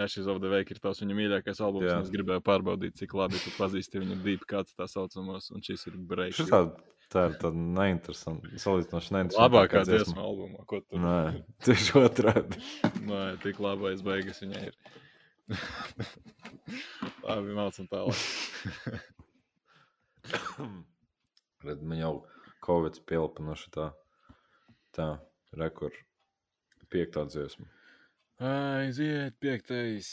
Ashes 0.00 0.26
of 0.30 0.40
the 0.40 0.50
Wake 0.50 0.72
ir 0.72 0.80
tavs 0.82 1.02
viņa 1.02 1.16
mīļākais 1.18 1.60
albums. 1.60 1.90
Jā. 1.90 1.98
Es 2.00 2.12
gribēju 2.12 2.42
pārbaudīt, 2.46 2.96
cik 2.98 3.14
labi 3.18 3.40
tu 3.42 3.52
pazīsti 3.58 4.00
viņa 4.00 4.18
deep, 4.24 4.46
kāds 4.48 4.74
tā 4.74 4.88
saucamos, 4.88 5.50
un 5.54 5.64
šis 5.66 5.86
ir 5.90 5.98
break. 6.10 6.34
Šitā, 6.38 6.64
tā 7.10 7.26
ir 7.28 7.36
tāda 7.40 7.58
neinteresanta. 7.78 8.50
Salīdzinoši 8.62 9.14
neinteresanta. 9.16 9.46
Labākā 9.46 9.82
dziesma 9.88 10.24
albumā, 10.24 10.64
ko 10.70 10.80
tu. 10.82 11.00
Nē, 11.02 11.42
tieši 11.66 11.96
otrādi. 12.00 12.60
Nē, 13.06 13.22
tik 13.44 13.60
labais 13.62 14.04
beigas 14.06 14.42
viņai 14.44 14.62
ir. 14.68 14.76
Labi, 17.26 17.56
mācam 17.56 17.88
tālāk. 17.90 18.20
Redz, 21.66 21.82
man 21.82 21.98
jau 21.98 22.14
Covid 22.64 23.00
pielpa 23.08 23.44
no 23.44 23.56
šitā. 23.58 23.90
Tā, 24.96 25.08
rekur. 25.58 25.92
Piektā 26.90 27.26
dziesma. 27.30 27.66
Aiziet, 28.40 29.36
piektais. 29.42 30.08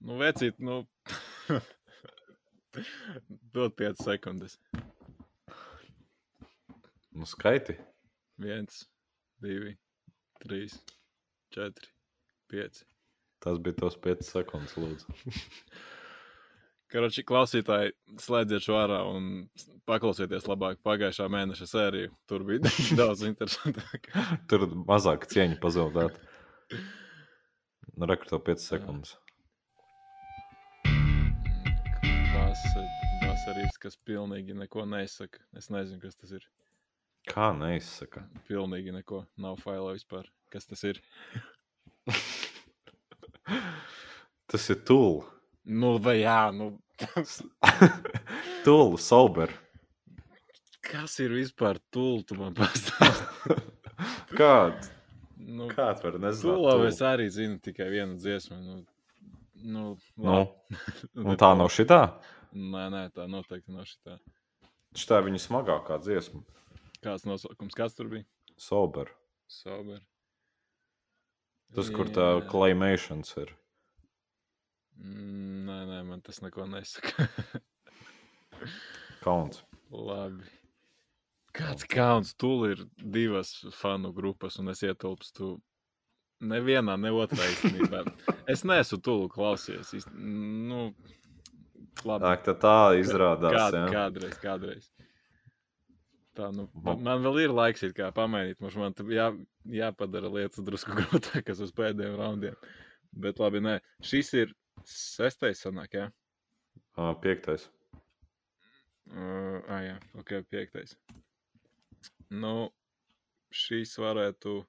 Nu, 0.00 0.16
vecīt, 0.20 0.56
nu. 0.64 0.82
Dod 3.54 3.74
5 3.76 4.04
sekundes. 4.04 4.58
Nu, 7.10 7.26
skaiti. 7.26 7.74
1, 8.38 8.66
2, 9.42 9.76
3, 10.44 10.68
4, 11.50 11.72
5. 12.52 12.84
Tas 13.40 13.58
bija 13.58 13.76
tos 13.80 13.96
5 13.96 14.22
sekundes, 14.28 14.76
lūdzu. 14.78 15.16
Karoči, 16.90 17.22
klausītāji, 17.22 17.92
slēdziet 18.18 18.64
šo 18.64 18.74
ārā 18.80 19.00
un 19.06 19.26
paklausieties 19.86 20.48
labāk 20.50 20.80
pagājušā 20.86 21.28
mēneša 21.30 21.68
sēriju. 21.70 22.10
Tur 22.30 22.46
bija 22.48 22.72
daudz 23.00 23.22
interesantāk. 23.28 24.10
Tur 24.50 24.66
mazāk 24.88 25.28
cieņa 25.30 25.58
pazaudēt. 25.62 26.18
Nu, 27.94 28.06
rekur 28.10 28.32
tev 28.32 28.42
5 28.50 28.66
sekundes. 28.72 29.14
Vasarīs, 32.50 33.76
kas 33.78 33.94
pilnīgi 34.02 34.56
neko 34.58 34.82
neizsaka. 34.90 35.38
Es 35.54 35.68
nezinu, 35.70 36.00
kas 36.02 36.16
tas 36.18 36.32
ir. 36.34 36.42
Kā 37.30 37.52
neizsaka? 37.54 38.24
Pilnīgi 38.48 38.90
neko. 38.96 39.20
Nav 39.38 39.60
faila 39.62 39.92
vispār. 39.94 40.26
Kas 40.50 40.66
tas 40.66 40.82
ir? 40.88 40.98
Tas 44.50 44.64
ir 44.74 44.80
tūl. 44.86 45.20
Nu, 45.62 45.92
vai 46.02 46.16
jā, 46.24 46.50
nu. 46.54 46.72
tūl, 48.66 48.96
sober. 49.10 49.52
Kas 50.82 51.14
ir 51.22 51.30
vispār 51.36 51.78
tūl, 51.94 52.24
tu 52.26 52.34
man 52.40 52.56
pastāsti? 52.58 53.54
Kāds? 54.40 54.90
nu, 55.38 55.68
Kāds 55.70 56.02
var 56.02 56.18
nezināt? 56.18 56.50
Tūlā 56.50 56.74
tūl? 56.80 56.88
es 56.90 56.98
arī 57.06 57.30
zinu 57.30 57.62
tikai 57.62 57.86
vienu 57.94 58.18
dziesmu. 58.18 58.58
Nu, 58.58 58.82
nu, 59.70 59.94
Nu, 60.18 60.42
un 61.22 61.38
tā 61.38 61.54
nav 61.54 61.70
šitā? 61.70 62.02
Nē, 62.52 62.84
nē, 62.90 63.02
tā 63.14 63.26
noteikti 63.30 63.72
nav 63.74 63.86
šitā. 63.86 64.16
Šitā 64.98 65.20
ir 65.20 65.28
viņa 65.28 65.40
smagākā 65.44 66.00
dziesma. 66.02 66.40
Kāds 67.04 67.24
nosaukums, 67.28 67.76
kas 67.78 67.94
tur 67.94 68.08
bija? 68.12 68.26
Sober. 68.60 69.12
Sober. 69.48 70.00
Tas, 71.74 71.88
kur 71.94 72.10
tā 72.10 72.26
Jā. 72.40 72.46
claimations 72.50 73.30
ir. 73.38 73.52
Mm, 74.98 75.64
Nē, 75.70 75.76
nē, 75.92 76.00
man 76.08 76.20
tas 76.26 76.40
neko 76.42 76.66
nesaka. 76.66 77.28
Kauns. 79.24 79.62
Labi. 79.90 80.44
Kāds 81.56 81.86
kauns? 81.90 82.34
Tur 82.38 82.68
ir 82.72 82.82
divas 82.98 83.54
fanu 83.74 84.12
grupas, 84.14 84.58
un 84.62 84.70
es 84.70 84.82
ietilpstu 84.86 85.56
nevienā, 86.46 86.94
ne 87.00 87.10
otrā 87.14 87.46
īstenībā. 87.54 88.04
Es 88.50 88.64
neesmu 88.66 88.98
tulu 89.04 89.28
klausies. 89.30 89.92
īst- 89.94 90.10
Nu, 90.14 90.88
labi. 92.06 92.24
Tā, 92.26 92.34
tā, 92.46 92.54
tā 92.62 92.76
izrādās. 93.00 93.56
Kād, 93.56 93.78
jā. 93.78 93.86
kādreiz, 93.94 94.36
kādreiz. 94.42 94.90
Tā, 96.38 96.50
nu, 96.54 96.68
Man- 96.84 97.24
vēl 97.24 97.42
ir 97.44 97.54
laiks, 97.54 97.82
it 97.86 97.96
kā 97.96 98.10
pamainīt. 98.14 98.60
Mums 98.62 98.78
man 98.78 98.94
jā, 99.10 99.30
jāpadara 99.66 100.30
lietas 100.30 100.64
drusku 100.64 100.94
grūtākas 101.00 101.62
uz 101.64 101.74
pēdējiem 101.76 102.16
raundiem. 102.20 102.56
Bet 103.10 103.42
labi, 103.42 103.62
nē. 103.64 103.78
Šis 104.06 104.32
ir 104.38 104.54
sestais 104.86 105.62
sanāk, 105.66 105.96
jā? 105.98 106.08
Ā, 106.96 107.10
Piektais. 107.22 107.66
Uh, 109.10 109.58
ah, 109.66 109.80
jā, 109.82 109.96
ok, 110.20 110.36
piektais. 110.52 110.94
Nu, 112.30 112.70
šīs 113.50 113.96
varētu. 113.98 114.60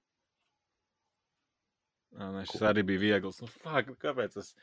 Ah, 2.18 2.32
nē, 2.34 2.48
šis 2.50 2.66
arī 2.66 2.84
bija 2.88 3.04
viegls. 3.06 3.44
Nu, 3.44 3.52
fuck, 3.62 3.94
kāpēc 4.02 4.40
tas? 4.40 4.56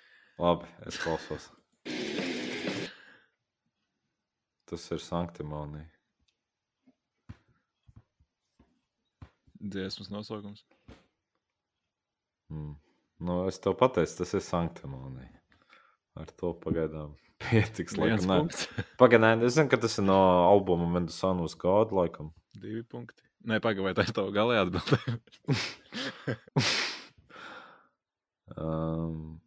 Labi, 0.42 0.66
es 0.90 0.98
klausos. 1.02 1.48
Tas 4.68 4.84
ir 4.92 5.00
sanktimonija. 5.00 5.86
Dziesmas 9.58 10.10
nosaukums. 10.12 10.60
Mm. 12.52 12.74
Nu, 13.18 13.38
es 13.50 13.58
tev 13.58 13.74
pateicu, 13.80 14.12
tas 14.20 14.34
ir 14.36 14.44
sanktimonija. 14.44 15.32
Ar 16.18 16.28
to 16.38 16.52
pagaidām 16.62 17.14
pietiks. 17.48 17.96
Pagaidām, 19.00 19.46
es 19.46 19.56
zinu, 19.56 19.70
ka 19.72 19.80
tas 19.80 19.98
ir 19.98 20.06
no 20.06 20.18
albuma 20.44 20.86
Mendusānu 20.98 21.48
uz 21.48 21.56
kādu 21.58 21.98
laikam. 21.98 22.30
Divi 22.58 22.84
punkti. 22.84 23.24
Nē, 23.48 23.62
pagaidi, 23.64 23.86
vai 23.86 23.94
tā 23.96 24.04
ir 24.04 24.14
tava 24.14 24.34
galējā 24.34 24.66
atbildē? 24.66 24.98
Um, 28.58 29.38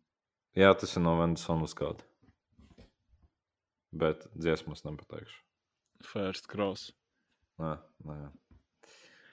jā, 0.55 0.69
tas 0.77 0.93
ir 0.95 1.03
no 1.03 1.15
Mendusānu 1.19 1.65
uz 1.67 1.73
kādu. 1.75 2.05
Bet 3.91 4.23
dziesmas 4.39 4.85
nepateikšu. 4.87 5.41
First 6.07 6.47
cross. 6.47 6.91
Nē, 7.61 7.75
nē. 8.07 8.19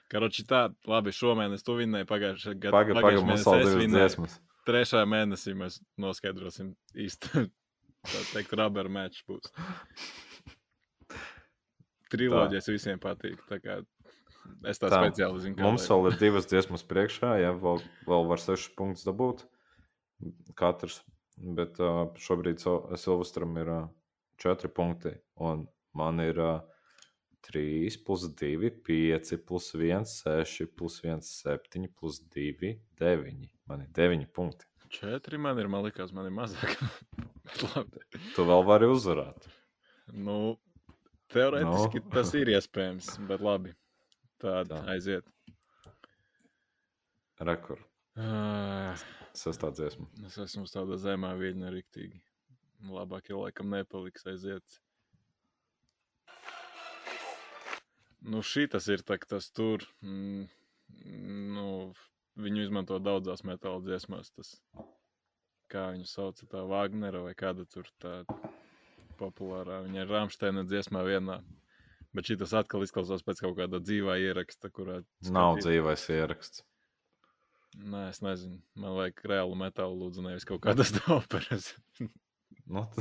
Karoči 0.09 0.43
tā, 0.49 0.65
labi, 0.89 1.13
šomēnes 1.13 1.63
tu 1.63 1.75
vinnēji 1.77 2.07
pagājušajā 2.09 2.57
gadā. 2.59 2.73
Pagaidām, 2.75 3.01
pagaidām, 3.01 3.27
mums 3.29 3.45
vēl 3.47 3.61
divas 3.63 3.91
dziesmas. 3.93 4.35
Trešajā 4.67 5.05
mēnesī 5.09 5.53
mēs 5.57 5.77
noskaidrosim 6.01 6.73
īsti, 7.05 7.45
tā 8.11 8.23
teikt, 8.33 8.53
rubber 8.59 8.89
match 8.91 9.23
būs. 9.29 9.53
Triloģijas 12.09 12.69
visiem 12.73 12.99
patīk. 13.01 13.37
Tā 13.49 13.59
kā 13.61 13.77
es 14.65 14.81
tā, 14.81 14.89
Tā, 14.89 14.97
speciāli 15.03 15.43
zinu, 15.45 15.59
Mums 15.61 15.85
lai- 15.85 15.93
vēl 15.95 16.09
ir 16.11 16.17
divas 16.21 16.49
dziesmas 16.49 16.83
priekšā, 16.89 17.35
ja 17.43 17.53
vēl, 17.53 17.81
vēl 18.09 18.27
var 18.31 18.41
sešus 18.41 18.73
punktus 18.77 19.05
dabūt. 19.07 19.45
Katrs. 20.59 21.03
Bet 21.39 21.77
uh, 21.79 22.09
šobrīd 22.19 22.59
Sil- 22.59 22.89
Silvestram 22.99 23.53
ir 23.61 23.69
uh, 23.71 23.85
četri 24.39 24.69
punkti, 24.71 25.13
un 25.43 25.67
man 25.97 26.21
ir 26.23 26.39
uh, 26.39 26.59
3, 27.49 27.97
plus 28.05 28.25
2, 28.35 28.69
5, 28.85 29.37
plus 29.47 29.73
1, 29.75 30.05
6, 30.05 30.65
plus 30.75 30.99
1, 31.03 31.21
7, 31.21 31.87
plus 31.99 32.19
2, 32.35 32.73
9. 32.99 33.49
Man 33.69 33.81
ir 33.85 33.93
9 33.95 34.25
punkti. 34.35 34.65
Četri 34.89 35.37
man 35.37 35.59
ir, 35.61 35.67
man 35.69 35.85
liekas, 35.85 36.11
man 36.13 36.25
ir 36.29 36.33
mazāk. 36.33 36.75
Tu 38.35 38.43
vēl 38.45 38.63
vari 38.65 38.85
uzvarēt. 38.89 39.47
Nu, 40.13 40.57
teorētiski 41.33 42.01
Nu. 42.03 42.09
tas 42.15 42.33
ir 42.37 42.51
iespējams, 42.53 43.15
bet 43.29 43.41
labi. 43.41 43.73
Tāda 44.41 44.79
Tā. 44.79 44.83
aiziet. 44.93 45.25
Rekord. 47.39 47.81
Uh, 48.19 48.93
Sestā 49.37 49.69
dziesma. 49.71 50.05
es 50.27 50.35
esmu 50.43 50.65
uz 50.67 50.73
tāda 50.73 50.97
zemā 50.99 51.31
viļņa 51.39 51.71
riktīgi. 51.73 52.19
Labāk 52.79 53.27
jau 53.31 53.41
laikam 53.43 53.73
nepaliks 53.73 54.23
aiziet. 54.29 54.79
Nu, 58.19 58.43
šī 58.43 58.67
tas 58.71 58.87
ir 58.91 59.03
tā, 59.07 59.17
tas 59.27 59.49
tur. 59.51 59.83
Mm, 60.03 60.47
nu, 61.55 61.67
viņu 62.39 62.63
izmanto 62.67 62.99
daudzās 63.03 63.43
metāla 63.47 63.81
dziesmās. 63.83 64.31
Tas, 64.35 64.53
kā 65.71 65.89
viņu 65.95 66.07
sauc, 66.07 66.39
tā 66.51 66.63
Wagnera 66.67 67.23
vai 67.25 67.35
kāda 67.35 67.67
tur 67.67 67.87
tā. 67.99 68.21
populārā. 69.19 69.81
Viņa 69.85 70.03
ir 70.03 70.11
Rāmsteina 70.13 70.63
dziesmā 70.67 71.03
vienā. 71.07 71.41
Bet 72.15 72.25
šis 72.25 72.55
atkal 72.57 72.83
izklausās 72.85 73.21
pēc 73.25 73.43
kaut 73.43 73.57
kāda 73.59 73.81
dzīvā 73.83 74.15
ieraksta, 74.23 74.71
kurā. 74.73 75.01
Nav 75.29 75.59
dzīvais 75.59 76.07
ieraksts. 76.15 76.63
Nē, 77.77 78.07
es 78.09 78.23
nezinu. 78.25 78.57
Man 78.79 78.95
vajag 78.97 79.21
reālu 79.29 79.57
metālu, 79.59 79.99
lūdzu, 79.99 80.23
nevis 80.25 80.47
kaut 80.47 80.63
kādas 80.63 80.95
operas. 81.19 81.73
Nu, 82.69 82.85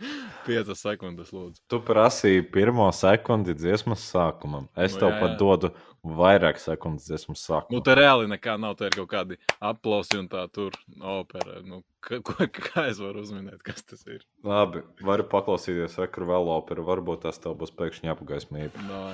Piecas 0.46 0.80
sekundes, 0.80 1.28
lūdzu. 1.36 1.60
tu 1.68 1.78
prasīji 1.84 2.46
pirmo 2.52 2.86
sekundi 2.96 3.52
dziesmas 3.54 4.00
sākumam. 4.10 4.68
Es 4.74 4.94
Nu, 4.96 5.02
tev 5.02 5.10
jā, 5.12 5.18
pat 5.20 5.34
jā. 5.34 5.38
dodu 5.42 5.70
vairāk 6.20 6.56
sekundes 6.62 7.04
dziesmas 7.10 7.42
Nu, 7.42 7.44
sākumam. 7.44 7.82
tā 7.84 7.96
reāli 7.98 8.30
nekā 8.32 8.54
nav. 8.58 8.78
Tur 8.80 8.88
ir 8.88 8.96
kaut 8.96 9.10
kādi 9.12 9.36
aplausi 9.60 10.16
un 10.18 10.30
tā 10.32 10.46
tur 10.52 10.72
opera. 11.04 11.60
Nu, 11.62 11.82
ka, 12.00 12.22
ko, 12.24 12.48
kā 12.48 12.86
es 12.88 12.98
varu 13.04 13.20
uzminēt, 13.20 13.60
kas 13.66 13.84
tas 13.84 14.06
ir? 14.08 14.24
Labi, 14.42 14.80
varu 15.04 15.28
paklausīties 15.28 15.98
ekru 16.06 16.30
vēl 16.32 16.48
operu. 16.56 16.86
Varbūt 16.88 17.26
tas 17.28 17.38
tev 17.38 17.58
būs 17.60 17.74
pēkšņi 17.76 18.14
apgaismība. 18.14 18.86
Nā. 18.88 19.04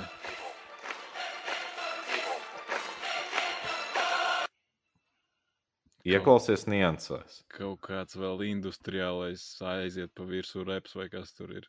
Ieklausies 6.07 6.68
niansēs. 6.70 7.40
Kaut 7.50 7.80
kāds 7.82 8.14
vēl 8.14 8.44
industriālais 8.46 9.42
aiziet 9.66 10.12
pa 10.14 10.22
virsmu 10.28 10.62
reps 10.68 10.94
vai 10.94 11.09
kas 11.11 11.34
tur 11.34 11.50
ir. 11.57 11.66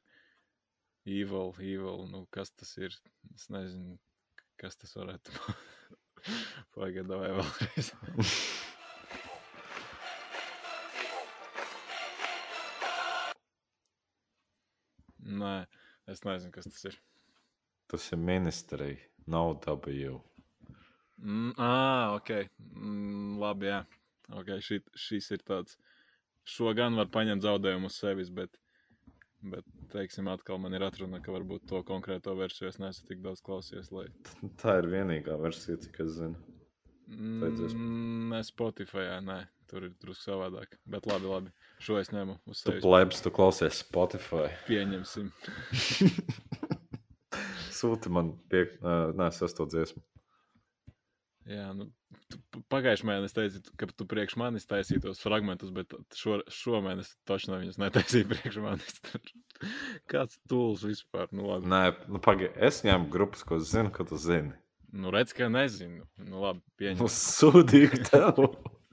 Evil, 1.08 1.56
evil, 1.58 2.06
nu 2.12 2.28
kas 2.36 2.52
tas 2.54 2.78
ir? 2.78 2.94
Es 3.34 3.50
nezinu, 3.50 3.98
kas 4.62 4.78
tas 4.78 4.94
varētu 5.00 5.34
būt. 5.34 5.58
Pagaidā 6.78 7.18
vai 7.24 7.32
vēlreiz. 7.40 7.90
Nē, 15.28 15.56
es 16.14 16.22
nezinu, 16.30 16.54
kas 16.54 16.70
tas 16.70 16.86
ir. 16.92 16.96
Tas 17.90 18.12
ir 18.14 18.20
ministrija, 18.22 19.02
nav 19.26 19.58
W. 19.66 20.20
Mm, 21.18 21.54
ah, 21.58 22.14
ok. 22.20 22.30
Mm, 22.78 23.40
labi, 23.42 23.74
jā. 23.74 23.82
Okay, 24.36 24.60
šī, 24.64 24.82
šis 25.00 25.32
ir 25.38 25.44
tāds. 25.48 25.78
Šo 26.48 26.74
gan 26.76 26.96
var 27.00 27.08
paņemt 27.12 27.44
zaudējumu 27.44 27.88
uz 27.92 27.96
sevis, 28.00 28.30
bet, 28.32 28.54
bet 29.44 29.64
teiksim, 29.92 30.28
atkal 30.32 30.60
man 30.64 30.76
ir 30.76 30.84
atruna, 30.88 31.20
ka 31.24 31.32
varbūt 31.36 31.68
to 31.70 31.82
konkrēto 31.88 32.36
versiju 32.40 32.70
es 32.72 32.80
neesmu 32.80 33.08
tik 33.08 33.24
daudz 33.24 33.44
klausies. 33.44 33.92
Lai... 33.96 34.08
Tā 34.62 34.78
ir 34.82 34.90
vienīgā 34.92 35.36
versija, 35.40 35.80
cik 35.84 36.00
es 36.04 36.16
zinu. 36.20 36.40
Mm, 37.08 38.28
ne 38.34 38.42
Spotify, 38.44 39.06
nē, 39.24 39.38
tur 39.72 39.86
ir 39.88 39.94
drusku 40.02 40.28
savādāk. 40.28 40.76
Bet 40.92 41.08
labi, 41.08 41.30
labi. 41.32 41.54
Šo 41.84 42.00
es 42.02 42.12
ņemu 42.12 42.36
uz 42.52 42.64
Tu 42.66 42.74
sevis. 42.74 42.84
plēbs, 42.84 43.24
tu 43.24 43.32
klausies 43.32 43.80
Spotify. 43.84 44.50
Pieņemsim. 44.68 45.32
Sūti 47.78 48.12
man 48.12 48.34
pie, 48.52 48.66
nē, 48.84 49.30
sesto 49.36 49.68
dziesmu. 49.70 50.04
Jā, 51.48 51.70
nu, 51.78 51.86
pagājušajā 52.74 53.08
mēnesī 53.08 53.36
teici, 53.38 53.62
tu- 53.64 53.72
ka 53.80 53.88
tu 53.96 54.04
priekš 54.10 54.36
manis 54.42 54.66
taisīji 54.68 55.00
tos 55.06 55.22
fragmentus, 55.24 55.70
bet 55.72 55.94
šo, 56.18 56.42
šomēnes 56.52 57.14
taču 57.30 57.54
viņus 57.56 57.78
netaisīji 57.80 58.28
priekš 58.34 58.58
manis. 58.66 58.98
Kāds 60.12 60.40
tūls 60.52 60.84
vispār? 60.84 61.30
Nu, 61.32 61.48
labi. 61.54 61.70
Nē, 61.72 61.84
nu, 62.12 62.20
pagaidi, 62.24 62.52
es 62.68 62.82
ņēmu 62.84 63.08
grupas, 63.14 63.46
ko 63.48 63.62
zinu, 63.64 63.94
ka 63.96 64.04
tu 64.10 64.20
zini. 64.20 64.52
Nu, 64.92 65.12
redz, 65.16 65.32
ka 65.36 65.48
nezinu. 65.52 66.04
Nu, 66.20 66.42
labi, 66.44 66.60
Nu, 66.64 66.76
pieņem. 66.84 67.08
sūdīgi 67.16 68.04
tev. 68.12 68.44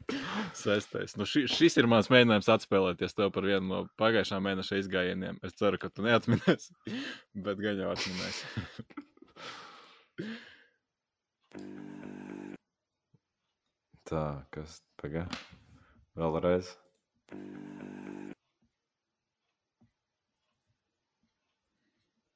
Sestais. 0.63 1.15
Nu, 1.19 1.25
ši, 1.27 1.47
šis 1.49 1.79
ir 1.81 1.87
mans 1.91 2.11
mēģinājums 2.13 2.51
atspēlēties 2.55 3.17
tev 3.17 3.31
par 3.35 3.47
vienu 3.49 3.65
no 3.71 3.79
pagājušā 3.99 4.39
mēneša 4.47 4.79
izgājieniem. 4.83 5.39
Es 5.49 5.57
ceru, 5.59 5.81
ka 5.81 5.89
tu 5.91 6.05
neatminēsi, 6.07 6.75
bet 7.47 7.63
gan 7.65 7.81
jau 7.83 7.91
atminēsi. 7.97 8.45
Tā, 14.05 14.23
kas 14.53 14.83
pagaidi? 15.01 15.39
Vēlreiz. 16.21 16.69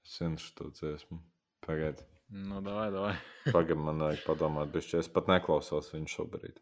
Es 0.07 0.14
zinu 0.16 0.41
šo 0.41 0.71
dziesmu. 0.79 1.19
Pagaidi. 1.66 2.07
Nu, 2.33 2.62
davai, 2.64 2.87
davai. 2.95 3.12
Pagaidi, 3.57 3.77
man 3.85 4.01
vajag 4.01 4.25
padomāt, 4.25 4.73
bet 4.73 4.95
es 4.97 5.11
pat 5.12 5.29
neklausos 5.29 5.93
viņu 5.93 6.09
šobrīd. 6.14 6.57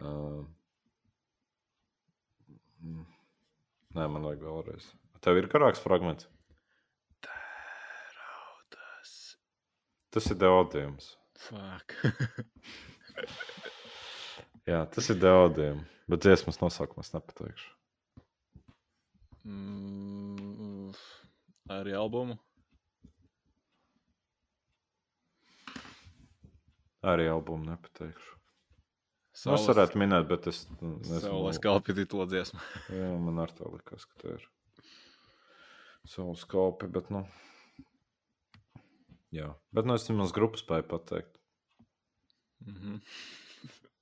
Uh, 0.00 0.40
nē, 2.80 4.08
man 4.16 4.24
vajag 4.30 4.48
vēlreiz. 4.48 4.88
Tev 5.20 5.42
ir 5.42 5.50
garāks 5.52 5.84
fragments. 5.84 6.30
Raudas. 8.16 9.12
Tas 10.16 10.32
ir 10.32 10.40
deodījums. 10.40 11.12
Fuck. 11.50 12.00
Jā, 14.70 14.84
tas 14.94 15.08
ir 15.10 15.18
deodījums. 15.22 15.88
Bet 16.10 16.22
dziesmas 16.24 16.58
nosaukumu 16.60 17.00
es 17.04 17.12
nepateikšu. 17.14 17.70
mm, 19.44 20.92
arī 21.70 21.94
albumu. 21.98 22.36
Arī 27.02 27.26
albumu 27.32 27.66
nepateikšu. 27.66 28.36
Es 29.32 29.42
Saules- 29.46 29.66
varētu 29.66 29.98
minēt, 29.98 30.28
bet 30.28 30.46
es 30.46 30.66
nu, 30.80 30.98
Saules 31.02 31.56
nezinu. 31.56 31.62
kalpi 31.64 31.94
titula 31.96 32.26
dziesma. 32.30 32.60
Jā, 33.00 33.08
man 33.18 33.38
ar 33.42 33.50
tā 33.56 33.66
likās, 33.72 34.04
ka 34.06 34.20
tā 34.22 34.34
ir 34.36 34.44
savs 36.06 36.44
kalpi, 36.44 36.86
bet, 36.92 37.08
nu. 37.10 37.24
Jā, 39.32 39.54
bet 39.72 39.88
nu 39.88 39.94
es 39.96 40.06
vismaz 40.06 40.34
grupu 40.36 40.60
spēju 40.60 40.86
pateikt. 40.90 41.38
Mhm. 42.68 43.00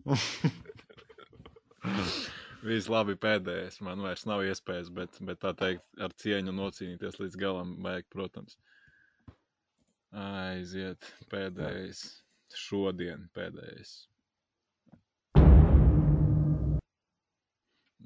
Viss 2.67 2.91
labi 2.93 3.15
pēdējais. 3.17 3.81
Man 3.85 4.03
vairs 4.05 4.27
nav 4.29 4.43
iespējas, 4.45 4.91
bet, 4.93 5.17
bet 5.25 5.41
tā 5.41 5.55
teikt, 5.57 5.85
ar 6.01 6.13
cieņu 6.21 6.53
nocīnīties 6.57 7.21
līdz 7.23 7.37
galam 7.41 7.77
vajag, 7.85 8.07
protams. 8.13 8.59
Aiziet, 10.11 11.07
pēdējais. 11.33 12.05
Šodien 12.57 13.29
pēdējais. 13.37 13.91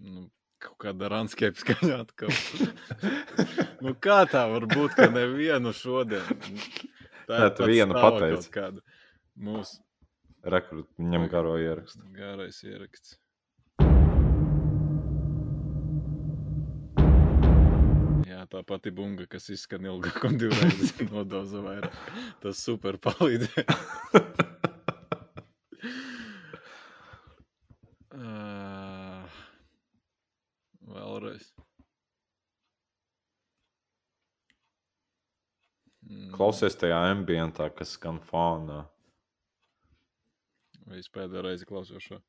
Nu, 0.05 0.27
kaut 0.61 0.77
kāda 0.85 1.09
ranskēpa 1.15 1.63
skaņā 1.63 1.97
atkal. 2.03 2.33
nu, 3.85 3.95
kā 4.05 4.19
tā 4.29 4.45
var 4.53 4.65
būt, 4.69 4.99
ka 4.99 5.09
nevienu 5.13 5.73
šodien? 5.75 6.29
Tā 7.25 7.41
Nē, 7.41 7.49
tu 7.57 7.71
vienu 7.71 7.97
pateici. 7.97 8.51
Kāda. 8.53 8.85
Mūsu 9.41 9.81
Rekrut, 10.45 10.89
ņem 11.01 11.29
garo 11.33 11.55
ierakstu. 11.61 12.03
garais 12.13 12.59
ieraksts. 12.65 13.17
Jā, 18.29 18.43
tā 18.53 18.61
pati 18.67 18.93
bunga, 18.93 19.27
kas 19.31 19.49
izskan 19.55 19.87
ilgāk 19.89 20.25
un 20.29 20.37
divreiz 20.41 20.93
nodoza 21.13 21.63
vairāk. 21.65 21.97
Tas 22.43 22.61
super 22.61 22.99
palīdzēja. 23.01 23.65
Ā, 28.15 29.25
Vēlreiz. 30.95 31.49
Klausies 36.35 36.77
tajā 36.79 36.99
ambientā, 37.15 37.71
kas 37.75 37.95
skan 37.97 38.21
fonā. 38.29 38.85
Es 40.95 41.11
pēdējo 41.11 41.43
reizi 41.47 41.67
klausos 41.69 42.05
šo? 42.05 42.21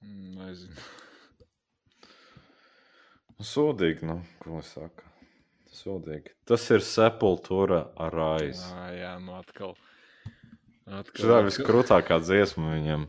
Nezinu. 0.00 0.88
Sūdīgi, 3.40 4.04
nu, 4.08 4.20
ko 4.42 4.58
es 4.60 4.72
saku. 4.74 5.06
Sūdīgi. 5.72 6.34
Tas 6.48 6.64
ir 6.74 6.84
sepultūra 6.84 7.84
ar 8.00 8.16
aiz. 8.34 8.60
Ah, 8.74 8.90
jā, 8.92 9.12
nu 9.22 9.36
atkal. 9.38 9.76
atkal 11.00 11.36
ir 11.38 11.48
viskrūtākā 11.48 12.18
dziesma 12.24 12.74
viņam, 12.74 13.06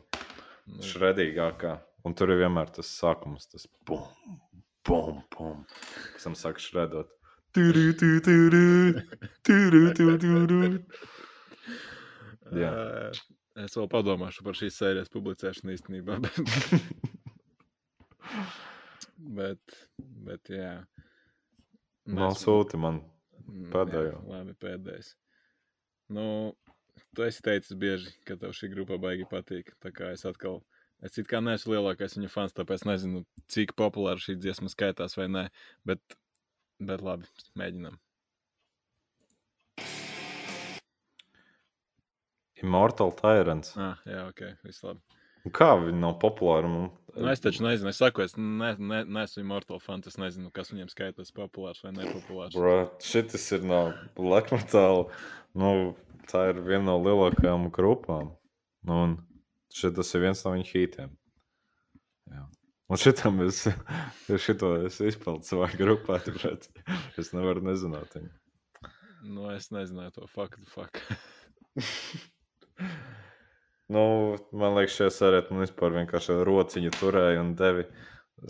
Nu, 0.71 0.83
šredīgākā. 0.85 1.77
Un 2.07 2.15
tur 2.17 2.31
ir 2.33 2.41
vienmēr 2.41 2.69
tas 2.73 2.89
sākums, 2.95 3.47
tas 3.51 3.67
bum, 3.87 4.05
bum, 4.87 5.19
bum. 5.33 5.65
Pēc 6.13 6.27
tam 6.27 6.37
sāk 6.37 6.61
šredot. 6.63 7.11
Turu, 7.51 7.91
tu, 7.99 8.07
turu. 8.23 8.95
Jā. 12.55 12.71
Es 13.61 13.75
vēl 13.75 13.89
padomāšu 13.91 14.45
par 14.47 14.55
šīs 14.57 14.77
sērijas 14.79 15.11
publicēšanu 15.11 15.75
īstenībā. 15.75 16.21
Bet, 19.21 19.37
bet, 19.37 19.75
bet 20.25 20.49
jā. 20.49 20.71
Man 22.07 22.31
Nesmu- 22.31 22.41
sūti 22.41 22.79
man. 22.81 23.01
Pēdējo. 23.71 24.15
Jā, 24.15 24.21
labi, 24.31 24.53
pēdējais. 24.63 25.11
Nu, 26.15 26.23
tu 27.15 27.25
esi 27.27 27.43
teicis 27.45 27.75
bieži, 27.77 28.09
ka 28.25 28.33
tev 28.39 28.55
šī 28.57 28.71
grupa 28.73 28.97
baigi 29.01 29.27
patīk. 29.29 29.65
Tā 29.83 29.89
kā 29.95 30.13
es 30.15 30.25
atkal 30.25 30.61
Es 31.01 31.15
it 31.17 31.25
kā 31.25 31.39
neesmu 31.41 31.73
lielākais 31.73 32.13
viņa 32.13 32.27
fans, 32.29 32.51
tāpēc 32.53 32.83
nezinu, 32.85 33.23
cik 33.49 33.71
populāra 33.73 34.21
šī 34.21 34.35
dziesma 34.37 34.69
skaitās 34.69 35.15
vai 35.17 35.25
nē. 35.33 35.47
Bet, 35.89 35.97
bet 36.81 37.03
labi, 37.05 37.29
mēģinām. 37.59 37.99
Immortal 42.61 43.13
Tyrants. 43.17 43.73
Ah, 43.79 44.01
jā, 44.05 44.27
ok, 44.29 44.43
viss 44.65 44.83
labi. 44.85 45.01
Kā 45.55 45.71
viņi 45.81 45.97
nav 45.97 46.19
populāri? 46.21 46.69
Man... 46.69 46.91
Nu, 47.15 47.27
es 47.31 47.41
taču 47.41 47.65
nezinu, 47.65 47.89
es 47.89 47.97
saku, 47.99 48.21
es 48.27 48.35
ne, 48.37 48.75
ne, 48.77 49.01
neesmu 49.09 49.41
Immortal 49.41 49.81
fans. 49.81 50.05
Es 50.11 50.19
nezinu, 50.21 50.51
kas 50.53 50.69
viņiem 50.71 50.91
skaitās 50.91 51.33
populārs 51.35 51.81
vai 51.83 51.95
nepopulārs. 51.95 52.53
Bro, 52.53 52.75
šis 53.01 53.47
ir 53.57 53.65
no 53.65 53.81
Black 54.19 54.53
Metal. 54.53 55.07
Nu, 55.57 55.95
tā 56.29 56.51
ir 56.51 56.61
viena 56.61 56.91
no 56.91 56.99
lielākajām 57.01 57.71
grupām. 57.73 58.35
Nu, 58.85 59.01
un 59.07 59.17
šis 59.73 60.13
ir 60.13 60.27
viens 60.27 60.45
no 60.45 60.53
viņu 60.53 60.69
hītiem. 60.69 61.17
Un 62.91 62.99
šitam 62.99 63.39
es, 63.45 63.63
šito 64.45 64.73
es 64.83 64.97
izpildu 64.99 65.47
savā 65.47 65.69
grupā, 65.79 66.17
tāpēc 66.25 66.65
es 67.21 67.29
nevaru 67.31 67.63
nezināt 67.63 68.17
viņu. 68.17 68.31
Nu, 69.31 69.45
es 69.53 69.69
nezināju 69.71 70.11
to 70.17 70.25
faktu. 70.27 70.65
Fuck. 70.67 70.99
nu, 73.95 74.03
man 74.51 74.75
liekas, 74.75 74.97
šajā 74.97 75.13
sērijā 75.15 75.45
man 75.53 75.63
vispār 75.63 75.95
vienkārši 76.01 76.35
rociņu 76.49 76.91
turēja 76.97 77.45
un 77.45 77.53
devi 77.59 77.85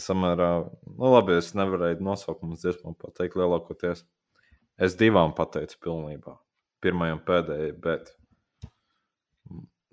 samērā. 0.02 0.50
Nu, 0.88 1.12
labi, 1.12 1.36
es 1.38 1.52
nevarēju 1.60 2.02
nosaukumus 2.08 2.64
dziesmām 2.64 2.96
pateikt 2.98 3.38
lielākoties. 3.38 4.02
Es 4.82 4.98
divām 4.98 5.36
pateicu 5.38 5.78
pilnībā. 5.86 6.34
Pirmajam 6.82 7.22
pēdējai, 7.28 7.76
bet 7.84 8.10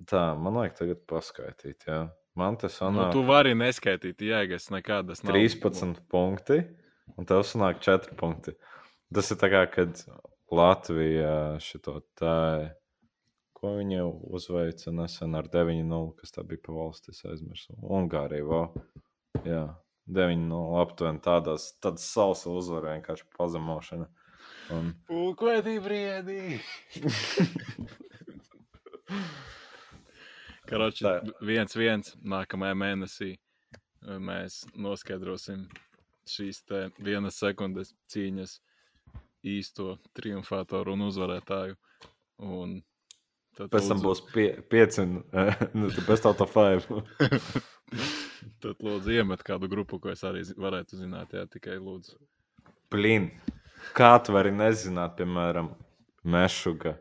tā, 0.08 0.24
man 0.40 0.56
vajag 0.62 0.80
tagad 0.80 1.04
paskaidrot. 1.10 1.86
Jā. 1.90 2.00
Man 2.38 2.54
tas 2.60 2.76
Nu, 2.78 2.86
sanāk 2.86 3.12
tu 3.16 3.24
vari 3.26 3.54
neskaitīt, 3.58 4.20
jēgas 4.22 4.68
nekādas. 4.70 5.24
nav. 5.24 5.34
13 5.34 5.98
punkti, 6.12 6.60
un 7.18 7.26
tev 7.26 7.42
sanāk 7.46 7.80
4 7.82 8.14
punkti. 8.20 8.54
Tas 9.14 9.30
ir 9.32 9.36
tā 9.40 9.48
kā, 9.50 9.64
kad 9.72 10.04
Latvija 10.54 11.56
šito 11.60 11.96
tā, 12.18 12.36
ko 13.58 13.72
viņa 13.80 14.04
uzveica 14.38 14.92
nesen 14.94 15.34
ar 15.34 15.48
9-0, 15.50 16.12
kas 16.20 16.30
tā 16.36 16.44
bija 16.46 16.62
pa 16.68 16.72
valsts, 16.76 17.10
es 17.10 17.24
aizmirsu. 17.26 17.74
Ungārija, 17.82 18.46
vēl. 18.46 18.68
Jā, 19.48 19.64
9-0 20.06 20.78
aptuveni 20.84 21.20
tādās, 21.24 21.72
tādas 21.82 22.06
salsa 22.06 22.50
uzvara 22.54 22.94
vienkārši 22.94 23.26
pazemošana. 23.36 24.06
Un, 24.76 24.92
Pulkvedī 25.08 25.78
briedī! 25.82 26.60
Karoči, 30.68 31.04
viens, 31.48 31.76
viens 31.76 32.14
nākamajā 32.20 32.76
mēnesī 32.76 33.30
eh, 33.34 34.18
mēs 34.20 34.62
noskaidrosim 34.76 35.66
šīs 36.28 36.60
vienas 37.00 37.38
sekundes 37.40 37.94
cīņas 38.12 38.58
īsto 39.48 39.96
triumfātoru 40.18 40.92
un 40.96 41.06
uzvarētāju. 41.08 41.78
Un 42.44 42.76
tad 43.56 43.72
pēc 43.72 43.88
tam 43.90 44.02
būs 44.04 44.22
pie, 44.32 44.50
5, 44.70 45.00
nu, 45.78 45.90
best 46.06 46.28
out 46.28 46.44
of 46.44 46.52
5. 46.54 46.88
Tad 48.62 48.82
lūdzu 48.84 49.14
iemet 49.16 49.42
kādu 49.46 49.68
grupu, 49.70 49.98
ko 50.02 50.12
es 50.12 50.22
arī 50.26 50.44
varētu 50.60 50.98
zināt. 51.00 51.32
Jā, 51.34 51.46
tikai 51.48 51.78
lūdzu. 51.80 52.18
Plīn. 52.92 53.30
Kā 53.96 54.12
tu 54.24 54.34
vari 54.34 54.52
nezināt, 54.52 55.16
piemēram, 55.18 55.72
Mešuga? 56.28 56.98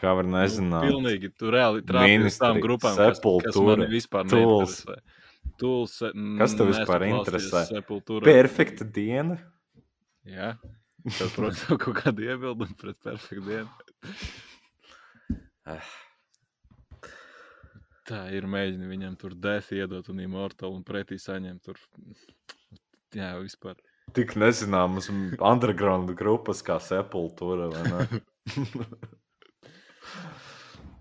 Kā 0.00 0.10
var 0.18 0.26
nezināt? 0.26 0.88
Nu, 0.88 0.96
pilnīgi, 0.98 1.30
tu 1.38 1.52
reāli 1.54 1.84
trāpīji 1.86 2.26
uz 2.26 2.38
tām 2.42 2.58
grupām, 2.62 2.96
kas, 2.98 3.14
kas 3.14 3.20
Sepultura, 3.20 3.76
man 3.84 3.92
vispār 3.92 4.26
Tools. 4.30 4.80
neinteresē. 4.84 5.20
Tools, 5.60 5.92
Kas 6.40 6.54
tev 6.58 6.70
vispār 6.72 7.04
interesē? 7.06 7.60
Sepultūra. 7.68 8.24
Perfekta 8.26 8.86
diena. 8.96 9.36
Jā, 10.26 10.54
tev, 11.04 11.28
protams, 11.36 11.62
tev 11.62 11.78
kaut 11.84 12.00
kāda 12.00 12.26
iebilduma 12.26 12.74
pret 12.80 12.98
perfektu 13.06 13.44
dienu. 13.46 14.18
Eh. 15.70 15.92
Tā 18.04 18.24
ir 18.36 18.44
mēģini 18.50 18.88
viņam 18.90 19.14
tur 19.20 19.32
death 19.40 19.70
iedot 19.72 20.10
un 20.12 20.18
immortal 20.20 20.74
un 20.76 20.82
pretī 20.84 21.16
saņemt 21.22 21.62
tur. 21.64 21.78
Jā, 23.16 23.30
vispār. 23.40 23.78
Tik 24.12 24.34
nezināmas 24.36 25.06
underground 25.38 26.10
grupas 26.18 26.60
kā 26.66 26.76
Sepultura. 26.82 27.70
vai 27.72 27.84
ne? 27.88 28.24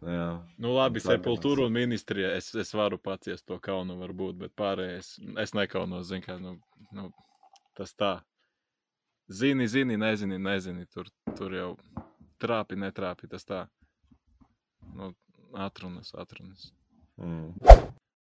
Jā, 0.04 0.28
Nu, 0.60 0.74
labi, 0.76 1.00
sepultūra 1.04 1.68
un 1.68 1.76
ministrija. 1.76 2.34
Es, 2.36 2.50
es 2.60 2.74
varu 2.76 2.98
paciest 3.00 3.46
to 3.48 3.58
kaunu, 3.64 3.96
varbūt, 4.02 4.36
bet 4.42 4.56
pārējais 4.60 5.16
es 5.44 5.54
nekaunos. 5.56 6.10
Zin, 6.10 6.24
kā, 6.26 6.36
nu, 6.42 6.58
nu, 6.96 7.10
tas 7.78 7.96
tā. 7.96 8.14
Zini, 9.32 9.68
zini, 9.72 9.96
nezini, 9.98 10.40
nezini. 10.44 10.86
Tur, 10.92 11.08
tur 11.38 11.56
jau 11.56 11.70
trāpi, 12.44 12.76
netrāpi. 12.80 13.32
Tas 13.32 13.48
tā. 13.48 13.64
Nu, 14.94 15.14
atrunas, 15.56 16.12
atrunas. 16.20 16.72
mm. 17.18 17.92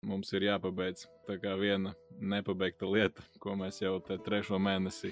Mums 0.06 0.30
ir 0.38 0.44
jāpabeidz 0.46 1.08
tā 1.26 1.34
kā 1.42 1.56
viena 1.58 1.96
nepabeigta 2.20 2.86
lieta, 2.86 3.24
ko 3.42 3.56
mēs 3.58 3.80
jau 3.82 3.96
te 4.06 4.20
trešo 4.22 4.60
mēnesi 4.62 5.10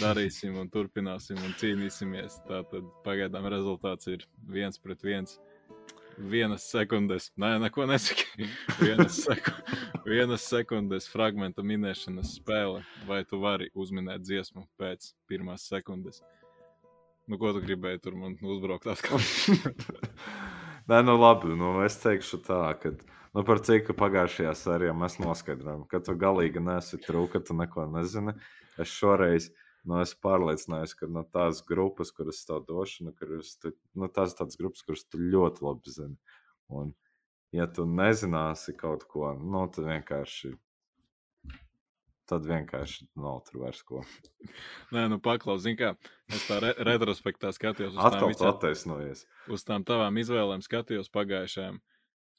darīsim 0.00 0.58
un 0.60 0.70
turpināsim 0.72 1.40
un 1.42 1.56
cīnīsimies. 1.60 2.40
Tātad 2.48 2.86
pagaidām 3.06 3.48
rezultāts 3.52 4.10
ir 4.12 4.26
viens 4.50 4.80
pret 4.80 5.02
viens. 5.04 5.38
Vienas 6.14 6.62
sekundes, 6.70 7.32
nē, 7.40 7.56
neko 7.64 7.88
nesaki. 7.90 8.46
Vienas, 8.78 9.16
seku, 9.24 9.50
vienas 10.06 10.44
sekundes 10.46 11.08
fragmenta 11.10 11.64
minēšanas 11.66 12.36
spēle. 12.38 12.84
Vai 13.08 13.24
tu 13.26 13.40
vari 13.42 13.70
uzminēt 13.74 14.22
dziesmu 14.22 14.68
pēc 14.78 15.10
pirmās 15.30 15.66
sekundes? 15.70 16.22
Nu, 17.26 17.38
ko 17.40 17.54
tu 17.56 17.64
gribēji 17.64 18.02
tur 18.04 18.18
man 18.20 18.36
uzbraukt 18.44 18.86
atkal? 18.92 19.22
Nē, 20.90 21.00
nu 21.02 21.16
labi. 21.16 21.54
Nu, 21.56 21.78
es 21.82 21.96
teikšu 22.02 22.42
tā, 22.44 22.60
ka 22.78 22.92
nu, 22.92 23.42
par 23.42 23.62
cik 23.64 23.90
pagājušajā 23.96 24.52
sērijā 24.60 24.94
mēs 24.94 25.16
noskaidrojām, 25.22 25.86
ka 25.88 26.02
tu 26.04 26.14
galīgi 26.20 26.62
nesi 26.62 27.00
trūka, 27.00 27.40
tu 27.40 27.56
neko 27.56 27.88
nezini. 27.94 28.36
Es 28.78 28.92
šoreiz 28.92 29.48
nu, 29.84 30.00
esmu 30.02 30.20
pārliecinājies, 30.24 30.96
ka 30.98 31.08
no 31.10 31.22
tās 31.36 31.60
grupas, 31.68 32.12
kuras 32.16 32.42
tev 32.48 32.64
došu, 32.68 33.08
nu, 33.08 33.14
tu, 33.14 33.72
nu, 33.94 34.08
tās 34.08 34.34
ir 34.34 34.40
tādas 34.40 34.58
grupas, 34.60 34.84
kuras 34.86 35.04
tu 35.06 35.20
ļoti 35.20 35.64
labi 35.66 35.94
zini. 35.94 36.36
Un, 36.72 36.92
ja 37.54 37.68
tu 37.70 37.86
nezināsi 37.88 38.76
kaut 38.78 39.06
ko, 39.10 39.32
nu, 39.38 39.66
tad 39.74 39.88
vienkārši. 39.90 40.54
Tad 42.24 42.46
vienkārši 42.48 43.04
nav 43.20 43.42
tur 43.44 43.66
vairs 43.66 43.82
ko. 43.84 44.00
Nē, 44.96 45.02
nu 45.12 45.18
paklaus, 45.20 45.60
zini 45.66 45.76
kā, 45.76 45.90
es 46.32 46.46
tā 46.48 46.56
re 46.64 46.70
retrospektā 46.88 47.50
skatījos 47.52 47.92
uz 47.92 47.98
tām 47.98 48.06
Atkal 48.08 48.30
visām, 48.32 48.48
attaisnojies. 48.54 49.26
uz 49.52 49.64
tām 49.68 49.84
tavām 49.84 50.16
izvēlēm, 50.22 50.64
skatījos 50.64 51.12
pagājušajām. 51.12 51.82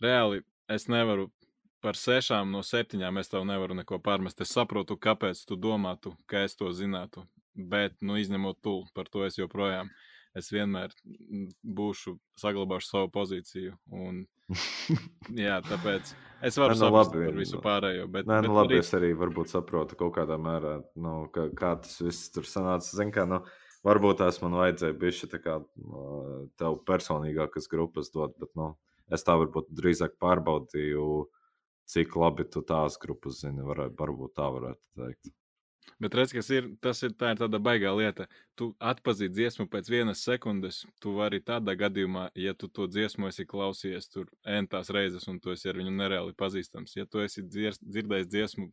Reāli 0.01 0.41
es 0.73 0.87
nevaru 0.89 1.29
par 1.85 1.99
sešām 2.01 2.49
no 2.49 2.63
septiņām, 2.65 3.21
es 3.21 3.29
tev 3.29 3.45
nevaru 3.45 3.77
neko 3.77 4.01
pārmest. 4.01 4.41
Es 4.41 4.55
saprotu, 4.57 4.97
kāpēc 4.97 5.45
tu 5.45 5.53
domātu, 5.53 6.15
ka 6.25 6.41
es 6.47 6.57
to 6.57 6.71
zinātu. 6.73 7.27
Bet, 7.55 7.95
nu, 8.03 8.17
izņemot 8.19 8.59
tu, 8.63 8.81
par 8.95 9.07
to 9.11 9.23
es 9.27 9.39
joprojām. 9.39 9.89
Es 10.35 10.49
vienmēr 10.51 10.91
būšu, 11.63 12.17
saglabāšu 12.41 12.89
savu 12.89 13.11
pozīciju. 13.13 13.77
Un, 13.95 14.25
jā, 15.45 15.61
tāpēc 15.63 16.09
es 16.43 16.57
varu 16.59 16.75
nu, 16.75 16.79
saprast 16.81 17.13
labi, 17.13 17.21
par 17.29 17.37
visu 17.39 17.55
nu, 17.55 17.61
pārējo. 17.63 18.07
Bet, 18.11 18.27
Nē, 18.27 18.41
bet 18.43 18.49
nu, 18.49 18.57
labi, 18.57 18.75
arī- 18.75 18.81
es 18.83 18.91
arī 18.97 19.13
varbūt 19.15 19.53
saprotu 19.53 19.95
kaut 20.01 20.11
kādā 20.17 20.35
mērā, 20.41 20.73
nu, 20.99 21.13
ka, 21.31 21.47
kā 21.55 21.71
tas 21.85 21.95
viss 22.03 22.33
tur 22.35 22.43
sanāca. 22.49 22.91
Zin, 22.99 23.13
kā, 23.15 23.23
nu, 23.31 23.39
varbūt 23.87 24.19
tās 24.25 24.41
man 24.43 24.59
vajadzēja 24.59 24.97
bišķi 25.05 25.31
tā 25.31 25.39
kā 25.45 25.55
tev 26.59 26.81
personīgākas 26.89 27.71
grupas 27.71 28.11
dot, 28.11 28.35
bet 28.41 28.51
nu, 28.59 28.73
es 29.15 29.23
tā 29.23 29.37
varbūt 29.39 29.71
drīzāk 29.79 30.19
pārbaudīju, 30.19 31.07
cik 31.95 32.19
labi 32.19 32.43
tu 32.51 32.65
tās 32.65 32.99
grupas 32.99 33.39
zini. 33.45 33.63
Varētu, 33.63 33.95
varbūt 34.03 34.35
tā 34.35 34.51
varētu 34.51 34.83
teikt. 34.99 35.31
Bet 36.01 36.15
redz, 36.17 36.33
kas 36.36 36.49
ir, 36.51 36.65
tas 36.83 36.99
ir, 37.07 37.13
tā 37.15 37.31
ir 37.31 37.39
tāda 37.39 37.59
baigā 37.63 37.93
lieta. 37.95 38.25
Tu 38.59 38.67
atpazīt 38.83 39.31
dziesmu 39.31 39.67
pēc 39.71 39.88
vienas 39.91 40.23
sekundes. 40.27 40.81
Tu 40.99 41.13
vari 41.15 41.39
tādā 41.39 41.75
gadījumā, 41.79 42.27
ja 42.36 42.51
tu 42.53 42.67
to 42.67 42.88
dziesmu 42.91 43.29
esi 43.29 43.45
klausījies 43.47 44.11
tur 44.11 44.27
entās 44.57 44.91
reizes, 44.91 45.27
un 45.31 45.39
tu 45.39 45.53
esi 45.55 45.71
ar 45.71 45.79
viņu 45.79 45.93
nereāli 45.95 46.36
pazīstams. 46.36 46.97
Ja 46.97 47.07
tu 47.07 47.23
esi 47.23 47.45
dziers, 47.47 47.79
dzirdējis 47.79 48.31
dziesmu 48.33 48.67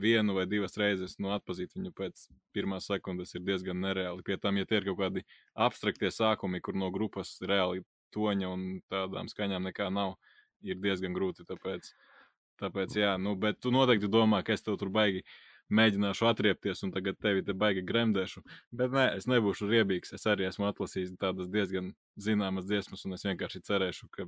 vienu 0.00 0.38
vai 0.38 0.46
divas 0.48 0.78
reizes, 0.80 1.18
nu 1.20 1.34
atpazīt 1.36 1.74
viņu 1.76 1.92
pēc 1.96 2.26
pirmās 2.56 2.88
sekundes 2.88 3.34
ir 3.36 3.44
diezgan 3.44 3.80
nereāli. 3.82 4.24
Pie 4.24 4.38
tam, 4.40 4.56
ja 4.56 4.68
tie 4.68 4.80
ir 4.80 4.88
kaut 4.88 5.02
kādi 5.02 5.26
abstraktie 5.52 6.08
sākumi, 6.08 6.62
kur 6.64 6.78
no 6.78 6.88
grupas 6.94 7.36
reāli 7.44 7.84
toņa 8.16 8.48
un 8.48 8.66
tādām 8.92 9.28
skaņām 9.28 9.68
nekā 9.68 9.90
nav, 9.92 10.16
ir 10.64 10.80
diezgan 10.80 11.12
grūti. 11.16 11.44
Tāpēc, 11.48 11.92
tāpēc 12.62 12.96
jā, 12.96 13.16
nu, 13.20 13.36
bet 13.36 13.60
tu 13.60 13.72
noteikti 13.74 14.08
domā, 14.08 14.42
ka 14.44 14.56
es 14.56 14.64
tev 14.64 14.80
tur 14.80 14.92
baigi 14.92 15.24
mēģināšu 15.72 16.28
atriepties, 16.28 16.82
un 16.86 16.92
tagad 16.94 17.18
tevi 17.22 17.44
te 17.46 17.54
baigi 17.56 17.84
gremdēšu. 17.88 18.42
Bet 18.76 18.94
nē, 18.94 19.08
es 19.18 19.28
nebūšu 19.30 19.68
riebīgs. 19.70 20.14
Es 20.16 20.28
arī 20.30 20.48
esmu 20.48 20.68
atlasījis 20.68 21.14
tādas 21.20 21.50
diezgan 21.52 21.92
zināmas 22.20 22.68
dziesmas, 22.68 23.06
un 23.06 23.16
es 23.16 23.24
vienkārši 23.26 23.62
cerēšu, 23.68 24.08
ka, 24.12 24.26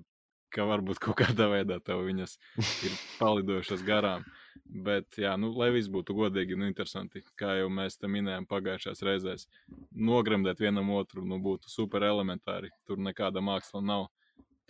ka 0.55 0.67
varbūt 0.71 1.03
kaut 1.05 1.19
kādā 1.21 1.51
veidā 1.53 1.81
tev 1.85 2.05
viņas 2.09 2.39
ir 2.87 2.97
palidojušas 3.21 3.85
garām. 3.87 4.25
Bet, 4.65 5.19
jā, 5.21 5.35
nu, 5.41 5.51
lai 5.59 5.69
viss 5.75 5.93
būtu 5.93 6.17
godīgi 6.17 6.57
un 6.57 6.65
interesanti, 6.69 7.25
kā 7.41 7.59
jau 7.59 7.69
mēs 7.69 7.99
te 8.01 8.09
minējām 8.09 8.49
pagājušās 8.49 9.05
reizēs, 9.05 9.49
nogremdēt 9.93 10.63
vienam 10.65 10.95
otru 10.97 11.27
nu, 11.29 11.41
būtu 11.43 11.71
super 11.73 12.07
elementāri. 12.07 12.73
Tur 12.89 13.03
nekāda 13.03 13.45
māksla 13.45 13.85
nav. 13.85 14.09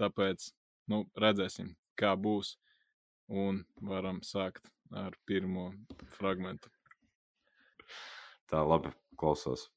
Tāpēc 0.01 0.51
nu, 0.91 1.05
redzēsim, 1.15 1.75
kā 2.01 2.17
būs. 2.19 2.57
Un 3.25 3.63
varam 3.81 4.19
sākt 4.21 4.74
ar 4.95 5.17
pirmo 5.27 5.73
fragment. 6.17 6.69
Tā 8.51 8.63
labi 8.63 8.91
klausos. 9.19 9.71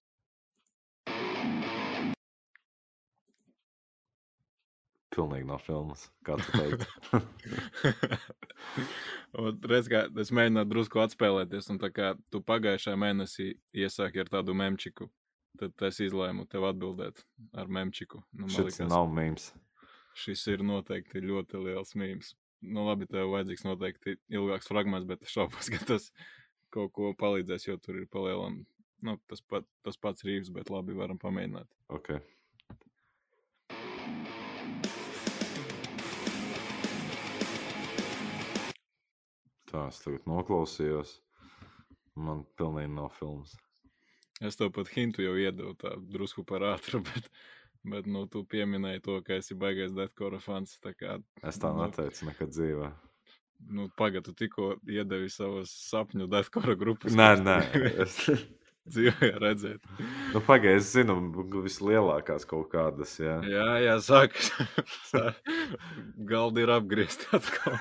Pilnīgi 5.17 5.47
no 5.49 5.57
filmas. 5.57 6.03
Kā 6.27 6.35
tu 6.37 6.45
teici? 6.53 6.85
Reiz, 9.71 9.87
kā 9.89 10.03
es 10.21 10.29
mēģināju 10.29 10.69
drusku 10.69 11.01
atspēlēties, 11.01 11.71
un 11.73 11.77
tā 11.81 11.89
kā 11.93 12.07
tu 12.33 12.37
pagājušajā 12.45 12.97
mēnesī 13.01 13.47
iesāki 13.73 14.21
ar 14.21 14.29
tādu 14.35 14.53
memčiku, 14.57 15.09
tad 15.57 15.73
es 15.89 15.97
izlēmu 16.05 16.45
tev 16.51 16.61
atbildēt 16.69 17.15
ar 17.57 17.67
memčiku. 17.79 18.17
Nu, 18.37 18.45
Šis 18.45 18.69
likās, 18.69 18.89
nav 18.93 19.05
mīms. 19.09 19.43
Šis 20.17 20.41
ir 20.53 20.59
noteikti 20.65 21.17
ļoti 21.25 21.55
liels 21.65 21.91
mīms. 21.97 22.27
Nu, 22.65 22.87
labi, 22.87 23.05
tev 23.09 23.29
vajadzīgs 23.33 23.65
noteikti 23.67 24.15
ilgāks 24.33 24.69
fragments, 24.71 25.05
bet 25.09 25.21
es 25.25 25.33
šaubos, 25.33 25.69
ka 25.73 25.81
tas 25.85 26.09
kaut 26.73 26.93
ko 26.95 27.11
palīdzēs, 27.19 27.67
jo 27.67 27.77
tur 27.81 27.99
ir 28.01 28.07
palielam. 28.11 28.63
Nu, 29.05 29.19
tas, 29.29 29.43
pat, 29.45 29.67
tas 29.85 29.99
pats 30.01 30.25
rīvs, 30.25 30.49
bet 30.55 30.71
labi, 30.73 30.97
varam 30.97 31.19
pamēģināt. 31.21 31.69
Okay. 31.99 32.23
Tā, 39.67 39.85
es 39.91 40.01
tagad 40.01 40.25
noklausījos. 40.25 41.19
Man 42.17 42.41
pilnīgi 42.57 42.89
nav 42.95 43.11
filmas. 43.19 43.53
Es 44.41 44.57
tev 44.57 44.71
pat 44.73 44.89
hintu 44.93 45.21
jau 45.21 45.35
iedevu, 45.37 45.75
tā 45.77 45.93
drusku 46.13 46.41
par 46.47 46.65
ātru, 46.71 47.03
bet, 47.09 47.29
bet 47.91 48.07
nu, 48.09 48.25
tu 48.31 48.43
pieminēji 48.49 49.03
to, 49.05 49.17
ka 49.25 49.39
esi 49.41 49.57
baigais 49.57 49.95
Deathcore 49.95 50.39
fans. 50.43 50.77
Kā, 50.83 51.17
es 51.43 51.59
tā 51.61 51.73
nu, 51.73 51.85
neteicu 51.85 52.29
nekad 52.29 52.53
dzīvē. 52.53 52.91
Nu, 53.73 53.87
Pagaidu, 53.97 54.29
tu 54.29 54.45
tikko 54.45 54.75
iedevi 54.85 55.31
savas 55.33 55.73
sapņu 55.89 56.29
Deathcore 56.31 56.77
grupas. 56.79 57.15
Nē, 57.17 57.33
nē. 57.47 57.59
Es... 58.05 58.21
dzīvē 58.87 59.31
redzēt. 59.41 59.83
Nu, 60.33 60.41
Pagaidiet, 60.47 60.81
es 60.81 60.91
zinu, 60.95 61.17
vislielākās 61.65 62.47
kaut 62.47 62.69
kādas. 62.71 63.17
Jā, 63.19 63.39
jā, 63.47 63.67
jā 63.83 63.95
sākas. 64.03 64.51
Galdi 66.31 66.63
ir 66.63 66.71
apgriezti 66.77 67.27
atkal. 67.35 67.75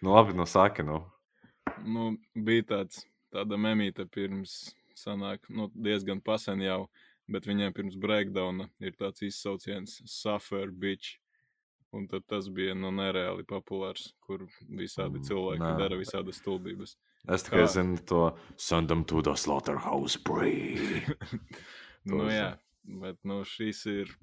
Nu, 0.00 0.14
labi, 0.14 0.36
no 0.36 0.46
sāka. 0.48 0.84
Nu. 0.86 1.02
Nu, 1.84 2.12
bija 2.36 2.66
tāds, 2.74 3.04
tāda 3.32 3.56
memīte 3.60 4.04
pirms 4.08 4.74
sanāk, 4.96 5.46
nu, 5.48 5.70
diezgan 5.72 6.20
pasen 6.24 6.60
jau, 6.64 6.84
bet 7.30 7.48
viņiem 7.48 7.74
pirms 7.76 7.98
breakdowna 8.00 8.68
ir 8.82 8.96
tāds 8.98 9.24
izsauciens 9.26 10.00
Suffer 10.08 10.70
Bitch. 10.70 11.18
Un 11.90 12.04
tad 12.06 12.22
tas 12.30 12.46
bija 12.54 12.76
nu, 12.78 12.92
nereāli 12.94 13.42
populārs, 13.50 14.12
kur 14.22 14.44
visādi 14.68 15.18
mm, 15.18 15.24
cilvēki 15.26 15.64
Nā. 15.64 15.70
dara 15.80 15.98
visādas 15.98 16.38
stulbības. 16.38 16.94
Es 17.26 17.42
tikai 17.46 17.64
Kā... 17.64 17.70
zinu 17.74 17.98
to 18.06 18.20
Send 18.54 18.92
them 18.92 19.02
to 19.10 19.24
the 19.26 19.34
slaughterhouse 19.34 20.20
brī. 20.22 20.52
nu, 22.12 22.28
jā, 22.30 22.52
bet 23.02 23.18
nu, 23.26 23.40
šis 23.42 23.82
ir 23.90 24.14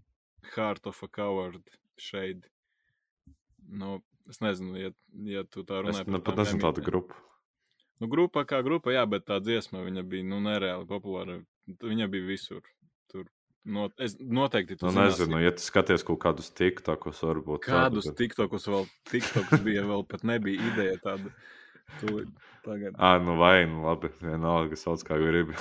Heart 0.53 0.87
of 0.93 1.03
a 1.03 1.11
Coward 1.11 1.75
šeit. 1.99 2.47
Nu, 3.67 3.97
Es 4.27 4.41
nezinu, 4.43 4.75
ja, 4.75 4.91
ja 5.23 5.43
tu 5.47 5.63
tā 5.63 5.81
runā 5.83 6.03
par 6.03 6.11
nu, 6.11 6.19
pat 6.23 6.39
nezinu 6.41 6.59
tādu 6.65 6.83
grupu. 6.83 7.15
Nu, 8.01 8.09
grupa 8.11 8.43
kā 8.45 8.59
grupa, 8.65 8.91
jā, 8.93 9.05
bet 9.09 9.25
tā 9.29 9.39
dziesma 9.41 9.81
viņa 9.85 10.03
bija 10.05 10.27
nu, 10.27 10.41
nereāli 10.43 10.87
populāra. 10.89 11.39
Viņa 11.81 12.07
bija 12.11 12.27
visur. 12.27 12.67
Not, 13.67 13.97
es 13.99 14.13
noteikti 14.19 14.77
tu 14.79 14.87
nu, 14.87 14.93
nezinu, 15.01 15.41
ja 15.43 15.51
tu 15.51 15.59
skaties 15.59 16.05
kaut 16.07 16.21
kādus 16.23 16.47
tiktokus, 16.55 17.19
varbūt. 17.25 17.65
Kādus 17.65 18.07
tādu, 18.07 18.15
tiktokus 18.21 18.67
vēl, 18.71 18.85
tiktokus 19.11 19.63
bija 19.65 19.83
vēl 19.89 20.05
pat 20.07 20.23
nebija 20.27 20.69
ideja 20.71 20.99
tāda. 21.03 21.33
Tūlīt, 21.99 22.29
tagad. 22.63 22.95
Ā, 22.95 23.17
nu 23.23 23.35
vai, 23.39 23.65
nu 23.67 23.83
labi, 23.83 24.11
vienalga 24.23 24.79
sauc 24.79 25.03
kā 25.07 25.19
gribi. 25.19 25.55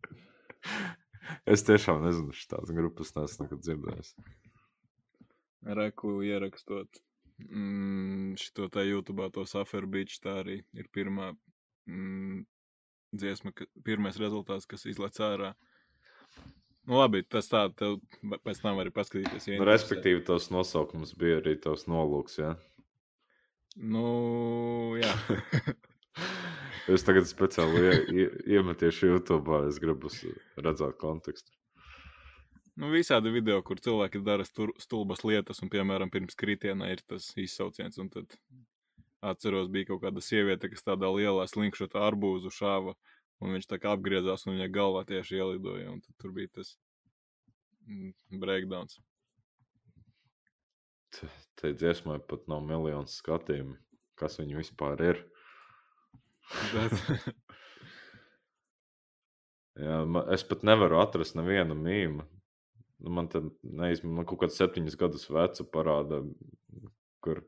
es 1.54 1.62
tiešām 1.66 2.02
nezinu, 2.06 2.34
šādas 2.34 2.74
grupas 2.74 3.14
neesmu 3.14 3.46
nekad 3.46 3.62
dzirdējis. 3.66 4.12
Reku 5.78 6.16
ierakstot 6.26 7.02
mm, 7.48 8.34
šo 8.40 8.68
tā 8.72 8.84
YouTube, 8.86 9.30
to 9.34 9.46
Safari 9.48 9.90
Beach, 9.90 10.18
tā 10.22 10.40
arī 10.42 10.60
ir 10.76 10.90
pirmā 10.94 11.32
mm, 11.86 12.44
dziesma, 13.14 13.54
ka, 13.54 13.66
pirmais 13.86 14.18
rezultāts, 14.20 14.68
kas 14.68 14.86
izlaiž 14.90 15.20
ārā. 15.26 15.54
Nu, 16.90 16.96
labi, 16.98 17.20
tas 17.22 17.46
tā, 17.46 17.68
tev 17.78 18.00
pēc 18.42 18.58
tam 18.64 18.80
arī 18.82 18.90
paskatīties. 18.90 19.44
Ja 19.46 19.60
nu, 19.60 19.66
respektīvi, 19.68 20.24
tos 20.26 20.48
nosaukums 20.50 21.12
bija 21.18 21.38
arī 21.38 21.52
tavs 21.62 21.86
nolūks, 21.86 22.40
jā? 22.40 22.48
Nu, 23.78 24.96
jā. 24.98 25.12
es 26.96 27.06
tagad 27.06 27.30
speciāli 27.30 27.84
ie, 27.84 27.92
ie, 28.10 28.26
iemetiešu 28.56 29.12
YouTube, 29.12 29.60
es 29.70 29.78
gribu 29.78 30.10
redzēt 30.58 30.98
kontekstu. 30.98 31.54
Nu, 32.80 32.90
visādi 32.90 33.30
video, 33.30 33.60
kur 33.62 33.78
cilvēki 33.78 34.24
dara 34.26 34.42
stulbas 34.48 35.22
lietas, 35.22 35.62
un, 35.62 35.70
piemēram, 35.70 36.10
pirms 36.10 36.34
kritienā 36.38 36.90
ir 36.90 37.04
tas 37.06 37.30
izsauciens. 37.38 38.02
Un 38.02 38.10
tad 38.10 38.34
atceros, 39.30 39.70
bija 39.70 39.92
kaut 39.92 40.02
kāda 40.08 40.22
sieviete, 40.24 40.72
kas 40.74 40.82
tādā 40.82 41.10
lielā 41.14 41.46
slinkšotā 41.46 42.02
arbūzu 42.08 42.50
šāva, 42.56 42.96
un 43.40 43.56
viņš 43.56 43.68
tā 43.70 43.78
kā 43.82 43.94
apgriezās, 43.96 44.46
un 44.46 44.56
viņa 44.56 44.70
galvā 44.74 45.04
tieši 45.08 45.40
ielidoja. 45.40 45.94
Tur 46.20 46.34
bija 46.36 46.52
tas 46.60 46.74
mm, 47.86 48.12
breakdowns. 48.42 49.00
Te 51.58 51.72
dziesmai 51.74 52.20
pat 52.30 52.46
nav 52.50 52.62
miljonus 52.64 53.18
skatījumu. 53.20 53.76
Kas 54.20 54.38
viņi 54.40 54.60
vispār 54.60 55.06
ir? 55.10 55.22
Bet... 56.74 56.92
Jā, 59.80 60.02
man, 60.04 60.26
es 60.34 60.42
pat 60.44 60.64
nevaru 60.66 60.98
atrast 61.00 61.36
nevienu 61.38 61.76
mīmu. 61.78 62.26
Nu, 63.00 63.12
man 63.16 63.30
te 63.32 63.40
neizmanto 63.62 64.16
man 64.18 64.26
kaut 64.28 64.42
kāds 64.42 64.58
septiņus 64.60 64.98
gadus 65.00 65.24
vecu 65.32 65.64
parāda, 65.72 66.20
kur 67.24 67.40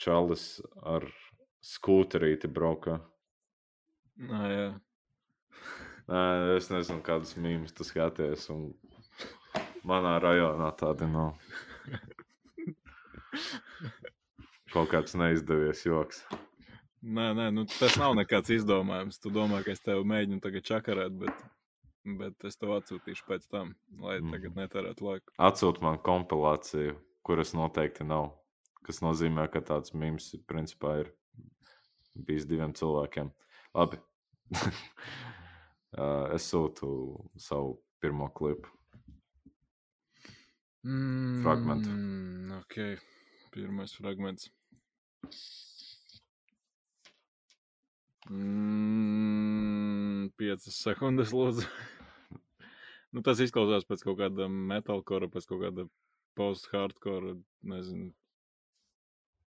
čalis 0.00 0.44
ar 0.80 1.04
skūterīti 1.66 2.48
brauka. 2.48 3.00
Nā, 4.28 4.40
jā. 4.52 4.68
Nē, 6.10 6.22
es 6.56 6.68
nezinu, 6.72 7.00
kādas 7.06 7.36
mīmijas 7.38 7.74
tu 7.76 7.86
skaties, 7.86 8.48
un 8.52 8.70
manā 9.86 10.16
rajonā 10.22 10.70
tādi 10.80 11.08
nav. 11.10 11.38
Kaut 14.74 14.90
kāds 14.92 15.16
neizdevies 15.18 15.86
joks. 15.86 16.24
Nē, 17.00 17.30
nē, 17.38 17.48
nu, 17.54 17.64
tas 17.70 17.96
nav 17.98 18.12
nekāds 18.18 18.52
izdomājums. 18.60 19.18
Tu 19.22 19.32
domā, 19.32 19.64
ka 19.64 19.72
es 19.72 19.80
tevi 19.82 20.04
mēģinu 20.06 20.42
tagad 20.44 20.66
čakarēt, 20.68 21.16
bet 21.22 21.48
Bet 22.04 22.46
es 22.48 22.56
tev 22.56 22.72
atsūtīšu 22.78 23.26
pēc 23.28 23.46
tam, 23.52 23.74
lai 24.00 24.16
mm. 24.22 24.30
tagad 24.32 24.56
netērētu 24.56 25.04
laiku. 25.04 25.32
Atsūt 25.36 25.82
man 25.84 25.98
kompilāciju, 26.00 26.94
kuras 27.26 27.52
noteikti 27.52 28.06
nav. 28.08 28.30
Kas 28.86 29.02
nozīmē, 29.04 29.44
ka 29.52 29.60
tāds 29.60 29.92
mīmīms 29.92 30.32
principā 30.48 30.94
ir 31.02 31.10
bijis 32.16 32.48
diviem 32.48 32.72
cilvēkiem. 32.76 33.28
Labi. 33.76 34.00
es 36.36 36.50
sūtu 36.50 36.90
savu 37.38 37.76
pirmo 38.02 38.26
klipu. 38.34 38.80
Mm, 40.86 41.42
fragmentu. 41.44 41.90
Ok, 42.60 42.76
pirmais 43.52 43.92
fragments. 43.92 44.48
Mm, 48.30 50.30
5 50.40 50.70
sekundes, 50.72 51.34
lūdzu. 51.36 51.66
nu, 53.12 53.24
tas 53.26 53.42
izklausās 53.44 53.84
pēc 53.88 54.06
kaut 54.06 54.18
kāda 54.22 54.48
metālkora, 54.48 55.28
pēc 55.28 55.50
kaut 55.50 55.66
kāda 55.66 55.86
post-hardcore, 56.38 57.36
nezinu. 57.66 58.14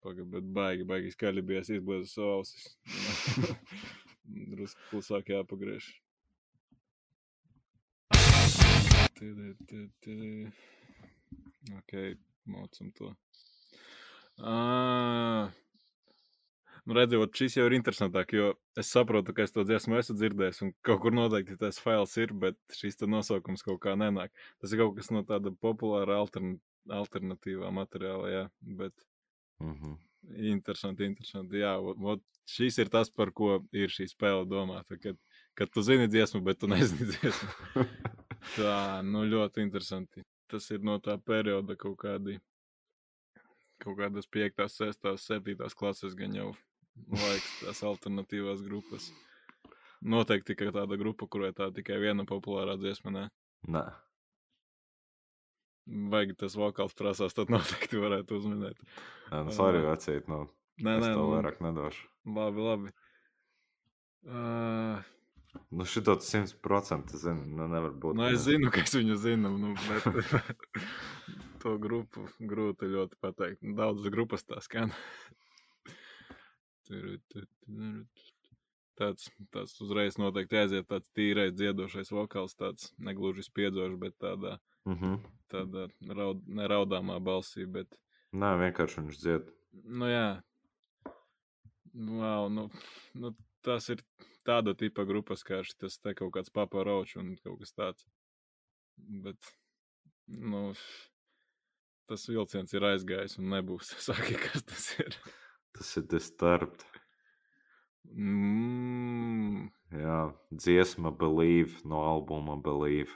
Pagaid, 0.05 0.29
bet 0.31 0.51
baigi, 0.55 0.87
baigi 0.87 1.11
skaļi 1.17 1.43
bija 1.43 1.67
izbliezis 1.67 2.15
savu 2.15 2.39
ausis. 2.39 2.77
Drusku 4.27 4.81
klusāk 4.91 5.31
jāpagriež. 5.33 5.87
Ok, 11.79 11.93
mocam 12.45 12.91
to. 12.97 13.13
Nu, 16.87 16.95
redzot, 16.95 17.33
šis 17.35 17.57
jau 17.57 17.65
ir 17.67 17.75
interesantāk, 17.75 18.37
jo 18.37 18.53
es 18.79 18.93
saprotu, 18.95 19.35
ka 19.35 19.43
es 19.43 19.55
to 19.55 19.65
dziesmu 19.67 19.97
esmu 19.99 20.15
dzirdējis, 20.21 20.63
un 20.63 20.71
kaut 20.87 21.01
kur 21.03 21.17
noteikti 21.17 21.57
tas 21.59 21.81
fails 21.83 22.15
ir, 22.23 22.35
bet 22.45 22.59
šis 22.79 23.01
nosaukums 23.03 23.67
kaut 23.67 23.81
kā 23.83 23.97
nenāk. 23.99 24.31
Tas 24.63 24.71
ir 24.71 24.85
kaut 24.85 24.95
kas 25.01 25.11
no 25.11 25.25
tāda 25.27 25.51
populāra 25.51 26.21
altern 26.21 26.61
alternatīvā 26.87 27.73
materiāla, 27.75 28.31
jā, 28.31 28.45
bet 28.79 28.95
Mm 29.61 29.75
-hmm. 29.75 29.97
Interesanti, 30.35 31.07
interesanti. 31.07 31.61
Jā, 31.63 31.77
ot, 31.81 32.23
šis 32.51 32.79
ir 32.83 32.91
tas, 32.93 33.11
par 33.11 33.33
ko 33.37 33.61
ir 33.77 33.93
šī 33.93 34.09
spēle 34.11 34.47
domāta, 34.49 34.99
kad, 35.01 35.19
kad 35.59 35.73
tu 35.73 35.85
zini 35.87 36.09
dziesmu, 36.11 36.43
bet 36.47 36.61
tu 36.63 36.71
nezini 36.71 37.09
dziesmu. 37.13 37.87
Tā, 38.57 38.77
nu 39.07 39.25
ļoti 39.27 39.65
interesanti. 39.65 40.25
Tas 40.51 40.69
ir 40.71 40.85
no 40.87 40.99
tā 41.03 41.17
perioda 41.19 41.75
kaut 41.79 41.99
kādi, 42.05 42.39
kaut 43.83 43.99
kādas 43.99 44.29
5, 44.31 44.67
6, 44.71 45.11
7 45.27 45.75
klases 45.79 46.15
gan 46.19 46.35
jau 46.37 46.53
laiks 47.11 47.49
tās 47.63 47.83
alternatīvās 47.87 48.63
grupas. 48.67 49.11
Noteikti 50.07 50.53
tikai 50.53 50.71
tāda 50.77 50.99
grupa, 51.01 51.27
kurai 51.27 51.51
tā 51.57 51.71
tikai 51.75 51.99
viena 52.03 52.27
populārā 52.29 52.77
dziesma? 52.79 53.29
Nē. 53.67 53.87
Vajag 55.87 56.37
tas 56.41 56.57
vokāls 56.59 56.97
prasās, 56.99 57.35
tad 57.37 57.51
noteikti 57.55 58.01
varētu 58.03 58.41
uzminēt. 58.41 58.81
Nē, 59.33 59.43
nu, 59.49 59.55
sorry, 59.55 59.83
vecīt, 59.87 60.31
nu, 60.31 60.47
Nē, 60.83 60.99
es 60.99 61.05
nē, 61.07 61.13
tev 61.13 61.21
nu, 61.23 61.35
vairāk 61.35 61.61
nedošu. 61.65 62.09
labi, 62.37 62.65
labi. 62.71 62.97
Uh, 64.27 65.05
Nu, 65.71 65.85
šito 65.85 66.15
tu 66.21 66.25
simt 66.27 66.57
procenti 66.63 67.17
zini, 67.17 67.47
nu, 67.57 67.69
nevar 67.69 67.95
būt. 67.97 68.17
nu, 68.19 68.27
es 68.29 68.43
zinu, 68.45 68.71
ka 68.73 68.83
es 68.85 68.95
viņu 68.95 69.17
zinu, 69.21 69.53
nu, 69.59 69.73
bet 69.87 70.05
to 71.63 71.77
grupu 71.83 72.27
grūti 72.41 72.91
ļoti 72.93 73.19
pateikt. 73.23 73.65
Daudzas 73.79 74.13
grupas 74.13 74.45
tā 74.45 74.61
skan. 74.65 74.93
Tāds, 78.97 79.27
tāds 79.53 79.75
uzreiz 79.85 80.17
noteikti 80.21 80.61
aiziet, 80.61 80.87
tāds 80.89 81.11
tīrais 81.17 81.53
dziedošais 81.57 82.13
vokāls, 82.15 82.55
tāds 82.57 82.93
negluži 82.97 83.45
spiedzošs, 83.45 83.99
bet 84.01 84.17
tādā, 84.23 84.57
Mm 84.87 84.99
-hmm. 85.01 85.19
tādā 85.51 85.89
raud, 86.15 86.43
neraudāmā 86.47 87.19
balsī. 87.21 87.67
Bet, 87.67 87.99
Nē, 88.33 88.57
vienkārši 88.61 89.01
viņš 89.01 89.19
dzied. 89.19 89.53
nu, 89.73 90.07
jā, 90.07 90.43
wow, 91.95 92.49
nu, 92.49 92.71
nu, 93.15 93.35
tas 93.63 93.89
ir 93.89 94.03
tāda 94.45 94.75
tipa 94.75 95.05
grupas, 95.05 95.43
kā 95.43 95.63
šis 95.65 95.99
te 95.99 96.15
kaut 96.15 96.33
kāds 96.35 96.51
paparaučs 96.51 97.17
un 97.17 97.37
kaut 97.43 97.59
kas 97.61 97.73
tāds. 97.73 98.07
Bet, 98.97 99.37
nu, 100.27 100.73
tas 102.07 102.29
vilciens 102.29 102.73
ir 102.75 102.81
aizgājis 102.81 103.39
un 103.39 103.51
nebūs. 103.51 103.95
Saki, 104.07 104.35
kas 104.35 104.63
tas 104.63 104.99
ir? 104.99 105.17
Tas 105.73 105.97
ir 105.97 106.03
disturbed. 106.03 106.85
Mm, 108.05 109.71
Jā, 109.95 110.35
dziesma 110.51 111.13
Believe 111.15 111.79
no 111.85 112.03
albuma 112.03 112.57
Believe. 112.57 113.13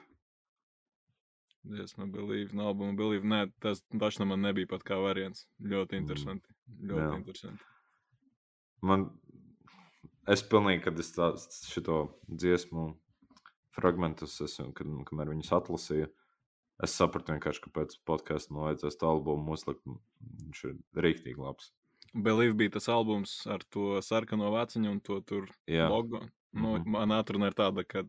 Dziesma 1.71 2.07
Believe, 2.11 2.55
no 2.57 2.69
albuma 2.71 2.97
Believe. 2.99 3.27
Nē, 3.27 3.45
tas 3.63 3.83
pašam 4.01 4.31
man 4.33 4.43
nebija 4.45 4.69
pat 4.71 4.85
kā 4.87 4.99
variants. 5.01 5.47
Ļoti 5.63 6.01
interesanti. 6.01 6.55
Ļoti 6.91 7.07
jā. 7.07 7.19
interesanti. 7.19 7.69
Man, 8.87 9.07
es 10.31 10.43
pilnīgi, 10.47 10.85
kad 10.87 10.99
es 11.03 11.13
tā, 11.17 11.33
šito 11.69 12.01
dziesmu 12.29 12.87
fragmentus, 13.77 14.39
es, 14.45 14.57
kad, 14.77 14.89
kamēr 15.09 15.33
viņus 15.35 15.53
atlasīju, 15.59 16.09
es 16.85 16.95
sapratu 16.97 17.35
vienkārši, 17.35 17.63
ka 17.67 17.75
pēc 17.81 17.99
podkāstu 18.09 18.57
man 18.57 18.71
vajadzēs 18.71 18.99
to 19.01 19.11
albumu 19.11 19.55
uzlikt. 19.57 19.85
Viņš 20.47 20.65
ir 20.71 20.79
rīktīgi 21.07 21.41
labs. 21.45 21.73
Believe 22.11 22.57
bija 22.59 22.75
tas 22.79 22.89
albums 22.91 23.35
ar 23.47 23.63
to 23.71 24.01
sarkano 24.03 24.49
vāciņu 24.51 24.91
un 24.91 25.03
to 25.05 25.21
tur 25.23 25.51
Jā. 25.71 25.89
logo. 25.93 26.25
Nu, 26.53 26.79
Mhm. 26.79 26.91
Man 26.91 27.13
atruna 27.15 27.47
ir 27.47 27.55
tāda, 27.55 27.85
ka 27.87 28.03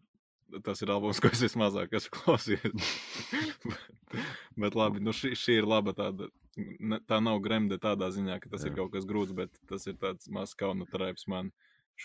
tas 0.66 0.82
ir 0.84 0.92
albums, 0.94 1.20
ko 1.24 1.32
es 1.32 1.42
vismazāk 1.46 1.94
esmu 1.98 2.20
klausījies. 2.20 2.94
bet, 3.72 4.30
bet 4.66 4.78
labi, 4.78 5.02
nu 5.04 5.14
šī, 5.16 5.34
šī 5.38 5.60
ir 5.62 5.68
laba 5.70 5.94
tāda. 5.98 6.30
Ne, 6.58 6.98
tā 7.08 7.22
nav 7.24 7.40
gremde 7.44 7.78
tādā 7.80 8.10
ziņā, 8.12 8.42
ka 8.44 8.50
tas 8.52 8.66
Jā. 8.66 8.72
ir 8.72 8.80
kaut 8.80 8.92
kas 8.92 9.06
grūts, 9.08 9.32
bet 9.36 9.56
tas 9.72 9.88
ir 9.88 9.96
tāds 10.02 10.28
mazs 10.28 10.58
kauna 10.60 10.88
traips 10.92 11.28
man. 11.32 11.54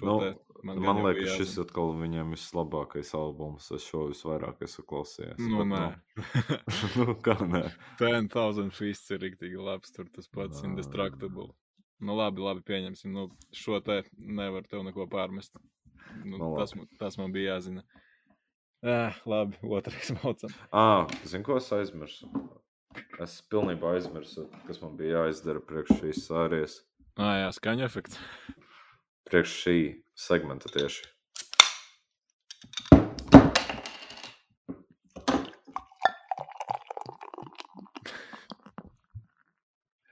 Nu, 0.04 0.18
te 0.20 0.28
man, 0.66 0.78
Man, 0.84 0.98
liekas, 1.06 1.30
šis 1.38 1.54
jāzina. 1.54 1.64
atkal 1.64 1.94
viņiem 1.96 2.34
vislabākais 2.34 3.14
albums. 3.16 3.70
Es 3.72 3.86
šo 3.88 4.10
visvairāk 4.10 4.60
esmu 4.66 4.84
klausījies. 4.90 5.38
Nu, 5.40 5.64
nē. 5.64 5.86
nu, 7.00 7.14
kā 7.24 7.38
nē? 7.40 7.62
10,000 8.02 8.74
fists 8.76 9.14
ir 9.16 9.22
rīktīgi 9.24 9.56
labs. 9.56 9.94
Tur 9.96 10.10
tas 10.12 10.28
pats 10.28 10.60
Nā. 10.60 10.68
indestructible. 10.70 11.48
Nu, 12.04 12.12
labi, 12.18 12.44
labi, 12.44 12.60
pieņemsim. 12.68 13.14
Nu, 13.16 13.30
šo 13.56 13.80
te 13.80 14.02
nevar 14.20 14.68
tev 14.68 14.84
neko 14.84 15.08
pārmest. 15.08 15.56
Nu, 16.26 16.36
Nu, 16.36 16.52
tas, 16.58 16.76
tas 17.00 17.16
man 17.18 17.32
bija 17.32 17.56
jāzina. 17.56 17.82
Eh, 18.86 19.14
labi, 19.26 19.56
otrais 19.76 20.12
maucam. 20.22 20.50
Ah, 20.70 21.06
zinu, 21.24 21.42
ko 21.42 21.56
es 21.58 21.72
aizmirsu. 21.74 22.28
Es 23.18 23.40
pilnībā 23.50 23.96
aizmirsu, 23.96 24.44
kas 24.68 24.78
man 24.78 24.94
bija 25.00 25.24
jāizdara 25.24 25.58
priekš 25.58 25.96
šīs 25.98 26.20
sērijas. 26.28 26.76
Ah, 27.18 27.32
jā, 27.40 27.48
skaņa 27.56 27.82
efekts. 27.88 28.20
Priekš 29.26 29.56
šī 29.64 29.74
segmenta 30.14 30.70
tieši. 30.70 31.02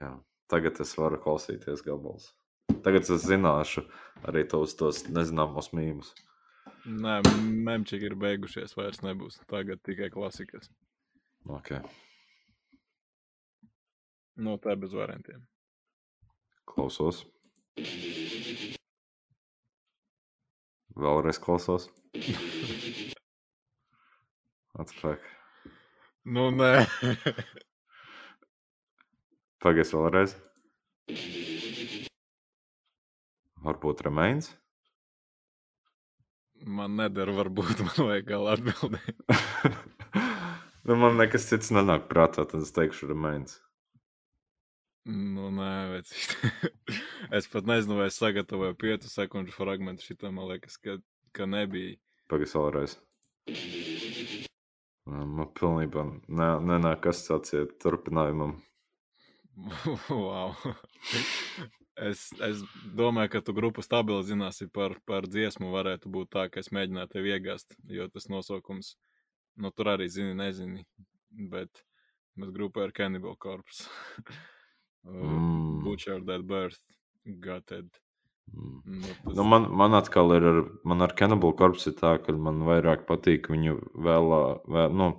Jā, 0.03 0.11
tagad 0.51 0.83
es 0.83 0.91
varu 0.99 1.23
klausīties 1.23 1.87
gabalus. 1.87 2.33
Tagad 2.83 3.07
es 3.07 3.23
zināšu 3.23 3.87
arī 4.27 4.43
tos, 4.51 4.75
tos 4.75 5.05
nezināmos 5.07 5.71
mīmus. 5.71 6.11
Nē, 6.85 7.15
memčīgi 7.65 8.05
ir 8.11 8.13
beigušies, 8.21 8.75
vairs 8.77 8.99
nebūs. 9.01 9.39
Tagad 9.49 9.79
tikai 9.87 10.11
klasikas. 10.13 10.69
Okay. 11.57 11.79
No 14.37 14.57
tā 14.61 14.75
bez 14.77 14.93
variantiem. 14.93 15.41
Klausos. 16.69 17.23
Vēlreiz 20.95 21.39
klausos. 21.41 21.87
Atpakaļ. 24.81 25.17
Nu, 26.35 26.49
nē. 26.53 26.85
Pagaidzi 29.65 29.97
vēlreiz. 29.97 30.37
Varbūt 33.65 34.05
remains. 34.05 34.51
Man 36.63 36.95
nedara, 36.99 37.33
varbūt 37.35 37.81
man 37.87 38.09
vajag 38.09 38.29
gala 38.29 38.55
atbildēt. 38.55 39.21
nu, 40.87 40.97
man 41.01 41.19
nekas 41.19 41.49
cits 41.51 41.73
nenāk 41.75 42.09
prātā, 42.11 42.47
tad 42.47 42.63
es 42.63 42.73
teikšu 42.75 43.11
remains. 43.11 43.59
Nu, 45.05 45.51
nē, 45.53 45.73
vecīt. 45.93 46.33
es 47.37 47.49
pat 47.51 47.67
nezinu, 47.69 47.99
vai 47.99 48.09
es 48.09 48.17
sagatavoju 48.17 48.77
5 48.81 49.09
sekundžu 49.11 49.53
fragment 49.53 50.01
šitam. 50.01 50.39
Man 50.39 50.49
liekas, 50.49 50.79
ka, 50.81 50.97
ka 51.35 51.45
nebija. 51.49 51.99
Pagaidzi 52.31 52.57
vēlreiz. 52.57 52.95
Man 55.05 55.51
pilnībā 55.53 56.07
ne, 56.09 56.47
nenāk 56.65 57.05
asociācija 57.11 57.67
turpinājumam. 57.83 58.57
wow. 60.09 60.55
Es, 61.95 62.27
es 62.43 62.59
domāju, 62.95 63.31
ka 63.31 63.41
tu 63.47 63.53
grupu 63.55 63.83
stabili 63.85 64.25
zināsi 64.27 64.67
par, 64.67 64.97
par 65.07 65.27
dziesmu. 65.31 65.69
Varētu 65.71 66.11
būt 66.11 66.33
tā, 66.35 66.47
ka 66.51 66.59
es 66.59 66.71
mēģināju 66.75 67.11
tevi 67.13 67.31
iegāzt, 67.31 67.77
jo 67.87 68.07
tas 68.11 68.27
nosaukums, 68.31 68.95
nu, 69.55 69.71
tur 69.71 69.93
arī 69.93 70.09
zini, 70.11 70.35
nezini. 70.35 70.83
Bet, 71.51 71.85
bet 72.35 72.51
grupa 72.55 72.83
ir 72.87 72.95
Cannibal 72.95 73.39
Corpse. 73.39 73.87
Mm. 75.05 75.83
Butcher 75.83 76.23
Dead 76.25 76.41
Birth, 76.49 76.81
Gutted. 77.23 77.91
Mm. 78.49 78.81
Nu, 78.85 79.07
tas, 79.23 79.35
Nu, 79.35 79.43
man, 79.43 79.67
man 79.69 79.93
atkal 79.93 80.33
ir, 80.33 80.47
ar, 80.49 80.63
man 80.81 81.05
ar 81.05 81.13
Cannibal 81.13 81.53
Corpse 81.53 81.91
ir 81.91 81.97
tā, 81.99 82.15
ka 82.25 82.33
man 82.33 82.63
vairāk 82.65 83.05
patīk 83.05 83.51
viņu 83.53 83.77
vēlā, 83.93 84.41
vēl, 84.65 84.97
nu, 84.97 85.11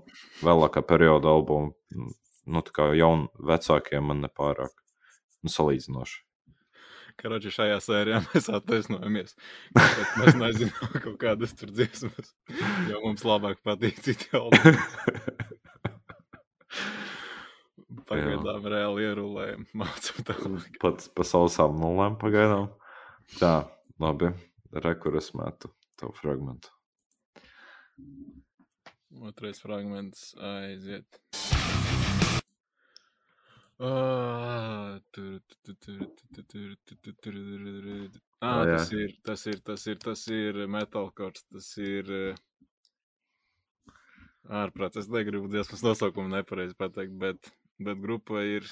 vēlākā 0.43 0.83
perioda 0.83 1.31
albumu. 1.31 1.77
Nu, 2.47 2.67
tā 2.67 2.75
kā 2.75 2.91
jaun, 2.99 3.29
vecākiem 3.39 4.11
man 4.11 4.27
nepārāk. 4.27 4.75
Nu, 5.47 5.55
salīdzinoši. 5.55 6.26
Karoči, 7.17 7.53
šajā 7.55 7.79
sērijā 7.81 8.21
mēs 8.27 8.49
attaisnojamies. 8.59 9.37
Mēs 10.21 10.37
nezinām 10.37 10.99
kaut 11.01 11.17
kādas 11.23 11.55
tur 11.57 11.73
dziesmas, 11.73 12.35
jo 12.91 13.01
mums 13.05 13.25
labāk 13.27 13.63
patīk 13.65 14.03
citi 14.05 14.29
albumi. 14.37 14.77
Pagaidām 18.07 18.69
reāli 18.71 19.07
ierulējam, 19.09 19.65
mācām 19.81 20.27
tālāk. 20.29 20.77
Pats 20.83 21.09
pa 21.11 21.27
sausām 21.27 21.81
nulēm 21.81 22.21
pagaidām. 22.21 22.69
Tā, 23.41 23.55
labi. 24.03 24.31
Rekur 24.77 25.17
es 25.17 25.33
metu 25.35 25.71
to 25.97 26.13
fragmentu. 26.15 26.69
Otrais 29.25 29.63
fragments 29.63 30.35
aiziet. 30.37 31.23
Jā. 38.65 38.79
tas 38.79 38.93
ir, 38.97 39.13
tas 39.27 39.45
ir, 39.51 39.59
tas 39.67 39.87
ir, 39.87 39.99
tas 40.01 40.23
ir 40.33 40.63
metālkords, 40.73 41.45
tas 41.53 41.69
ir 41.83 42.09
ārprāts. 44.49 45.03
Es 45.03 45.11
negribu 45.13 45.51
dziesmas 45.53 45.85
nosaukumu 45.85 46.33
nepareizi 46.33 46.77
pateikt, 46.79 47.17
bet, 47.21 47.53
bet 47.83 48.01
grupa 48.01 48.41
ir 48.47 48.69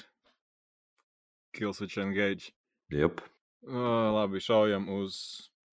Killswitch 1.55 2.01
Engage. 2.01 2.53
Jep, 2.93 3.21
Ah, 3.65 4.11
labi, 4.13 4.37
šaujam 4.39 4.89
uz 4.93 5.15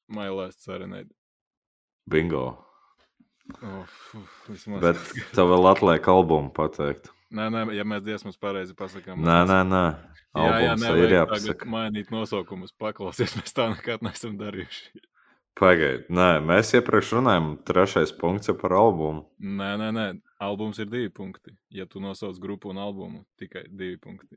My 0.08 0.28
Last 0.32 0.64
Serenade. 0.64 1.12
bingo. 2.08 2.56
Oh, 3.62 3.84
vismaz. 4.48 4.80
Bet 4.80 4.96
tev 5.36 5.50
vēl 5.50 5.68
atliek 5.68 6.08
albumu 6.08 6.48
pateikt. 6.56 7.10
Nē, 7.32 7.46
nē, 7.52 7.62
ja 7.72 7.84
mēs 7.88 8.02
dziesmas 8.04 8.36
pareizi 8.40 8.74
pasakām. 8.76 9.22
Nē, 9.24 9.38
nē, 9.48 9.60
nē. 9.68 9.84
Jā, 10.36 10.58
jā, 10.64 10.74
nē, 10.80 10.90
ir 11.00 11.14
jāpasaka. 11.16 11.68
mainīt 11.68 12.12
nosaukumus, 12.12 12.74
paklausies, 12.80 13.34
mēs 13.40 13.56
tā 13.56 13.70
nekad 13.72 14.04
neesam 14.04 14.36
darījuši. 14.40 15.02
Pagaid, 15.60 16.06
nē, 16.12 16.28
mēs 16.48 16.72
iepriekš 16.78 17.10
runājām, 17.18 17.50
trešais 17.68 18.14
punkts 18.16 18.48
ir 18.48 18.56
par 18.60 18.72
albumu. 18.76 19.26
Nē, 19.40 19.74
nē, 19.80 19.90
nē, 19.96 20.06
albums 20.44 20.80
ir 20.80 20.88
divi 20.92 21.10
punkti. 21.12 21.52
Ja 21.72 21.84
tu 21.88 22.00
nosauc 22.00 22.40
grupu 22.40 22.72
un 22.72 22.80
albumu, 22.80 23.24
tikai 23.40 23.66
divi 23.68 23.98
punkti. 24.00 24.36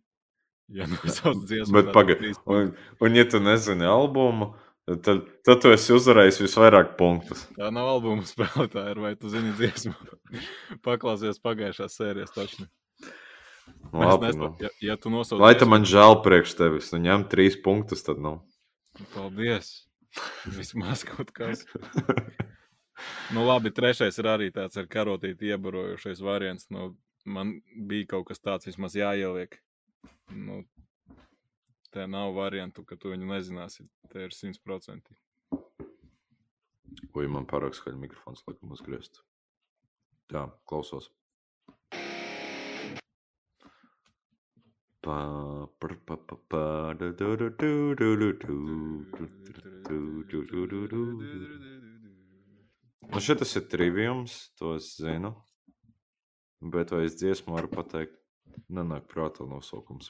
Ja 0.76 0.88
nosauc 0.92 1.44
dziesmu, 1.48 1.76
Bet 1.78 1.90
tad 1.92 1.96
pagaid, 1.96 2.20
trīs 2.20 2.40
un, 2.52 2.72
un 3.00 3.16
ja 3.16 3.24
tu 3.32 3.40
nezini 3.44 3.88
albumu, 3.88 4.54
tad, 5.04 5.24
tad 5.48 5.64
tu 5.64 5.72
esi 5.72 5.96
uzvarējis 5.96 6.42
visvairāk 6.44 6.96
punktus. 7.00 7.46
Tā 7.56 7.72
nav 7.76 7.92
albuma 7.96 8.28
spēle, 8.28 8.68
tā 8.72 8.88
ir. 8.92 9.04
Vai 9.04 9.16
tu 9.20 9.32
zini 9.32 9.56
dziesmu? 9.56 9.96
Paklausies 10.86 11.40
pagājušās 11.44 11.96
sērijas 12.00 12.36
taču. 12.36 12.68
Mēs 13.96 14.12
Labi, 14.12 14.28
nesam, 14.28 14.42
nu. 14.42 14.50
ja, 14.60 14.70
ja 14.84 14.96
tu 15.00 15.12
nosauc 15.14 15.40
Vai 15.40 15.54
tam 15.56 15.72
man 15.72 15.86
žēl 15.88 16.18
priekš 16.26 16.56
tevis? 16.60 16.92
Nu, 16.92 17.00
ņem 17.06 17.28
trīs 17.32 17.56
punktus, 17.64 18.04
tad 18.06 18.20
nu. 18.22 18.38
Paldies! 19.14 19.86
Vismaz 20.58 21.04
kaut 21.08 21.32
kas. 21.36 21.66
Nu, 23.36 23.44
labi, 23.44 23.72
trešais 23.76 24.16
ir 24.22 24.30
arī 24.32 24.52
tāds 24.56 24.80
ar 24.80 24.88
karotīti 24.92 25.52
iebarojušais 25.52 26.22
variants. 26.24 26.70
Nu, 26.72 26.94
man 27.28 27.58
bija 27.90 28.14
kaut 28.16 28.30
kas 28.30 28.40
tāds 28.40 28.70
vismaz 28.70 28.96
jāieliek. 28.96 29.58
Nu, 30.32 30.62
tā 31.96 32.08
nav 32.12 32.34
variantu, 32.38 32.86
ka 32.88 32.98
tu 33.00 33.12
viņu 33.12 33.28
nezināsi. 33.34 33.88
Tā 34.12 34.28
ir 34.28 34.36
simtprocentīgi. 34.36 35.20
Ui, 37.16 37.28
man 37.32 37.48
pārāk 37.50 37.76
skaļi 37.76 38.00
mikrofons, 38.00 38.44
laikam, 38.48 38.72
uzgriezt. 38.76 39.22
Jā, 40.32 40.48
klausos. 40.70 41.12
Nu, 53.06 53.22
šitas 53.22 53.56
ir 53.56 53.68
trivijums, 53.70 54.38
to 54.60 54.76
es 54.80 54.96
zinu. 54.98 55.36
Bet 56.74 56.92
vai 56.92 57.06
es 57.06 57.18
dziesmu 57.20 57.54
varu 57.54 57.70
pateikt? 57.70 58.18
Nenāk 58.72 59.06
prātā 59.12 59.46
nosaukums. 59.46 60.10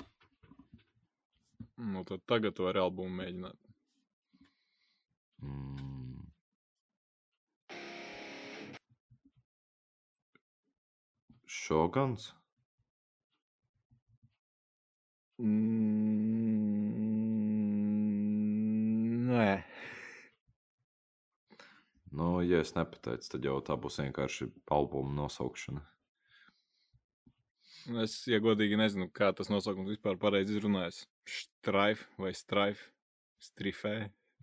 Nu, 1.75 2.03
tad 2.07 2.23
tagad 2.29 2.55
tu 2.55 2.67
vari 2.67 2.79
albumu 2.79 3.17
mēģināt. 3.19 3.59
Mm. 5.43 6.29
Šogans? 11.45 12.31
Mm, 15.35 16.45
nē, 19.31 19.49
Nu, 22.15 22.39
ja 22.43 22.61
es 22.63 22.71
nepateicu, 22.77 23.27
tad 23.27 23.43
jau 23.43 23.57
tā 23.65 23.75
būs 23.75 23.99
vienkārši 23.99 24.47
albuma 24.71 25.11
nosaukšana. 25.17 25.81
es, 28.05 28.13
ja 28.31 28.39
godīgi, 28.39 28.77
nezinu, 28.79 29.09
kā 29.11 29.33
tas 29.35 29.51
nosaukums 29.51 29.91
vispār 29.91 30.15
pareizi 30.21 30.55
izrunājas. 30.55 31.01
Straif 31.27 32.05
vai 32.21 32.31
straif? 32.37 32.85
Strifē. 33.43 33.97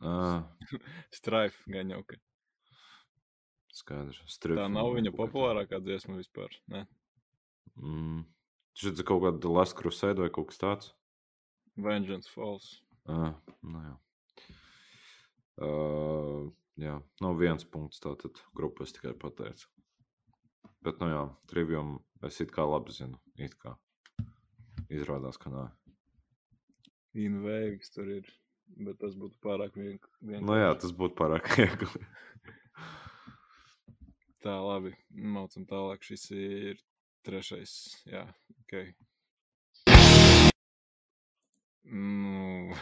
Ah, 0.04 0.44
Straif, 1.18 1.56
gan 1.72 1.94
jau, 1.94 2.02
ka 2.04 2.20
skaidrs. 3.72 4.20
tā 4.20 4.34
Strip 4.36 4.60
nav 4.68 4.92
viņa 4.98 5.14
populārākā 5.16 5.80
dziesma 5.80 6.18
vispār. 6.20 6.52
Ne? 6.68 6.84
Mm. 7.80 8.26
Šis 8.78 8.98
ir 8.98 9.06
kaut 9.08 9.22
kāda 9.24 9.50
Last 9.52 9.76
Crusade 9.78 10.22
vai 10.22 10.30
kaut 10.32 10.48
kas 10.50 10.60
tāds? 10.62 10.92
Vengeance 11.76 12.28
Falls. 12.32 12.70
Ah, 13.08 13.34
nu 13.64 13.82
jā. 13.84 13.94
Uh, 15.62 16.48
jā, 16.80 16.96
nav 17.22 17.36
viens 17.40 17.64
punkts 17.68 18.00
tātad 18.02 18.40
grupas 18.56 18.94
tikai 18.96 19.12
pateicu. 19.18 19.68
Bet, 20.82 20.98
nu 21.02 21.10
jā, 21.12 21.22
trivium 21.50 21.98
es 22.26 22.40
it 22.42 22.50
kā 22.54 22.64
labi 22.66 22.94
zinu. 22.96 23.18
It 23.38 23.54
kā. 23.60 23.76
Izrādās, 24.92 25.38
ka 25.38 25.52
nē. 25.52 25.66
Invēgs 27.22 27.92
tur 27.94 28.08
ir. 28.18 28.30
Bet 28.72 28.96
tas 29.02 29.12
būtu 29.18 29.36
pārāk 29.44 29.74
vienk- 29.76 30.08
vienkārši. 30.24 30.46
Nu 30.48 30.56
jā, 30.56 30.70
tas 30.80 30.94
būtu 30.96 31.18
pārāk 31.18 31.50
viegli. 31.54 32.06
Tā, 34.42 34.54
labi. 34.64 34.94
Maucam 35.12 35.66
tālāk. 35.68 36.02
Šis 36.08 36.24
ir 36.34 36.80
trešais. 37.26 37.72
Jā, 38.08 38.26
ok. 38.64 38.76
Nu, 41.92 42.74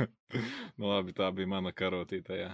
nu 0.78 0.90
labi, 0.90 1.14
tā 1.16 1.30
bija 1.36 1.50
mana 1.50 1.72
karotīte. 1.76 2.38
Jā. 2.38 2.52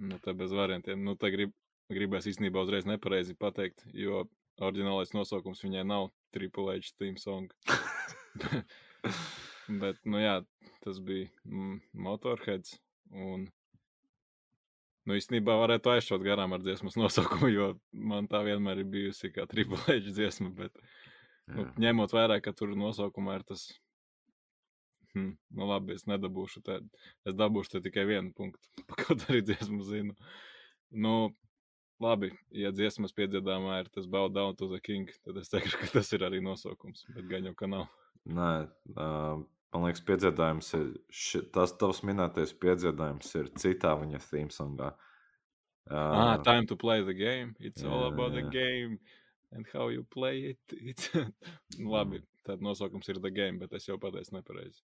Nu, 0.00 0.20
tā 0.24 0.34
bez 0.36 0.54
variantiem. 0.56 1.02
Nu, 1.04 1.16
tā 1.20 1.32
grib, 1.32 1.52
gribēs 1.92 2.28
īstenībā 2.30 2.62
uzreiz 2.64 2.86
nepareizi 2.88 3.36
pateikt, 3.36 3.84
jo 3.92 4.24
oriģinālais 4.60 5.12
nosaukums 5.16 5.62
viņai 5.64 5.84
nav 5.88 6.10
Triple 6.34 6.76
H 6.78 6.94
theme 6.96 7.20
song. 7.20 7.50
Bet, 9.82 10.00
nu 10.08 10.20
jā, 10.20 10.36
tas 10.84 11.00
bija 11.04 11.28
mm, 11.46 11.80
Motorheads. 12.06 12.78
Un, 13.10 13.48
nu, 15.10 15.18
īstenībā 15.18 15.56
varētu 15.58 15.90
aizšaut 15.96 16.22
garām 16.24 16.54
ar 16.54 16.62
dziesmas 16.62 16.96
nosaukumu, 17.00 17.50
jo 17.50 17.68
man 17.90 18.28
tā 18.30 18.44
vienmēr 18.46 18.84
ir 18.84 18.90
bijusi 18.92 19.32
kā 19.34 19.46
Triple 19.50 19.80
H 19.82 19.98
dziesma. 20.06 20.52
Bet, 20.56 20.76
nu, 21.50 21.66
Jā. 21.66 21.72
ņemot 21.88 22.14
vērā, 22.14 22.38
ka 22.44 22.54
tur 22.56 22.76
nosaukumā 22.78 23.40
ir 23.40 23.46
tas. 23.50 23.66
Hm, 25.16 25.34
nu, 25.58 25.66
labi, 25.66 25.96
es 25.98 26.06
nedabūšu 26.06 26.62
tādu. 26.66 26.86
Es 27.26 27.34
dabūšu 27.34 27.82
tikai 27.82 28.06
vienu 28.06 28.30
punktu. 28.36 28.62
Kaut 29.02 29.26
arī 29.26 29.42
dziesmu 29.48 29.82
zinu. 29.88 30.14
Nu, 30.90 31.14
labi, 32.02 32.30
ja 32.54 32.70
dziesmas 32.74 33.14
piedziedāmā 33.16 33.80
ir 33.82 33.90
tas 33.90 34.06
Bow 34.10 34.30
Down 34.30 34.54
to 34.58 34.70
the 34.70 34.78
King, 34.82 35.10
tad 35.26 35.42
es 35.42 35.50
teikšu, 35.50 35.82
ka 35.82 35.90
tas 35.98 36.14
ir 36.14 36.26
arī 36.26 36.38
nosaukums. 36.44 37.02
Bet 37.16 37.26
gan 37.30 37.50
jau, 37.50 37.56
ka 37.58 37.70
nav. 37.70 37.88
Nē, 38.30 38.52
uh, 38.94 39.42
man 39.74 39.86
liekas, 39.86 40.02
piedziedājums 40.06 40.72
ir. 40.78 40.90
Ši, 41.14 41.44
tas 41.54 41.74
tavs 41.78 42.02
minētais 42.06 42.52
piedziedājums 42.62 43.34
ir 43.38 43.50
citā 43.60 43.94
viņa 44.00 44.22
theme 44.26 44.54
songā. 44.54 44.94
Ah, 44.94 45.06
Uh, 45.90 46.42
time 46.46 46.66
to 46.66 46.76
play 46.76 47.02
the 47.02 47.14
game. 47.14 47.56
It's 47.58 47.82
all 47.82 48.04
jā, 48.04 48.12
about 48.12 48.32
the 48.32 48.44
jā. 48.44 48.50
game 48.50 48.98
and 49.52 49.66
how 49.72 49.88
you 49.88 50.04
play 50.04 50.54
it. 50.54 50.74
It's... 50.90 51.10
Labi, 51.94 52.22
tad 52.46 52.62
nosaukums 52.62 53.08
ir 53.08 53.18
the 53.18 53.30
game, 53.30 53.58
bet 53.58 53.72
es 53.74 53.88
jau 53.88 53.98
pateicu 53.98 54.36
nepareizi. 54.36 54.82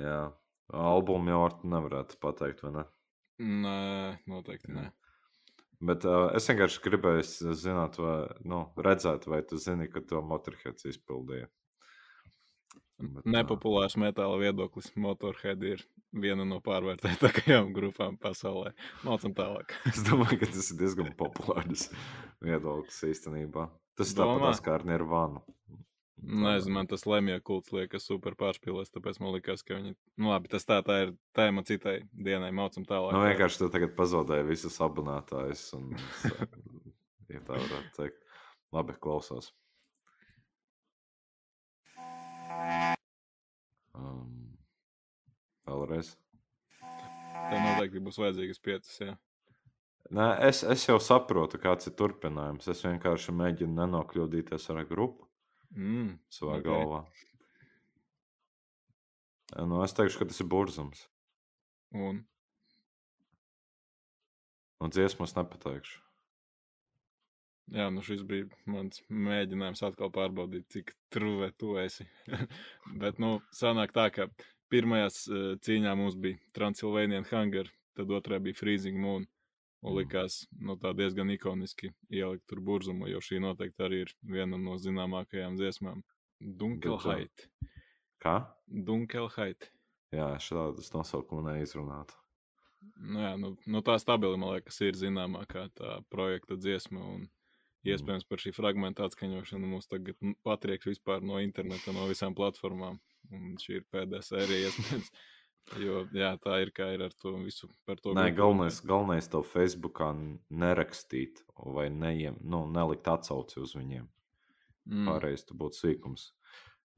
jā, 0.00 0.32
albumu 0.72 1.32
jau 1.32 1.44
ar 1.44 1.54
to 1.60 1.68
nevarētu 1.68 2.18
pateikt, 2.20 2.62
vai 2.64 2.72
ne? 2.78 2.84
Nē, 3.42 4.18
noteikti 4.30 4.72
nē. 4.72 4.90
Bet 5.82 6.04
uh, 6.06 6.28
es 6.36 6.46
vienkārši 6.46 6.82
gribēju 6.84 7.54
zināt, 7.58 7.98
vai, 7.98 8.28
nu, 8.46 8.62
redzēt, 8.78 9.26
vai 9.26 9.40
tu 9.48 9.58
zini, 9.58 9.88
ka 9.90 10.04
to 10.06 10.20
Motorheads 10.22 10.86
izpildīja. 10.86 11.48
Bet, 13.02 13.24
Nepopulārs 13.26 13.96
metāla 13.98 14.36
viedoklis. 14.38 14.92
Motorhead 15.00 15.62
ir 15.66 15.80
viena 16.14 16.46
no 16.46 16.60
pārvērtētākajām 16.62 17.72
grupām 17.76 18.18
pasaulē. 18.20 18.74
Mācām 19.06 19.34
tālāk. 19.38 19.74
Es 19.92 20.04
domāju, 20.06 20.42
ka 20.42 20.50
tas 20.52 20.70
ir 20.70 20.78
diezgan 20.84 21.10
populārs 21.18 21.88
viedoklis 22.44 23.00
īstenībā. 23.10 23.66
Tas 23.98 24.12
ir 24.12 24.20
tāpat 24.22 24.62
kā 24.64 24.78
ar 24.78 24.86
Nirvanu. 24.88 25.42
Nezinu, 26.22 26.76
man 26.76 26.86
tas 26.86 27.02
lemja 27.10 27.40
kults 27.42 27.72
liekas 27.74 28.04
super 28.06 28.36
pārspīlēts, 28.38 28.92
tāpēc 28.94 29.18
man 29.18 29.32
liekas, 29.34 29.64
ka 29.66 29.74
viņi. 29.74 29.96
Nu, 30.22 30.30
labi, 30.30 30.52
tas 30.52 30.62
tā, 30.68 30.78
tā 30.86 31.00
ir 31.08 31.10
tēma 31.34 31.64
citai 31.66 31.96
dienai. 32.14 32.52
Mācām 32.54 32.86
tālāk. 32.86 33.16
Nu, 33.16 33.24
vienkārši 33.26 33.64
tu 33.64 33.70
tagad 33.74 33.96
pazaudēji 33.98 34.46
visus 34.52 34.78
abonētājus. 34.86 35.64
Un, 35.80 35.90
ja 37.34 37.42
tā 37.42 37.58
varētu 37.58 37.96
teikt. 37.98 38.22
Labi, 38.72 38.94
klausos. 39.02 39.50
Vēlreiz. 45.66 46.14
Tā 46.82 47.58
noteikti 47.62 48.02
būs 48.04 48.18
vajadzīgas 48.22 48.60
piecas. 48.62 48.96
Jā. 49.02 49.14
Nē, 50.12 50.26
es, 50.48 50.62
es 50.66 50.84
jau 50.88 50.98
saprotu, 51.00 51.58
kāds 51.62 51.88
ir 51.88 51.94
turpinājums. 51.98 52.68
Es 52.68 52.82
vienkārši 52.84 53.32
mēģinu 53.38 53.76
nenokļūdīties 53.80 54.70
ar 54.74 54.82
grupu 54.88 55.28
Mm, 55.72 56.18
savā 56.28 56.58
Ok. 56.58 56.66
okay. 56.66 56.68
galvā. 56.68 56.98
Nu, 59.68 59.78
es 59.84 59.94
teikšu, 59.96 60.18
ka 60.20 60.26
tas 60.28 60.40
ir 60.42 60.48
burzums. 60.52 61.06
Un 61.96 62.24
Un 64.82 64.90
dziesmu 64.90 65.24
es 65.24 65.32
nepateikšu. 65.36 66.00
Jā, 67.72 67.86
nu 67.94 68.02
šis 68.04 68.24
bija 68.26 68.48
mans 68.66 68.98
mēģinājums 69.08 69.82
atkal 69.86 70.10
pārbaudīt, 70.12 70.66
cik 70.74 70.90
trūvē 71.14 71.52
tu 71.56 71.76
esi. 71.80 72.04
Bet, 73.00 73.20
nu, 73.22 73.36
sanāk 73.54 73.94
tā, 73.94 74.08
ka 74.12 74.26
pirmajās 74.72 75.26
uh, 75.28 75.52
cīņā 75.62 75.92
mums 75.98 76.16
bija 76.20 76.40
Transylvanian 76.56 77.28
Hunger, 77.28 77.70
tad 77.98 78.10
otrā 78.10 78.40
bija 78.42 78.58
Freezing 78.58 78.98
Moon. 78.98 79.28
Un 79.82 79.96
likās, 79.98 80.44
nu, 80.62 80.76
tā 80.78 80.92
diezgan 80.94 81.32
ikoniski 81.34 81.88
ielikt 82.14 82.44
tur 82.46 82.60
burzumu, 82.62 83.08
jo 83.10 83.18
šī 83.18 83.40
noteikti 83.42 83.82
arī 83.82 84.04
ir 84.04 84.12
viena 84.22 84.54
no 84.54 84.76
zināmākajām 84.78 85.56
dziesmām. 85.58 86.04
Dunkelheit. 86.38 87.48
Kā? 88.22 88.36
Dunkelheit. 88.66 89.72
Jā, 90.14 90.28
šādas 90.38 90.92
nosaukumu 90.94 91.48
neizrunātu. 91.48 92.14
Nu, 92.94 93.18
jā, 93.24 93.32
nu, 93.40 93.52
nu 93.66 93.82
tā 93.82 93.96
stabili, 94.02 94.38
man 94.38 94.56
liekas, 94.56 94.78
ir 94.86 94.98
zināmākā 94.98 95.66
tā 95.78 95.96
projekta 96.14 96.58
dziesma. 96.58 97.02
Un 97.16 97.26
iespējams 97.86 98.26
par 98.30 98.42
šī 98.42 98.52
fragmenta 98.54 99.06
atskaņošanu 99.08 99.70
mums 99.70 99.90
tagad 99.90 100.18
patrieks 100.46 100.90
vispār 100.92 101.24
no 101.26 101.40
interneta, 101.42 101.94
no 101.94 102.06
visām 102.10 102.38
platformām. 102.38 103.00
Un 103.32 103.54
šī 103.60 103.78
ir 103.80 103.86
pēdējā 103.92 104.26
sērija, 104.26 104.70
iespējams. 104.70 105.12
Jo 105.78 106.02
jā, 106.12 106.32
tā 106.42 106.58
ir 106.64 106.72
kā 106.74 106.88
ir 106.92 107.04
ar 107.06 107.12
to 107.22 107.36
visu. 107.38 107.68
Nē, 107.86 108.26
galvenais, 108.36 108.80
galvenais 108.84 109.28
to 109.30 109.44
Facebookā 109.46 110.10
nerakstīt 110.50 111.44
vai 111.54 111.86
neiem, 111.92 112.36
nu, 112.42 112.64
nelikt 112.68 113.08
atsauci 113.08 113.60
uz 113.62 113.76
viņiem. 113.78 114.08
Mm. 114.90 115.06
Pārējais 115.06 115.46
tu 115.48 115.56
būtu 115.58 115.78
sīkums. 115.78 116.32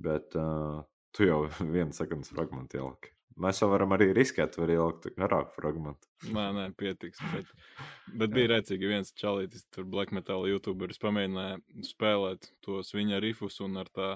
Bet 0.02 0.34
uh, 0.40 0.80
tu 1.14 1.28
jau 1.28 1.44
vienu 1.76 1.94
sekundes 1.94 2.32
fragment 2.32 2.74
ieliki. 2.74 3.12
Mēs 3.40 3.58
jau 3.58 3.66
varam 3.72 3.90
arī 3.96 4.12
riskēt, 4.14 4.54
var 4.60 4.70
ielikt 4.70 5.08
garāku 5.18 5.56
fragment. 5.56 6.06
Nē, 6.30 6.44
nē, 6.54 6.68
pietiks. 6.78 7.18
Bet, 7.32 7.50
bet 8.20 8.34
bija 8.34 8.52
redzīgi, 8.52 8.90
viens 8.90 9.10
čalītis, 9.18 9.66
tur 9.74 9.88
black 9.90 10.14
metal 10.14 10.46
youtuberis 10.46 11.02
pamēģināja 11.02 11.58
spēlēt 11.88 12.52
tos 12.64 12.94
viņa 12.94 13.18
rifus 13.24 13.58
un 13.64 13.82
ar 13.82 13.90
tā 13.90 14.12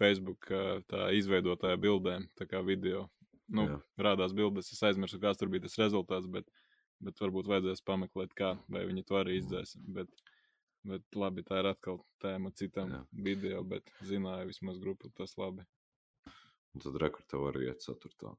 Facebook 0.00 0.48
tā 0.90 1.10
izveidotāja 1.18 1.78
bildēm, 1.80 2.28
tā 2.38 2.46
kā 2.48 2.62
video. 2.64 3.08
Nu, 3.50 3.66
Jā. 3.66 3.78
rādās 4.06 4.34
bildes, 4.36 4.70
es 4.72 4.82
aizmirsu, 4.86 5.18
kāds 5.22 5.40
tur 5.40 5.50
bija 5.50 5.66
tas 5.66 5.78
rezultāts, 5.80 6.28
bet, 6.30 6.46
bet 7.02 7.18
varbūt 7.18 7.48
vajadzēs 7.50 7.82
pameklēt, 7.86 8.34
kā, 8.38 8.52
vai 8.70 8.84
viņi 8.86 9.02
to 9.08 9.18
arī 9.18 9.40
izdzēs. 9.40 9.74
Bet, 9.96 10.22
bet 10.86 11.18
labi, 11.18 11.42
tā 11.46 11.58
ir 11.62 11.70
atkal 11.72 11.98
tēma 12.22 12.52
citam 12.54 12.92
Jā. 12.94 13.00
video, 13.26 13.64
bet 13.66 13.90
zināja 14.06 14.46
vismaz 14.48 14.78
grupu, 14.82 15.10
tas 15.18 15.34
labi. 15.40 15.66
Un 16.70 16.84
tad 16.84 17.00
rekordā 17.02 17.40
var 17.42 17.58
iet 17.58 17.82
ceturtā. 17.82 18.36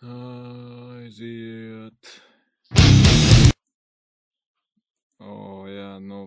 Aiziet. 0.00 2.10
O, 5.20 5.68
jā, 5.68 5.92
nu. 6.02 6.24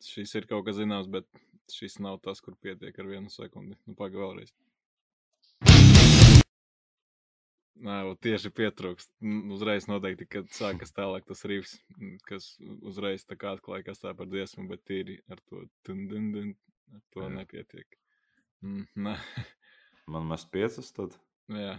Šis 0.00 0.32
ir 0.40 0.48
kaut 0.48 0.64
kas 0.66 0.80
zināms, 0.80 1.10
bet 1.12 1.28
šis 1.76 1.98
nav 2.02 2.20
tas, 2.24 2.40
kur 2.44 2.56
pietiek 2.60 2.98
ar 2.98 3.08
vienu 3.08 3.32
sekundi. 3.32 3.78
Nu, 3.86 3.96
pagaidi 3.98 4.22
vēlreiz. 4.22 4.54
Nē, 7.80 7.96
tieši 8.20 8.50
pietrūkst. 8.52 9.12
Uzreiz 9.54 9.86
noteikti, 9.88 10.26
kad 10.28 10.50
sākas 10.52 10.92
tālāk 10.92 11.24
tas 11.28 11.40
rīps, 11.48 11.78
kas 12.28 12.50
uzreiz 12.84 13.24
tā 13.24 13.38
kā 13.40 13.54
atklāja, 13.56 13.86
kas 13.86 14.02
tā 14.02 14.12
par 14.16 14.28
dziesmu, 14.28 14.66
bet 14.68 14.84
tīri 14.88 15.16
ar 15.32 15.40
to 15.48 15.64
dun, 15.88 16.02
dun, 16.10 16.26
dun, 16.34 16.50
ar 16.92 17.04
to 17.14 17.24
Jā. 17.24 17.30
nepietiek. 17.38 17.96
Mm, 18.66 18.84
nē. 19.06 19.16
Man 20.12 20.28
mest 20.28 20.50
piecas 20.52 20.92
tad? 20.92 21.16
Jā. 21.48 21.78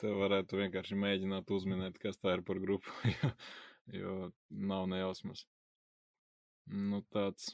Te 0.00 0.12
varētu 0.16 0.56
vienkārši 0.60 0.96
mēģināt 0.96 1.50
uzminēt, 1.52 1.98
kas 2.00 2.16
tā 2.20 2.38
ir 2.38 2.44
par 2.46 2.60
grupu, 2.62 2.92
jo, 3.20 3.30
jo 3.98 4.14
nav 4.72 4.86
nejausmas. 4.92 5.44
Nu, 6.70 7.02
tāds 7.12 7.50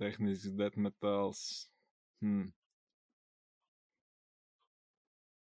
tehnisks 0.00 0.54
deathmetāls. 0.56 1.42
Hmm. 2.22 2.52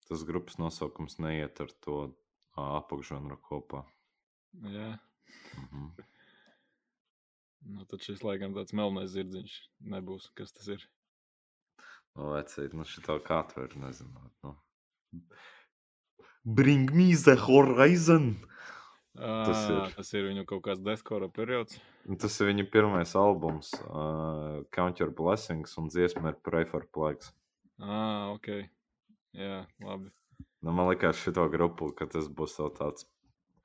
Tas 0.10 0.26
grupas 0.28 0.60
nosaukums 0.62 1.18
neiet 1.24 1.62
ar 1.64 1.72
to 1.86 1.99
apakšžanru 2.60 3.40
kopā. 3.48 3.86
Jā. 4.76 4.98
-hmm. 5.56 6.06
Nu, 7.66 7.86
tad 7.86 8.03
šis 8.06 8.22
laikam 8.24 8.53
tāds 8.53 8.76
melnais 8.78 9.10
zirdziņš 9.16 9.56
nebūs. 9.94 10.30
Kas 10.38 10.53
tas 10.53 10.68
ir? 10.76 10.86
Nu, 12.16 12.30
vecīt, 12.36 12.76
nu 12.78 12.86
šito 12.86 13.18
kā 13.26 13.41
tu 13.49 13.60
vari 13.60 13.82
nezināt. 13.82 14.34
Nu. 14.45 14.56
Bring 16.46 16.92
me 16.94 17.16
the 17.16 17.36
horizon. 17.36 18.36
Tas 19.16 19.70
ir. 19.70 19.94
tas 19.96 20.12
ir 20.14 20.28
viņu 20.28 20.44
kaut 20.46 20.62
kāds 20.68 20.84
deskora 20.84 21.30
periods. 21.32 21.80
Tas 22.22 22.36
ir 22.44 22.52
viņa 22.52 22.66
pirmais 22.70 23.16
albums, 23.18 23.72
uh, 23.88 24.60
Count 24.76 25.00
Your 25.02 25.14
Blessings, 25.16 25.74
un 25.82 25.88
dziesma 25.90 26.34
ir 26.34 26.40
Pray 26.46 26.68
for 26.70 26.86
Plagues. 26.94 27.32
Ah, 27.80 28.36
ok. 28.36 28.52
Jā, 29.36 29.64
labi. 29.82 30.12
Nu, 30.62 30.74
man 30.76 30.92
liekas, 30.92 31.18
šito 31.24 31.48
grupu, 31.50 31.90
ka 31.98 32.06
tas 32.12 32.28
būs 32.28 32.60
tāds, 32.78 33.08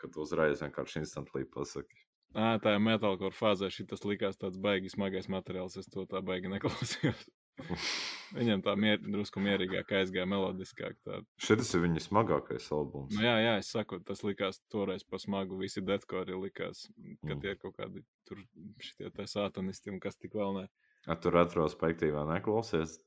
ka 0.00 0.08
tu 0.08 0.22
uzreiz 0.24 0.62
vienkārši 0.64 1.02
instantly 1.02 1.44
pasaki. 1.44 2.06
Ah, 2.32 2.56
tā 2.62 2.76
ir 2.76 2.82
metālkora 2.84 3.34
fāzē. 3.34 3.68
Šis 3.74 4.06
likās 4.06 4.38
tāds 4.38 4.58
baigi 4.62 4.92
smagais 4.92 5.26
materiāls. 5.28 5.76
Es 5.80 5.90
to 5.90 6.06
tā 6.06 6.22
baigi 6.22 6.48
neklausījos. 6.52 7.26
Viņam 8.38 8.60
tā 8.62 8.76
mier, 8.78 9.00
drusku 9.02 9.42
mierīgāk 9.42 9.90
aizgāja, 9.98 10.26
melodiskāk. 10.30 10.94
Tā. 11.06 11.18
Šis 11.42 11.72
ir 11.74 11.82
viņa 11.82 12.04
smagākais 12.04 12.68
albums. 12.76 13.16
Nu, 13.16 13.24
jā, 13.26 13.34
jā, 13.42 13.56
es 13.58 13.72
saku, 13.74 13.98
tas 14.06 14.22
likās 14.22 14.60
toreiz 14.70 15.02
pa 15.02 15.18
smagu. 15.18 15.58
Visi 15.58 15.82
detkori 15.82 16.38
likās, 16.38 16.84
ka 17.24 17.34
mm. 17.34 17.40
tie 17.42 17.54
ir 17.56 17.58
kaut 17.58 17.74
kādi 17.80 18.04
tur 18.30 18.42
šitie 18.78 19.10
tā 19.16 19.26
sātanisti 19.30 19.90
un 19.90 19.98
kas 20.02 20.18
tik 20.20 20.38
vēl 20.38 20.60
ne. 20.60 20.66
A, 21.08 21.16
tu 21.18 21.32
retrospektīvā 21.34 22.22
neklausies? 22.30 23.00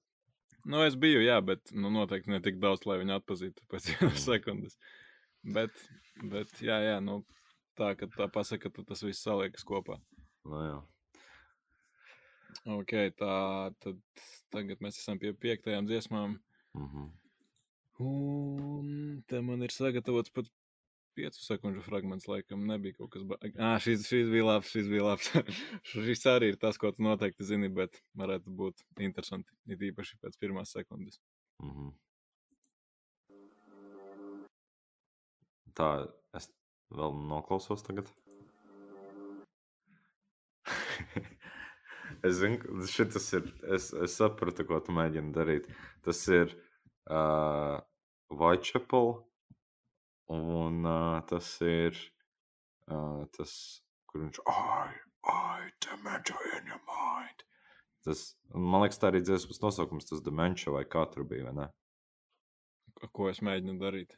Nu, 0.67 0.81
es 0.83 0.95
biju, 0.99 1.23
jā, 1.23 1.39
bet 1.43 1.71
nu, 1.75 1.91
noteikti 1.91 2.31
ne 2.31 2.39
tik 2.43 2.59
daudz, 2.63 2.85
lai 2.87 2.99
viņu 3.01 3.17
atpazītu 3.17 3.67
pēc 3.71 3.93
vienas 3.93 4.17
mm. 4.17 4.23
sekundes. 4.25 4.79
Bet, 5.55 5.85
bet 6.31 6.51
jā, 6.63 6.79
jā, 6.83 6.99
nu, 7.03 7.21
tā, 7.79 7.93
ka 7.99 8.11
tā 8.11 8.27
pasaka, 8.31 8.71
ka 8.71 8.85
tas 8.87 9.03
viss 9.03 9.23
saliekas 9.23 9.63
kopā. 9.67 9.99
Nu, 10.47 10.59
jā. 10.63 10.79
Ok, 12.65 12.93
tā 13.19 13.35
tad 13.83 13.99
tagad 14.53 14.81
mēs 14.83 14.99
esam 15.01 15.19
pie 15.19 15.33
piektajām 15.33 15.87
dziesmām. 15.89 16.39
Mm 16.77 16.89
-hmm. 16.89 17.11
Un 18.03 19.23
te 19.27 19.41
man 19.41 19.61
ir 19.61 19.71
sagatavots 19.71 20.29
pat 20.33 20.45
piecu 21.13 21.43
sekundžu 21.45 21.81
fragments, 21.85 22.27
laikam 22.27 22.65
nebija 22.67 22.97
kaut 22.97 23.11
kas 23.13 23.25
tāds. 23.29 23.59
Ah, 23.59 23.79
šis, 23.79 24.07
šis 24.09 24.29
bija 24.29 24.45
labs, 24.45 24.71
šis 24.73 24.87
bija 24.89 25.03
labs. 25.03 25.29
šis 25.91 26.25
arī 26.31 26.49
ir 26.53 26.57
tas, 26.61 26.77
ko 26.81 26.91
tu 26.91 27.05
noteikti 27.05 27.43
zini, 27.43 27.69
bet 27.69 28.01
varētu 28.17 28.55
būt 28.61 28.75
interesanti, 28.97 29.53
it 29.67 29.85
īpaši 29.91 30.17
pēc 30.23 30.39
pirmās 30.41 30.73
sekundes. 30.77 31.19
Mm 31.61 31.71
-hmm. 31.71 31.91
Tā, 35.73 35.87
es 36.37 36.49
vēl 36.93 37.15
noklausos 37.29 37.83
tagad. 37.83 38.09
Es 42.23 42.39
zinu, 42.39 42.85
šis 42.87 43.25
ir. 43.35 43.47
Es, 43.75 43.89
es 43.91 44.15
sapratu, 44.19 44.63
ko 44.67 44.79
tu 44.83 44.95
mēģini 44.95 45.33
darīt. 45.35 45.67
Tas 46.05 46.21
ir 46.31 46.53
uh, 47.11 47.81
Whitechapel, 48.31 49.17
un 50.31 50.85
uh, 50.87 51.19
tas 51.27 51.49
ir 51.67 51.99
uh, 52.87 53.25
tas, 53.35 53.55
kur 54.07 54.23
viņš 54.23 54.39
I, 54.47 54.95
I, 55.27 55.67
dementia 55.83 56.39
in 56.55 56.71
your 56.71 56.79
mind. 56.87 57.43
Tas, 58.07 58.23
man 58.55 58.83
liekas, 58.83 58.99
tā 58.99 59.11
arī 59.11 59.23
dziesmas 59.23 59.61
nosaukums, 59.63 60.07
tas 60.07 60.23
dementia 60.23 60.71
vai 60.75 60.83
kā 60.87 61.05
tur 61.11 61.27
bija, 61.27 61.49
vai 61.49 61.55
ne? 61.59 61.69
Ko 63.11 63.27
es 63.27 63.43
mēģinu 63.43 63.79
darīt? 63.83 64.15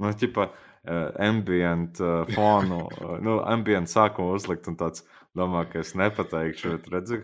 Nu, 0.00 0.10
ķipa, 0.10 0.48
uh, 0.50 1.10
ambient 1.22 2.00
uh, 2.02 2.24
fonu, 2.34 2.84
uh, 2.98 3.16
nu, 3.22 3.38
ambient 3.48 3.88
sākumu 3.88 4.34
uzlikt 4.34 4.66
un 4.68 4.76
tāds 4.80 5.04
domā, 5.38 5.64
ka 5.70 5.82
es 5.82 5.94
nepateikšu, 5.98 6.76
bet 6.76 6.90
redzu, 6.92 7.20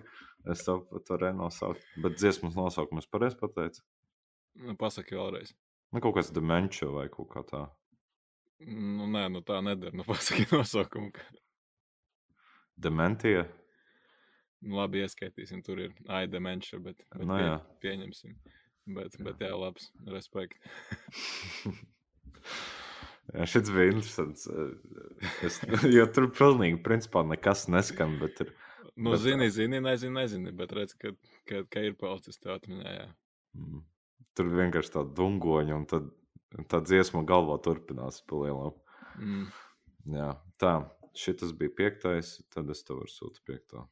es 0.51 0.65
to 0.67 0.81
varēju 1.11 1.37
nosaukt. 1.39 1.85
Bet 2.03 2.19
dziesmas 2.19 2.57
nosaukumu 2.59 3.03
es 3.03 3.11
pareizi 3.11 3.39
pateicu. 3.41 3.85
Nu, 4.61 4.75
pasaki 4.79 5.19
vēlreiz. 5.19 5.55
Nu, 5.91 6.03
kaut 6.03 6.17
kāds 6.19 6.33
demenču 6.35 6.91
vai 6.95 7.09
kaut 7.13 7.31
kā 7.33 7.45
tā. 7.47 7.63
Nu, 8.61 9.07
nē, 9.11 9.29
nu 9.33 9.43
tā 9.47 9.61
nedara. 9.65 9.95
Nu, 9.97 10.07
pasaki 10.11 10.49
nosaukumu. 10.53 11.13
Dementija. 12.81 13.47
Nu, 14.61 14.77
labi, 14.77 15.01
ieskaitīsim, 15.07 15.63
tur 15.65 15.81
ir 15.87 15.95
AI 16.09 16.27
dementia, 16.29 16.81
bet, 16.85 17.01
bet 17.15 17.25
nu, 17.25 17.39
jā. 17.41 17.55
pie, 17.81 17.89
pieņemsim. 17.89 18.37
Bet, 18.97 19.17
bet 19.23 19.41
jā, 19.41 19.55
labs, 19.57 19.89
respekt. 20.11 20.61
Šis 23.31 23.71
bija 23.71 23.93
interesants. 23.93 24.49
Es, 25.47 25.61
jo 25.97 26.07
tur 26.15 26.31
pilnīgi 26.35 26.81
principā 26.83 27.23
nekas 27.27 27.69
neskan, 27.71 28.17
bet 28.23 28.43
ir. 28.47 28.55
Nu, 28.97 29.15
Bet- 29.15 29.23
zini, 29.23 29.51
zini, 29.55 29.81
nezini, 29.81 30.15
nezini, 30.19 30.53
bet 30.57 30.73
redz, 30.77 30.97
ka, 30.99 31.13
ka, 31.49 31.63
ka 31.71 31.85
ir 31.87 31.95
palicis 32.01 32.41
tā 32.43 32.57
atmiņā. 32.59 32.95
Jā. 32.97 33.07
Mm. 33.57 33.85
Tur 34.37 34.51
vienkārši 34.55 34.95
tā 34.97 35.05
dungoņa, 35.17 35.77
un 35.77 35.87
tad 35.91 36.11
tā 36.71 36.83
dziesma 36.83 37.23
galvā 37.27 37.59
turpinās 37.63 38.21
pa 38.27 38.43
lielam. 38.43 38.77
Mm. 39.21 39.47
Jā, 40.17 40.33
tā. 40.61 40.75
Šis 41.21 41.51
bija 41.59 41.73
piektais, 41.75 42.37
tad 42.55 42.71
es 42.71 42.85
tev 42.87 43.01
varu 43.01 43.11
sūtīt 43.11 43.43
piekto. 43.47 43.87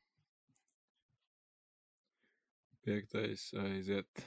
Piektais 2.86 3.50
aiziet. 3.58 4.22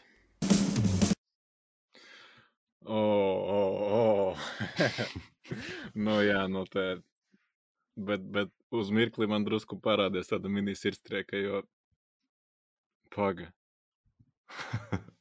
O, 2.85 2.99
o, 2.99 3.59
o. 3.87 3.90
nu, 6.05 6.17
jā, 6.25 6.45
no 6.51 6.65
tā. 6.69 7.01
Bet, 8.01 8.23
bet 8.23 8.51
uz 8.71 8.89
mirkli 8.95 9.27
man 9.27 9.43
drusku 9.45 9.77
parādījās 9.83 10.31
tāda 10.31 10.51
mini-sirdstrieka, 10.51 11.39
jo 11.41 11.63
paga. 13.15 13.51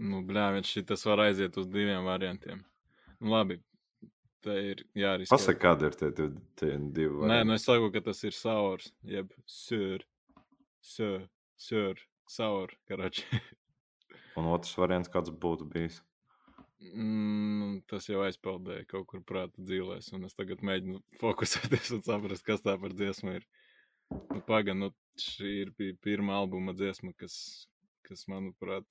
Nu, 0.00 0.22
bļā, 0.24 0.46
viņš 0.56 0.70
šitas 0.74 1.02
var 1.04 1.20
aiziet 1.26 1.56
uz 1.60 1.66
diviem 1.68 2.06
variantiem. 2.08 2.62
Nu, 3.20 3.34
labi, 3.34 3.58
tā 4.44 4.56
ir 4.70 4.82
jāriskē. 4.96 5.34
Pasaka, 5.34 5.60
kādi 5.60 5.90
ir 5.90 5.96
tie, 6.00 6.08
tie, 6.16 6.28
tie 6.56 6.70
divi? 6.78 7.12
Nē, 7.12 7.26
varianti? 7.26 7.48
nu 7.50 7.56
es 7.58 7.66
saku, 7.68 7.90
ka 7.92 8.02
tas 8.06 8.22
ir 8.24 8.36
saurs, 8.36 8.88
jeb 9.04 9.34
sēr, 9.44 10.06
sēr, 10.80 11.26
sēr, 11.60 12.00
saur, 12.32 12.72
karači. 12.88 13.26
Un 14.40 14.48
otrs 14.54 14.72
variants, 14.80 15.12
kāds 15.12 15.32
būtu 15.42 15.68
bijis? 15.68 16.00
Mm, 16.80 17.82
tas 17.90 18.08
jau 18.08 18.22
aizpeldēja 18.24 18.86
kaut 18.88 19.06
kur 19.10 19.20
prāta 19.26 19.60
dzīvēs, 19.60 20.12
un 20.16 20.24
es 20.28 20.36
tagad 20.36 20.64
mēģinu 20.64 21.02
fokusēties 21.22 21.92
un 21.98 22.04
saprast, 22.06 22.46
kas 22.46 22.64
tā 22.64 22.76
par 22.80 22.96
dziesmu 22.96 23.36
ir. 23.40 23.46
Nu, 24.10 24.40
Pagaidām, 24.46 24.86
nu, 24.86 24.90
šī 25.20 25.52
ir 25.66 25.74
pirmā 26.02 26.40
albuma 26.40 26.74
dziesma, 26.74 27.12
kas, 27.20 27.36
kas 28.06 28.26
manuprāt, 28.32 28.86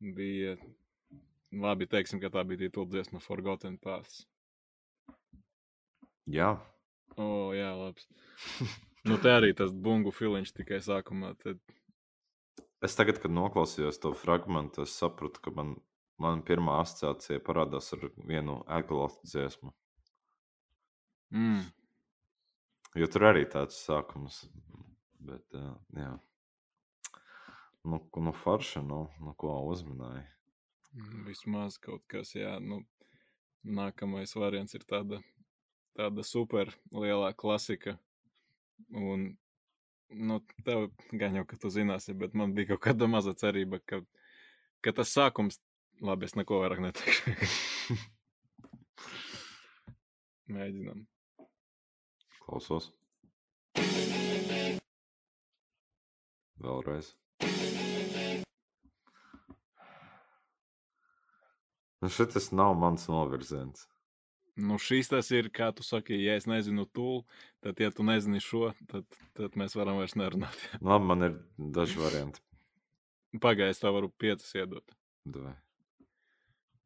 bija. 0.00 0.58
Labi, 1.50 1.88
teiksim, 1.90 2.20
ka 2.22 2.28
tā 2.30 2.44
bija 2.46 2.66
titula 2.66 2.86
dziesma 2.92 3.18
Forgotten 3.22 3.78
Paths. 3.82 4.20
Jā, 6.30 6.52
O, 7.18 7.52
jā, 7.56 7.70
labi. 7.74 8.04
nu, 9.08 9.18
te 9.22 9.32
arī 9.32 9.52
tas 9.56 9.72
bungu 9.72 10.12
filiņš 10.14 10.54
tikai 10.60 10.80
sākumā. 10.84 11.34
Tad... 11.42 11.58
es 12.86 12.96
tagad, 12.98 13.20
kad 13.22 13.34
noklausījos 13.34 14.00
to 14.02 14.12
fragment, 14.16 14.78
es 14.84 14.94
sapratu, 14.96 15.42
ka 15.44 15.54
man, 15.56 15.74
man 16.20 16.42
pirmā 16.46 16.80
asociācija 16.84 17.42
parādās 17.44 17.92
ar 17.96 18.08
vienu 18.28 18.60
eglotu 18.78 19.26
dziesmu. 19.26 19.72
Mm. 21.30 21.62
Jo 22.98 23.06
tur 23.06 23.28
arī 23.30 23.46
tāds 23.48 23.78
sākums. 23.86 24.42
Bet, 25.20 25.44
uh, 25.54 25.74
jā. 25.94 26.14
Nu, 27.84 28.00
nu 28.16 28.32
forša, 28.36 28.82
nu, 28.84 29.04
nu, 29.20 29.34
ko 29.38 29.52
uzminēja. 29.70 30.24
Mm, 30.96 31.26
Vismaz 31.28 31.78
kaut 31.80 32.02
kas, 32.10 32.34
jā. 32.34 32.56
Nu, 32.60 32.82
nākamais 33.64 34.34
variants 34.36 34.74
ir 34.76 34.84
tāda, 34.88 35.20
tāda 35.96 36.24
super 36.26 36.72
lielā 36.92 37.30
klasika. 37.36 37.96
Un, 38.90 39.30
nu, 40.10 40.40
tev 40.66 40.88
gan 41.12 41.38
jau, 41.40 41.46
ka 41.48 41.60
tu 41.60 41.70
zināsi, 41.72 42.16
bet 42.16 42.34
man 42.36 42.56
bija 42.56 42.72
kaut 42.72 42.84
kāda 42.88 43.08
maza 43.12 43.36
cerība, 43.36 43.80
ka, 43.86 44.02
ka 44.84 44.96
tas 44.96 45.12
sākums, 45.14 45.60
labi, 46.04 46.28
es 46.28 46.36
neko 46.38 46.62
vairāk 46.62 46.82
neteikšu. 46.84 47.30
Mēģinam. 50.54 51.04
Klausos. 52.42 52.90
Vēlreiz. 56.60 57.14
Nu, 62.00 62.08
šis 62.08 62.50
nav 62.56 62.74
mans 62.80 63.06
novirziens. 63.12 63.86
Nu, 64.60 64.76
šīs 64.82 65.08
tas 65.12 65.30
ir, 65.32 65.48
kā 65.54 65.70
tu 65.76 65.84
saki, 65.86 66.16
ja 66.20 66.34
es 66.36 66.46
nezinu 66.50 66.84
tūlu, 66.96 67.22
tad, 67.64 67.80
ja 67.80 67.88
tu 67.94 68.04
nezini 68.04 68.42
šo, 68.44 68.72
tad, 68.90 69.06
tad 69.38 69.56
mēs 69.60 69.76
varam 69.78 70.00
vairs 70.00 70.16
nerunāt. 70.18 70.58
Labi, 70.84 71.08
man 71.12 71.28
ir 71.28 71.38
daži 71.78 72.00
varianti. 72.00 72.42
Pagaidzi, 73.40 73.84
tev 73.84 73.96
varu 73.96 74.10
piecas 74.20 74.52
iedot. 74.58 74.96
Davai. 75.24 75.54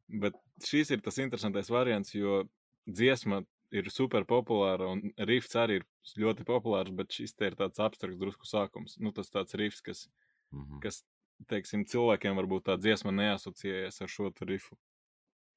Bet 0.07 0.37
šis 0.63 0.91
ir 0.93 1.01
tas 1.01 1.17
interesantais 1.17 1.69
variants, 1.73 2.13
jo 2.13 2.43
dziesma 2.85 3.43
ir 3.73 3.89
super 3.89 4.23
populāra 4.29 4.87
un 4.93 5.01
rifts 5.17 5.57
arī 5.57 5.79
ir 5.81 5.85
ļoti 6.21 6.45
populārs, 6.47 6.93
bet 6.95 7.11
šis 7.11 7.33
te 7.33 7.49
ir 7.49 7.57
tāds 7.57 7.81
abstrakts 7.81 8.19
drusku 8.21 8.47
sākums. 8.47 8.99
Nu, 9.01 9.11
tas 9.11 9.31
tāds 9.33 9.57
rifts, 9.57 9.81
kas, 9.81 10.07
Mhm. 10.53 10.79
kas 10.83 11.03
teiksim, 11.49 11.83
cilvēkiem 11.85 12.37
varbūt 12.37 12.69
tā 12.69 12.77
dziesma 12.79 13.11
neasociējas 13.11 14.01
ar 14.01 14.07
šo 14.07 14.31
rifu. 14.41 14.77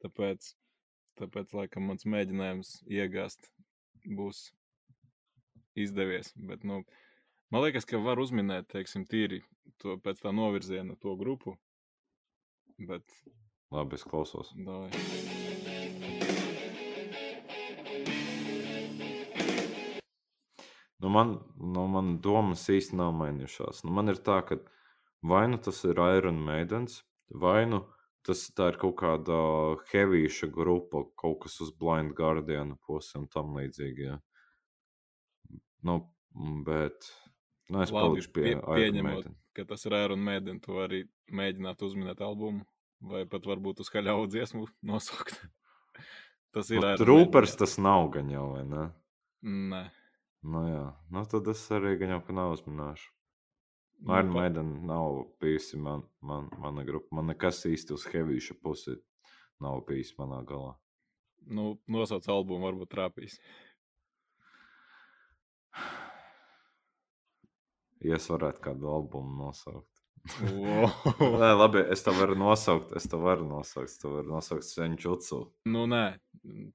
Tāpēc, 0.02 0.54
tāpēc, 1.18 1.52
laikam, 1.52 1.86
mans 1.86 2.04
mēģinājums 2.04 2.82
iegāzt 2.88 3.50
būs 4.06 4.52
izdevies. 5.76 6.32
Bet, 6.36 6.64
nu, 6.64 6.84
man 7.50 7.62
liekas, 7.62 7.84
ka 7.84 7.98
var 7.98 8.18
uzminēt, 8.18 8.68
teiksim, 8.68 9.06
tīri 9.06 9.42
to 9.78 9.96
pēc 9.98 10.22
tā 10.22 10.32
novirziena 10.34 10.98
to 11.00 11.14
grupu. 11.16 11.58
Bet, 12.78 13.04
Labi, 13.70 13.94
es 13.94 14.04
klausos. 14.04 14.52
davai. 14.56 14.90
Nu, 20.98 21.08
man, 21.08 21.38
nu, 21.74 21.86
man 21.86 22.16
domas 22.22 22.64
īsti 22.74 22.96
nav 22.98 23.12
mainījušās. 23.20 23.84
Nu, 23.86 23.92
man 23.94 24.10
ir 24.10 24.18
tā, 24.26 24.40
ka 24.48 24.58
vai 25.22 25.44
nu 25.52 25.60
tas 25.62 25.78
ir 25.86 26.00
Iron 26.18 26.40
Maidens, 26.42 27.02
vai 27.30 27.66
nu 27.70 27.84
tas 28.26 28.42
ir 28.50 28.78
kaut 28.80 28.96
kāda 28.98 29.36
heavīša 29.92 30.48
grupa, 30.52 31.04
kaut 31.20 31.44
kas 31.44 31.60
uz 31.64 31.70
Blind 31.78 32.16
Guardian 32.18 32.74
puses 32.86 33.14
un 33.20 33.28
tam 33.30 33.54
līdzīgi. 33.56 34.08
Ja. 34.08 34.16
Nu, 35.86 36.00
bet 36.66 37.06
nu, 37.70 37.84
es 37.84 37.94
palikšu 37.94 38.32
pie 38.34 38.42
pie- 38.42 38.56
Iron 38.56 38.74
pieņemot. 38.82 39.12
Maiden. 39.12 39.38
ka 39.54 39.64
tas 39.70 39.86
ir 39.86 39.94
Iron 40.02 40.20
Maiden, 40.26 40.58
tu 40.60 40.74
vari 40.74 41.04
mēģināt 41.30 41.86
uzminēt 41.86 42.20
albumu, 42.26 42.66
vai 43.00 43.24
pat 43.30 43.46
varbūt 43.48 43.82
uz 43.84 43.90
kaļauju 43.94 44.30
dziesmu 44.32 44.64
nosaukt. 44.90 45.38
tas 46.54 46.70
ir 46.70 46.82
Nu, 46.82 46.90
Maiden, 46.98 47.58
tas 47.60 47.78
nav 47.78 48.08
gan 48.14 48.30
jau, 48.32 48.48
vai 48.56 48.64
ne? 48.66 48.88
Nē. 49.44 49.84
Nu, 50.48 50.64
jā, 50.70 50.84
nu, 51.14 51.22
tad 51.30 51.48
es 51.50 51.62
arī 51.74 51.96
gan 52.00 52.16
jau 52.16 52.20
ka 52.26 52.34
neuzminēšu. 52.36 53.08
Nu, 53.98 54.14
Iron 54.14 54.30
Maiden 54.30 54.68
nav 54.86 55.24
bijusi 55.42 55.78
man, 55.82 56.04
man, 56.22 56.46
mana 56.62 56.84
grupa. 56.86 57.10
Man 57.18 57.26
nekas 57.32 57.64
īsti 57.66 57.96
uz 57.96 58.04
heavīša 58.06 58.54
pusi 58.62 58.94
nav 59.64 59.82
bijis 59.88 60.12
manā 60.18 60.38
galā. 60.46 60.76
Nu, 61.50 61.72
nosauc 61.90 62.26
albumu, 62.30 62.68
varbūt 62.68 62.94
trāpīs. 62.94 63.40
Ja 67.98 68.14
es 68.14 68.28
varētu 68.30 68.62
kādu 68.62 68.86
albumu 68.94 69.32
nosaukt. 69.40 69.97
Wow. 70.38 70.90
Nē, 71.40 71.50
labi, 71.56 71.82
es 71.92 72.02
to 72.06 72.12
varu 72.16 72.36
nosaukt. 72.38 72.92
Es 72.98 73.08
to 73.10 73.20
varu 73.22 73.46
nosaukt. 73.48 73.94
To 74.02 74.10
varu 74.16 74.28
nosaukt 74.34 74.66
Senčucu. 74.66 75.40
nu, 75.66 75.86
nē, 75.90 76.18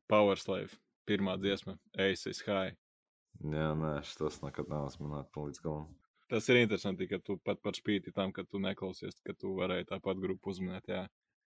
Power 0.10 0.40
Slave. 0.40 0.74
Pirmā 1.08 1.36
dziesma, 1.36 1.76
Ace 2.00 2.30
is 2.32 2.40
High. 2.48 2.78
Jā, 3.44 3.74
nē, 3.76 3.98
tas 4.18 4.40
nekad 4.40 4.70
nav 4.72 4.86
uzmanīts 4.88 5.36
līdz 5.36 5.60
galam. 5.66 5.90
Tas 6.32 6.48
ir 6.50 6.62
interesanti, 6.62 7.08
ka 7.12 7.20
tu 7.20 7.36
pat 7.44 7.60
par 7.62 7.76
spīti 7.76 8.14
tam, 8.16 8.32
ka 8.32 8.46
tu 8.48 8.62
neklausies, 8.64 9.18
ka 9.28 9.36
tu 9.36 9.52
varēji 9.58 9.90
tāpat 9.92 10.22
grupu 10.24 10.54
uzminēt. 10.54 10.88
Jā. 10.88 11.04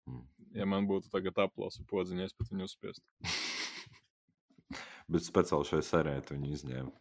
Mm. 0.08 0.22
Ja 0.54 0.68
man 0.70 0.86
būtu 0.90 1.10
tagad 1.10 1.42
aplausu 1.42 1.84
podziņa, 1.90 2.30
es 2.30 2.38
pat 2.38 2.54
viņu 2.54 2.70
uzspiestu. 2.70 3.04
Bet 5.10 5.26
speciāli 5.26 5.66
šai 5.66 5.82
sērijai 5.82 6.22
tu 6.28 6.38
viņu 6.38 6.54
izņēma. 6.54 6.94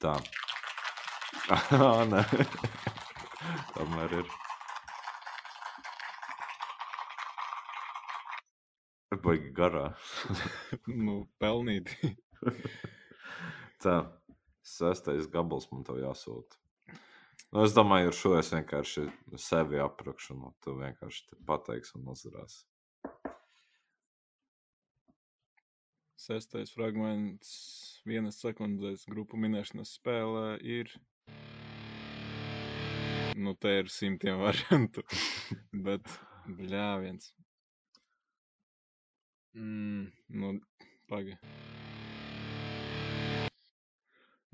Tā. 0.00 0.16
Ah, 1.52 2.04
nē. 2.12 2.24
Tomēr 3.74 4.20
ir. 4.20 4.30
Baigi 9.24 9.50
garā. 9.56 9.88
nu, 11.08 11.20
pelnīti. 11.42 12.14
Tā. 13.82 13.98
Sestais 14.68 15.26
gabals 15.32 15.68
man 15.72 15.84
tev 15.86 16.00
jāsūta. 16.02 16.58
Nu, 17.48 17.62
es 17.64 17.72
domāju, 17.72 18.10
ar 18.10 18.16
šo 18.16 18.34
es 18.36 18.50
vienkārši 18.52 19.06
sevi 19.40 19.80
aprakšu. 19.80 20.36
Nu, 20.36 20.52
tu 20.64 20.74
vienkārši 20.76 21.22
te 21.30 21.38
pateiksi 21.48 21.96
un 21.96 22.10
uzvarēsi. 22.12 22.66
Sestais 26.18 26.74
fragments, 26.74 27.50
vienas 28.04 28.42
sekundes 28.42 29.06
grupu 29.08 29.40
minēšanas 29.40 29.94
spēlē 29.96 30.58
ir. 30.60 30.92
Nu, 33.38 33.54
te 33.54 33.70
ir 33.78 33.90
simtiem 33.92 34.40
variantu. 34.46 35.04
Bet, 35.86 36.08
bļāviens. 36.58 37.30
Mm, 39.58 40.08
nu, 40.40 40.54
pagaidi. 41.10 41.38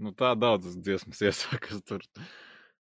Nu, 0.04 0.10
tā 0.12 0.34
daudzas 0.36 0.76
dziesmas 0.76 1.22
iesākas 1.28 1.84
tur. 1.88 2.04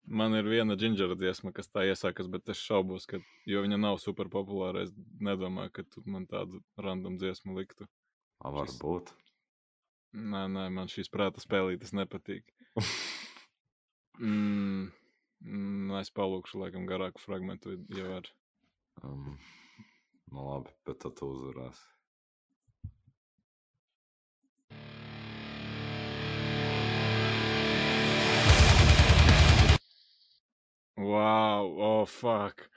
Man 0.03 0.35
ir 0.35 0.47
viena 0.51 0.75
džingera 0.75 1.15
dziesma, 1.15 1.53
kas 1.55 1.69
tā 1.71 1.85
iesākas, 1.87 2.27
bet 2.31 2.51
es 2.51 2.59
šaubos, 2.59 3.05
ka, 3.07 3.21
jo 3.47 3.61
viņa 3.63 3.79
nav 3.79 4.01
super 4.03 4.27
populāra. 4.31 4.83
Es 4.83 4.91
nedomāju, 5.23 5.71
ka 5.77 5.85
tu 5.87 6.03
man 6.09 6.25
tādu 6.27 6.59
random 6.75 7.15
dziesmu 7.21 7.55
liktu. 7.55 7.87
Varbūt. 8.43 9.13
Šis... 9.13 9.21
Nē, 10.33 10.43
nē, 10.51 10.67
man 10.75 10.91
šīs 10.91 11.07
prāta 11.13 11.41
spēlītas 11.41 11.95
nepatīk. 11.95 12.51
mm, 14.19 14.91
mm, 15.43 15.91
es 15.99 16.11
palūkšu, 16.15 16.61
laikam, 16.63 16.87
garāku 16.89 17.21
fragment, 17.23 17.67
ja 17.93 18.07
var. 18.09 18.29
Um, 19.03 19.35
nu 20.31 20.47
labi, 20.47 20.73
bet 20.87 21.01
tad 21.03 21.17
tu 21.19 21.29
uzvarēsi. 21.33 21.93
Wow, 31.03 31.73
oh, 31.77 32.05
fuck. 32.07 32.69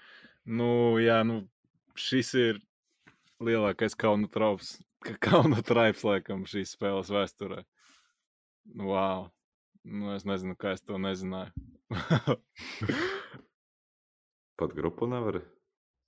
Nu, 0.45 0.97
jā, 0.99 1.21
nu, 1.27 1.45
šis 1.99 2.33
ir 2.39 2.61
lielākais 3.43 3.95
kauna 3.99 4.29
traups, 4.33 4.77
kauna 5.27 5.63
traips, 5.67 6.05
laikam, 6.07 6.47
šīs 6.49 6.75
spēles 6.75 7.13
vēsturē. 7.13 7.63
Wow. 8.75 9.29
Nu, 9.87 10.11
es 10.17 10.27
nezinu, 10.27 10.57
kā 10.59 10.75
es 10.75 10.83
to 10.83 10.99
nezināju. 10.99 11.76
Pat 14.59 14.73
grupu 14.75 15.07
nevari? 15.11 15.43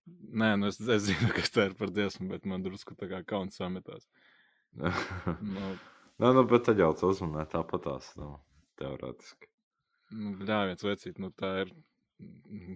Nē, 0.08 0.54
nu 0.56 0.70
es, 0.70 0.80
es 0.80 1.02
zinu, 1.10 1.28
kas 1.36 1.52
tā 1.52 1.68
ir 1.68 1.74
par 1.78 1.92
dziesmu, 1.92 2.30
bet 2.32 2.46
man 2.48 2.64
drusku 2.64 2.96
tā 2.98 3.06
kā 3.10 3.18
kauns 3.28 3.58
sametās. 3.60 4.08
nu, 4.78 5.66
Nē, 6.18 6.32
nu, 6.34 6.42
bet 6.50 6.64
tad 6.66 6.80
jau 6.80 6.90
tu 6.98 7.12
uzmanē 7.12 7.44
tāpatās, 7.52 8.04
nu, 8.18 8.28
teorētiski. 8.80 9.50
Nu, 10.16 10.32
bļāviens 10.40 10.82
vecīt, 10.86 11.20
nu 11.22 11.28
tā 11.36 11.50
ir 11.62 11.68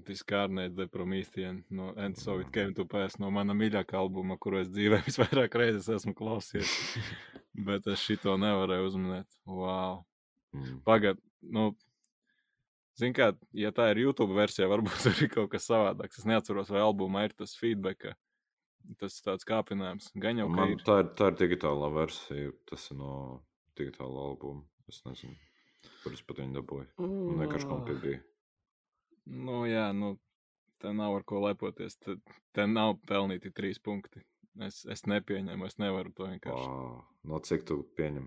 Diskārnēt 0.06 0.76
de 0.76 0.86
Promethean 0.86 1.64
no 1.74 1.88
And 1.98 2.18
So 2.20 2.36
It 2.38 2.52
Came 2.54 2.76
to 2.78 2.84
Pass 2.86 3.18
no 3.18 3.30
mana 3.34 3.56
mīļākā 3.58 3.98
albuma, 3.98 4.36
kuru 4.38 4.60
es 4.60 4.70
dzīvē 4.70 5.00
visvairāk 5.08 5.56
reizes 5.58 5.88
esmu 5.96 6.14
klausījies. 6.18 6.74
Bet 7.66 7.88
es 7.90 8.04
šito 8.06 8.36
nevarēju 8.38 8.86
uzminēt. 8.92 9.26
Wow. 9.48 10.04
Mm. 10.54 10.78
Pagad, 10.86 11.18
nu, 11.42 11.72
zin 12.98 13.14
kā, 13.16 13.30
ja 13.56 13.72
tā 13.74 13.90
ir 13.92 14.02
YouTube 14.04 14.36
versija, 14.36 14.68
varbūt 14.72 14.98
tur 15.04 15.22
ir 15.24 15.30
kaut 15.32 15.52
kas 15.52 15.68
savādāks. 15.70 16.20
Es 16.20 16.28
neatceros, 16.28 16.72
vai 16.72 16.82
albumā 16.84 17.26
ir 17.28 17.36
tas 17.38 17.54
feedback. 17.58 18.12
Tas 18.98 19.14
ir 19.14 19.28
tāds 19.28 19.46
kāpinājums. 19.46 20.10
Gan 20.18 20.40
jau 20.42 20.48
Man, 20.50 20.74
ir. 20.74 20.82
Tā, 20.86 20.98
ir, 21.04 21.12
tā 21.18 21.30
ir 21.30 21.38
digitālā 21.44 21.92
versija. 21.94 22.50
Tas 22.68 22.88
ir 22.90 22.98
no 22.98 23.12
digitālā 23.78 24.26
albuma. 24.32 24.64
Es 24.90 24.98
nezinu, 25.06 25.36
kur 26.02 26.16
es 26.16 26.24
pat 26.26 26.42
viņu 26.42 26.58
dabūju. 26.58 26.88
Mm. 26.98 27.38
Vienkārši 27.44 27.70
kompija 27.70 28.02
bija. 28.02 28.20
Nu, 29.30 29.62
jā, 29.70 29.86
nu, 29.94 30.16
te 30.82 30.90
nav 30.96 31.14
ar 31.20 31.24
ko 31.28 31.44
lepoties. 31.46 31.94
Te, 32.02 32.18
te 32.56 32.66
nav 32.66 32.96
pelnīti 33.06 33.54
trīs 33.54 33.78
punkti. 33.78 34.24
Es, 34.60 34.82
es 34.90 35.06
nepieņemu, 35.08 35.64
es 35.64 35.78
nevaru 35.80 36.12
to 36.12 36.26
vienkārši. 36.28 36.66
Oh, 36.68 36.98
no 37.30 37.38
cik 37.46 37.64
tu 37.70 37.78
pieņem? 37.96 38.26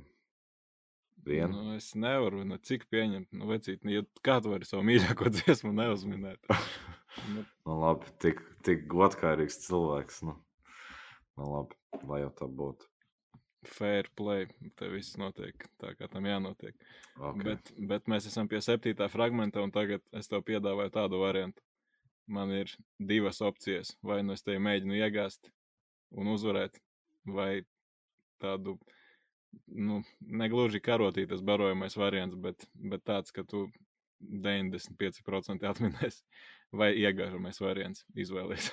Vienu? 1.25 1.51
Nu, 1.51 1.75
es 1.79 1.91
nevaru, 1.97 2.43
ne 2.45 2.59
cik 2.61 2.85
pieņemt. 2.93 3.31
Nu, 3.33 3.49
vecīt, 3.49 3.81
nu, 3.85 3.95
ja 3.95 4.05
kā 4.25 4.37
tu 4.43 4.53
vari 4.53 4.67
savu 4.69 4.85
mīļāko 4.87 5.31
dziesmu 5.37 5.73
neuzminēt? 5.75 6.51
nu. 7.33 7.45
nu, 7.45 7.77
labi, 7.81 8.11
tik, 8.21 8.43
tik 8.67 8.85
godkārīgs 8.91 9.63
cilvēks. 9.65 10.21
Nu. 10.29 10.37
Nu, 11.35 11.47
labi, 11.49 11.79
lai 12.05 12.25
jau 12.25 12.33
tā 12.41 12.49
būtu 12.61 12.89
fair 13.65 14.09
play. 14.15 14.47
Te 14.77 14.89
viss 14.91 15.17
notiek 15.19 15.67
tā, 15.81 15.93
kā 15.97 16.07
tam 16.11 16.27
jānotiek. 16.29 16.75
Okay. 17.15 17.43
Bet, 17.43 17.71
bet 17.89 18.09
mēs 18.11 18.27
esam 18.29 18.49
pie 18.51 18.61
septītā 18.63 19.07
fragmenta, 19.11 19.63
un 19.65 19.73
tagad 19.75 20.03
es 20.15 20.29
tev 20.31 20.45
piedāvāju 20.47 20.93
tādu 20.93 21.21
variantu. 21.23 21.63
Man 22.31 22.51
ir 22.55 22.71
divas 22.97 23.41
opcijas. 23.45 23.93
Vai 24.05 24.21
nu 24.25 24.33
es 24.37 24.45
te 24.45 24.57
mēģinu 24.57 24.97
iegāzt 24.97 25.51
un 26.15 26.31
uzvarēt, 26.33 26.79
vai 27.27 27.65
tādu, 28.41 28.77
nu, 29.67 30.01
negluži 30.21 30.81
karotītas 30.83 31.43
barojamais 31.45 31.95
variants, 31.97 32.35
bet, 32.39 32.67
bet 32.75 33.05
tāds, 33.07 33.33
ka 33.35 33.45
tu 33.47 33.67
95% 34.21 35.65
atminēsi, 35.71 36.21
vai 36.79 36.91
iegāžamais 36.97 37.61
variants 37.61 38.05
izvēlies. 38.15 38.71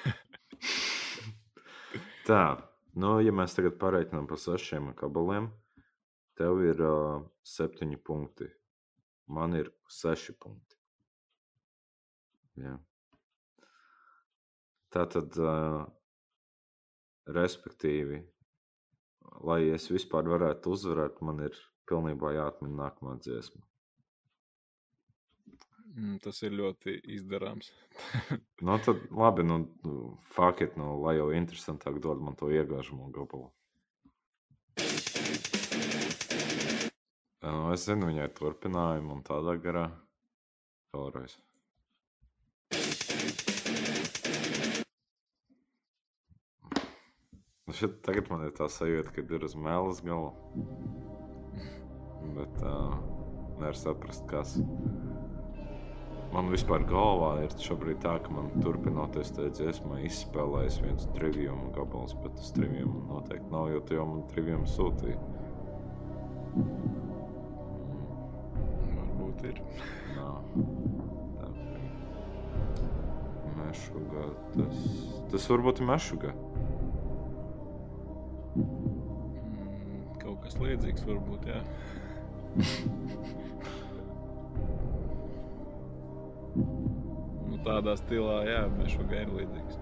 tā, 2.28 2.44
Nu, 2.92 3.14
ja 3.24 3.32
mēs 3.32 3.54
tagad 3.56 3.78
pareiķinām 3.80 4.26
par 4.28 4.40
sešiem 4.40 4.90
gabaliem, 4.98 5.46
tev 6.36 6.58
ir 6.60 6.80
uh, 6.84 7.22
septiņi 7.48 7.96
punkti. 8.04 8.50
Man 9.32 9.56
ir 9.56 9.70
seši 9.88 10.34
punkti. 10.36 10.76
Jā. 12.60 12.74
Tā 14.92 15.06
tad, 15.14 15.38
uh, 15.40 15.86
respektīvi, 17.32 18.20
lai 19.40 19.60
es 19.74 19.88
vispār 19.90 20.28
varētu 20.30 20.74
uzvarēt, 20.76 21.20
man 21.24 21.40
ir 21.48 21.56
pilnībā 21.88 22.32
jāatmin 22.36 22.74
nākamā 22.78 23.16
dziesma. 23.24 23.62
Mm, 25.92 26.16
tas 26.24 26.38
ir 26.46 26.54
ļoti 26.56 26.94
izdarāms. 27.18 27.68
nu, 28.66 28.76
tad 28.84 29.02
labi, 29.12 29.44
nu, 29.44 29.58
faktiski, 30.36 30.80
nu, 30.80 30.94
lai 31.04 31.18
jau 31.18 31.28
interesantāk 31.36 32.00
dod 32.04 32.22
man 32.24 32.38
to 32.38 32.48
iegāžamo 32.48 33.10
gabalu. 33.12 33.50
Nu, 37.42 37.68
es 37.74 37.84
zinu, 37.88 38.08
viņai 38.08 38.28
ir 38.28 38.34
turpinājumi 38.38 39.12
un 39.16 39.24
tādā 39.26 39.58
garā. 39.60 39.88
Vēlreiz. 40.96 41.36
Nu, 47.72 47.76
šeit 47.76 47.94
tagad 48.04 48.26
man 48.28 48.42
ir 48.44 48.50
tā 48.52 48.66
sajūta, 48.68 49.14
ka 49.16 49.22
ir 49.32 49.44
uz 49.46 49.54
mēlas 49.56 50.02
gala. 50.04 50.34
Bet 52.36 52.58
uh, 52.68 52.98
nevar 53.62 53.78
saprast, 53.80 54.26
kas 54.28 54.58
man 56.34 56.50
vispār 56.52 56.84
galvā 56.90 57.30
ir 57.46 57.56
šobrīd 57.64 58.02
tā, 58.04 58.18
ka 58.26 58.34
man 58.36 58.52
turpinoties 58.58 59.32
tajā 59.38 59.54
dziesmā 59.56 60.02
izspēlējas 60.04 60.76
viens 60.84 61.08
trivium 61.16 61.64
gabals, 61.72 62.12
bet 62.20 62.36
tas 62.36 62.52
trivium 62.52 63.06
noteikti 63.08 63.48
nav, 63.56 63.70
jo 63.72 63.80
tu 63.88 63.96
jau 63.96 64.04
man 64.10 64.28
trivium 64.34 64.68
sūtīji. 64.68 65.16
Mm. 66.60 67.02
Varbūt 69.00 69.48
ir. 69.48 69.64
Nav. 70.20 70.54
Tā. 71.40 71.52
Mešuga. 73.64 74.30
Tas, 74.60 74.88
tas 75.32 75.52
varbūt 75.56 75.80
ir 75.80 75.94
mešuga. 75.96 76.36
Mm, 76.36 76.51
līdzīgs 80.66 81.06
varbūt, 81.08 81.48
jā. 81.52 81.60
Nu, 86.52 87.56
tādā 87.64 87.94
stilā, 87.96 88.42
jā, 88.44 88.60
mēs 88.76 88.92
šo 88.92 89.06
gaidu 89.08 89.38
līdzīgs. 89.38 89.78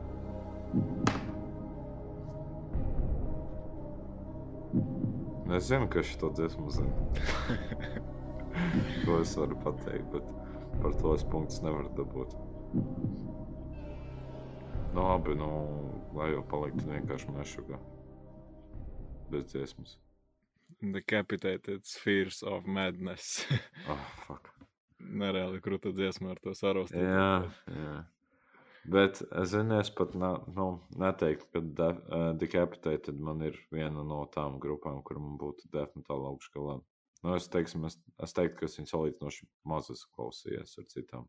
Es 5.57 5.67
zinu, 5.67 5.89
ka 5.91 6.03
šo 6.07 6.31
dziesmu 6.39 6.71
zinu. 6.71 6.93
to 9.05 9.19
es 9.19 9.33
varu 9.39 9.59
pateikt, 9.65 10.07
bet 10.13 10.29
par 10.83 10.95
to 11.01 11.15
es 11.17 11.25
punktus 11.33 11.59
nevaru 11.67 11.91
dabūt. 11.99 12.37
Nu, 14.95 15.03
labi, 15.03 15.35
nu, 15.39 15.51
lai 16.15 16.31
jau 16.37 16.45
paliktu 16.53 16.87
vienkārši 16.87 17.35
mešugā. 17.35 17.83
Bez 19.31 19.51
dziesmas. 19.51 19.99
Decapitated 20.81 21.87
Spheres 21.87 22.43
of 22.43 22.67
Madness. 22.67 23.45
oh, 23.91 24.07
fuck 24.27 24.51
nereāli 25.01 25.61
krūta 25.65 25.93
dziesma 25.95 26.35
ar 26.35 26.41
to 26.43 26.55
sarostību. 26.57 27.05
Jā, 27.05 27.35
jā. 27.75 27.99
Bet 28.91 29.21
es 29.23 29.51
zinu, 29.53 29.77
es 29.83 29.91
pat 29.93 30.15
ne, 30.17 30.31
nu, 30.57 30.69
neteiktu, 30.99 31.49
ka 31.53 31.61
de, 31.81 31.89
uh, 31.91 32.31
Decapitated 32.41 33.19
man 33.21 33.43
ir 33.45 33.59
viena 33.75 34.05
no 34.07 34.23
tām 34.33 34.57
grupām, 34.63 35.03
kur 35.05 35.21
man 35.21 35.37
būtu 35.41 35.69
definitīvi 35.75 36.31
augšgalā. 36.31 36.79
Nu, 37.21 37.35
es, 37.37 37.51
teiksim, 37.53 37.85
es, 37.91 37.99
es 38.25 38.33
teiktu, 38.37 38.57
ka 38.63 38.71
es 38.71 38.79
viņu 38.79 38.93
salīdzinoši 38.95 39.47
maz 39.69 39.93
esmu 39.93 40.15
klausījies 40.17 40.81
ar 40.81 40.89
citām 40.89 41.29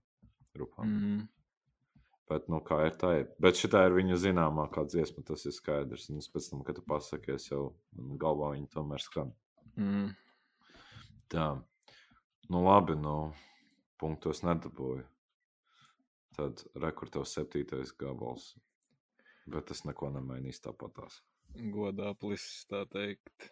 grupām. 0.55 0.87
Mm 0.87 1.03
-hmm. 1.03 1.27
Bet, 2.31 2.47
nu, 2.47 2.61
kā 2.63 2.85
ir 2.87 2.95
tā, 2.95 3.11
ir. 3.19 3.27
Bet 3.43 3.59
šī 3.59 3.67
ir 3.75 3.97
viņa 3.97 4.15
zināmākā 4.15 4.85
dziesma, 4.87 5.23
tas 5.27 5.43
ir 5.45 5.51
skaidrs. 5.51 6.09
Un 6.09 6.23
es 6.23 6.31
pēc 6.31 6.49
tam, 6.49 6.63
kad 6.63 6.75
tu 6.75 6.81
pasakies, 6.87 7.51
jau 7.51 7.75
galvā 7.91 8.53
viņa 8.55 8.71
tomēr 8.71 9.03
skan. 9.03 9.33
Mm. 9.77 10.11
Tā. 11.31 11.47
Nu, 12.51 12.63
labi, 12.65 12.97
nu 12.99 13.31
punktos 14.01 14.41
nedabūju. 14.43 15.05
Tad 16.35 16.63
rekords 16.79 17.35
septītais 17.35 17.93
gabals. 17.99 18.53
Bet 19.51 19.67
tas 19.71 19.83
neko 19.87 20.11
nemainīs 20.13 20.61
tāpatās. 20.63 21.21
godā 21.73 22.13
plisis, 22.15 22.65
tā 22.69 22.85
teikt. 22.91 23.51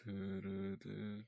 Tur, 0.00 0.48
tur. 0.82 1.24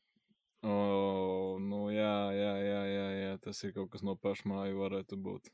O, 0.63 1.57
nu 1.61 1.87
jā, 1.89 2.17
jā, 2.37 2.53
jā, 2.61 2.83
jā, 2.95 3.07
jā, 3.17 3.33
tas 3.41 3.63
ir 3.65 3.73
kaut 3.77 3.89
kas 3.95 4.05
no 4.05 4.17
pašmāju 4.17 4.83
varētu 4.83 5.17
būt. 5.17 5.49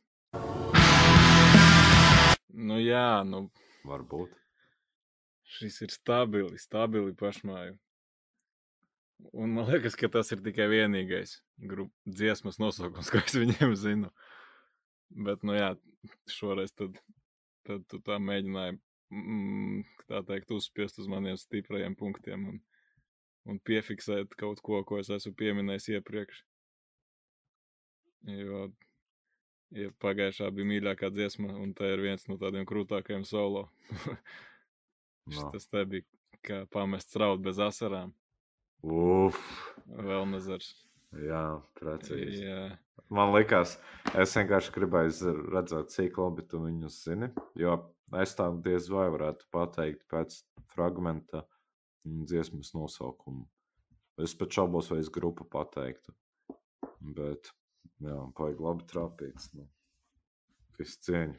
Nu 2.51 2.81
jā, 2.83 3.23
nu. 3.29 3.47
Varbūt. 3.87 4.35
Šis 5.47 5.81
ir 5.87 5.93
stabili, 5.95 6.59
stabili 6.59 7.15
pašmāju. 7.15 7.77
Un 9.33 9.55
man 9.57 9.69
liekas, 9.71 9.97
ka 9.97 10.11
tas 10.13 10.33
ir 10.35 10.43
tikai 10.45 10.67
vienīgais 10.69 11.39
dziesmas 12.05 12.59
nosaukums, 12.61 13.11
ko 13.13 13.23
es 13.23 13.37
viņiem 13.39 13.77
zinu. 13.79 14.11
Bet, 15.27 15.45
nu 15.47 15.55
jā, 15.57 15.71
šoreiz 16.31 16.75
tad, 16.77 16.99
tad 17.67 17.87
tu 17.91 18.01
tā 18.05 18.19
mēģināji, 18.21 18.77
mm, 19.15 19.85
tā 20.11 20.23
teikt, 20.29 20.53
uzspiest 20.53 20.99
uz 21.01 21.09
maniem 21.11 21.39
stiprajiem 21.41 21.95
punktiem 21.97 22.49
un, 22.51 22.59
un 23.47 23.63
piefiksēt 23.63 24.35
kaut 24.37 24.61
ko, 24.67 24.83
ko 24.85 25.01
es 25.01 25.13
esmu 25.15 25.33
pieminējis 25.39 25.95
iepriekš. 25.95 26.43
Jo 28.27 28.67
ja 29.75 29.91
pagājušā 30.03 30.51
bija 30.55 30.69
mīļākā 30.71 31.11
dziesma, 31.15 31.55
un 31.63 31.73
tā 31.77 31.91
ir 31.95 32.03
viens 32.05 32.27
no 32.31 32.39
tādiem 32.41 32.67
krūtākajiem 32.69 33.25
solo. 33.27 33.67
no. 35.35 35.51
Tas 35.55 35.69
te 35.71 35.85
bija 35.89 36.07
kā 36.47 36.61
pamests 36.73 37.19
raud 37.21 37.43
bez 37.45 37.61
asarām. 37.63 38.13
Uf! 38.87 39.39
Vēl 39.87 40.27
nezars. 40.31 40.71
Jā, 41.23 41.43
precīzi. 41.79 42.45
Jā. 42.45 42.63
Man 43.15 43.33
liekas, 43.35 43.77
es 44.19 44.35
vienkārši 44.37 44.73
gribēju 44.75 45.35
redzēt, 45.55 45.93
cik 45.95 46.19
labi 46.19 46.45
tu 46.51 46.61
viņus 46.65 47.03
zini. 47.07 47.31
Jo 47.59 47.79
es 48.23 48.35
tā 48.39 48.49
diez 48.63 48.91
vai 48.93 49.07
varētu 49.15 49.47
pateikt 49.55 50.03
pēc 50.11 50.41
fragmenta 50.75 51.45
dziesmas 52.05 52.75
nosaukumu. 52.75 53.47
Es 54.23 54.35
pat 54.39 54.55
šaubos, 54.59 54.91
vai 54.91 55.03
es 55.03 55.13
grupu 55.13 55.47
pateiktu. 55.51 56.15
Bet 57.17 57.51
Jā, 58.05 58.17
baigi 58.37 58.61
labi 58.61 58.85
trāpīts. 58.91 59.51
Nu. 59.57 59.65
Viss 60.77 61.01
cieņa. 61.07 61.37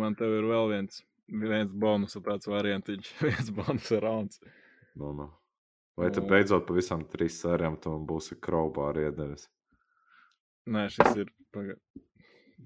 Man 0.00 0.16
te 0.18 0.28
ir 0.28 0.44
vēl 0.48 0.68
viens, 0.72 1.00
viens 1.28 1.72
bonus, 1.72 2.16
tāds 2.24 2.48
variantiņš, 2.50 3.10
viens 3.28 3.50
bonus 3.54 3.90
rauns. 4.02 4.40
Nu, 4.94 5.12
nu. 5.16 5.30
Vai 5.98 6.10
tu 6.10 6.24
beidzot 6.26 6.66
pavisam 6.66 7.04
trīs 7.06 7.36
sērijām 7.38 7.76
tam 7.82 8.06
būsi 8.08 8.34
kraubāri 8.42 9.06
iedevis? 9.08 9.46
Nē, 10.66 10.88
šis 10.90 11.20
ir. 11.22 11.30
Paga... 11.54 11.76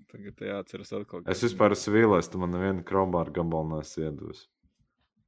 Tagad 0.08 0.40
jāatceras 0.40 0.92
atkal. 0.96 1.24
Es 1.28 1.42
vispār 1.44 1.74
esmu 1.74 1.92
vīlies, 1.92 2.30
tu 2.32 2.40
man 2.40 2.54
nevienu 2.54 2.84
kraubāru 2.86 3.34
gabalu 3.40 3.76
nesi 3.76 4.00
iedevis. 4.00 4.46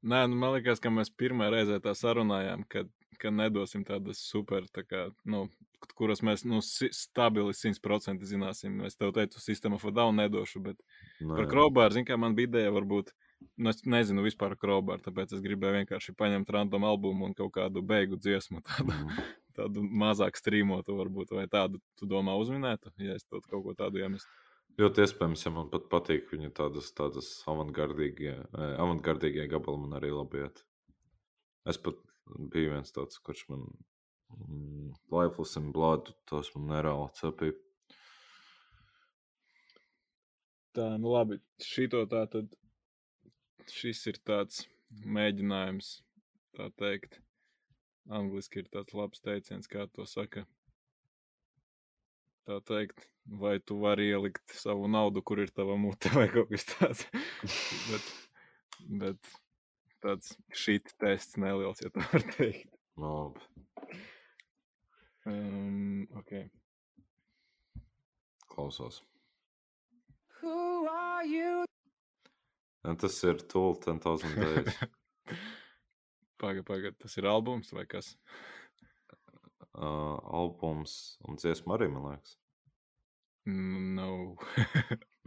Nē, 0.00 0.22
nu, 0.32 0.38
man 0.40 0.54
liekas, 0.54 0.80
ka 0.80 0.92
mēs 0.92 1.12
pirmā 1.12 1.50
reizē 1.52 1.76
tā 1.84 1.92
sarunājām, 1.96 2.64
kad 2.72 2.88
ka 3.18 3.32
nedosim 3.34 3.84
tādas 3.86 4.20
super, 4.22 4.66
tā 4.74 4.84
kā, 4.86 5.06
nu, 5.28 5.46
kuras 5.98 6.22
mēs 6.26 6.44
nu, 6.48 6.60
stabili 6.62 7.54
100% 7.56 8.26
zināsim. 8.28 8.80
Es 8.86 8.98
tev 9.00 9.14
teicu, 9.16 9.40
sistēma 9.42 9.80
down 9.94 10.20
nedošu, 10.20 10.62
bet 10.64 10.78
no, 11.20 11.32
nu 11.32 11.40
par 11.40 11.50
Krobāru, 11.50 11.96
zin 11.96 12.06
kā 12.08 12.18
man 12.20 12.36
bija 12.38 12.50
ideja, 12.50 12.74
varbūt, 12.74 13.12
nu, 13.56 13.72
es 13.72 13.82
nezinu 13.84 14.24
vispār 14.26 14.56
Krobāru, 14.60 15.02
tāpēc 15.06 15.34
es 15.36 15.44
gribēju 15.44 15.80
vienkārši 15.80 16.16
paņemt 16.18 16.52
random 16.56 16.86
albumu 16.88 17.30
un 17.30 17.34
kaut 17.38 17.54
kādu 17.56 17.82
beigu 17.82 18.20
dziesmu, 18.20 18.62
tādu, 18.68 18.92
mm. 18.92 19.24
tādu 19.58 19.86
mazāk 20.04 20.38
strīmotu 20.40 20.98
varbūt, 21.00 21.34
vai 21.38 21.48
tādu 21.50 21.82
tu 21.98 22.08
domā 22.10 22.36
uzminētu, 22.40 22.94
ja 23.04 23.18
es 23.18 23.26
kaut 23.30 23.48
ko 23.50 23.76
tādu 23.76 24.04
iemestu. 24.04 24.30
Ļoti 24.80 25.02
iespējams, 25.04 25.42
ja 25.44 25.50
man 25.52 25.66
pat 25.68 25.88
patīk 25.92 26.30
viņa 26.30 26.52
tādas, 26.56 26.92
tādas 26.96 27.26
avantgardīgie, 27.50 28.36
avantgardīgie 28.54 29.48
gabali 29.50 29.82
man 29.82 29.98
arī 29.98 30.12
labi 30.14 30.44
iet. 30.44 30.62
Es 31.68 31.76
pat 31.76 31.98
bija 32.52 32.76
viens 32.76 32.94
tāds, 32.94 33.18
kurš 33.24 33.46
man 33.50 33.64
mm, 34.36 34.92
Lifeless 35.14 35.58
and 35.60 35.72
Blood, 35.76 36.12
tas 36.30 36.52
man 36.54 36.70
nereāli 36.74 37.10
cepīja. 37.18 37.56
Tā, 40.76 40.86
nu 41.02 41.10
labi, 41.10 41.40
šito 41.66 42.04
tā 42.10 42.22
tad, 42.30 42.52
šis 43.74 44.04
ir 44.12 44.20
tāds 44.26 44.62
mēģinājums, 45.02 45.96
tā 46.54 46.68
teikt, 46.78 47.18
angliski 48.10 48.62
ir 48.62 48.70
tāds 48.70 48.94
labs 48.94 49.22
teiciens, 49.24 49.66
kā 49.70 49.88
to 49.90 50.06
saka. 50.06 50.44
Tā 52.46 52.60
teikt, 52.66 53.04
vai 53.42 53.58
tu 53.58 53.80
vari 53.82 54.08
ielikt 54.10 54.54
savu 54.58 54.88
naudu, 54.90 55.22
kur 55.26 55.42
ir 55.42 55.50
tava 55.54 55.76
mute 55.78 56.10
vai 56.16 56.28
kaut 56.30 56.50
kas 56.54 56.66
tāds. 56.70 57.04
bet, 57.90 58.10
bet 59.02 59.34
tāds 60.04 60.34
šīt 60.56 60.94
tests 61.00 61.38
neliels, 61.40 61.82
ja 61.84 61.92
tā 61.94 62.04
var 62.12 62.24
teikt. 62.36 62.72
Labi. 63.00 63.40
Um, 65.28 66.08
ok. 66.18 66.32
Klausos. 68.50 69.02
Ja, 72.80 72.94
tas 72.96 73.18
ir 73.28 73.42
Tool 73.52 73.76
10,000 73.76 74.34
days. 74.40 74.78
Pagaid, 76.40 76.64
pagaid, 76.64 76.96
tas 76.96 77.18
ir 77.20 77.26
albums 77.28 77.68
vai 77.76 77.84
kas? 77.84 78.14
Uh, 79.76 80.16
albums 80.32 81.18
un 81.28 81.36
dziesma 81.36 81.76
arī, 81.76 81.90
man 81.92 82.06
liekas. 82.08 82.38
No. 83.44 84.36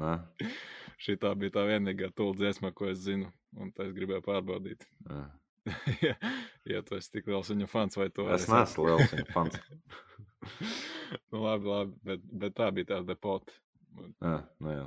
Nē. 0.02 0.16
Šī 1.02 1.18
tā 1.22 1.34
bija 1.40 1.58
tā 1.58 1.66
vienīgā 1.70 2.12
tūlīt 2.18 2.42
dziesma, 2.42 2.74
ko 2.76 2.90
es 2.92 3.02
zinu, 3.06 3.32
un 3.58 3.72
tā 3.76 3.88
es 3.88 3.96
gribēju 3.96 4.26
pārbaudīt. 4.26 4.86
ja, 6.08 6.16
ja 6.70 6.82
tu 6.84 6.98
esi 6.98 7.12
tik 7.18 7.30
liels 7.32 7.52
viņa 7.54 7.70
fans, 7.72 7.98
vai 8.00 8.10
tu 8.14 8.28
es 8.34 8.48
neesmu 8.52 8.88
liels 8.88 9.14
viņa 9.14 9.28
fans. 9.32 9.60
nu, 11.32 11.44
labi, 11.44 11.70
labi, 11.70 11.96
bet, 12.04 12.28
bet 12.44 12.58
tā 12.60 12.70
bija 12.76 12.94
tā 12.94 13.02
depota. 13.08 13.56
Jā, 14.24 14.38
nu 14.64 14.74
jā. 14.74 14.86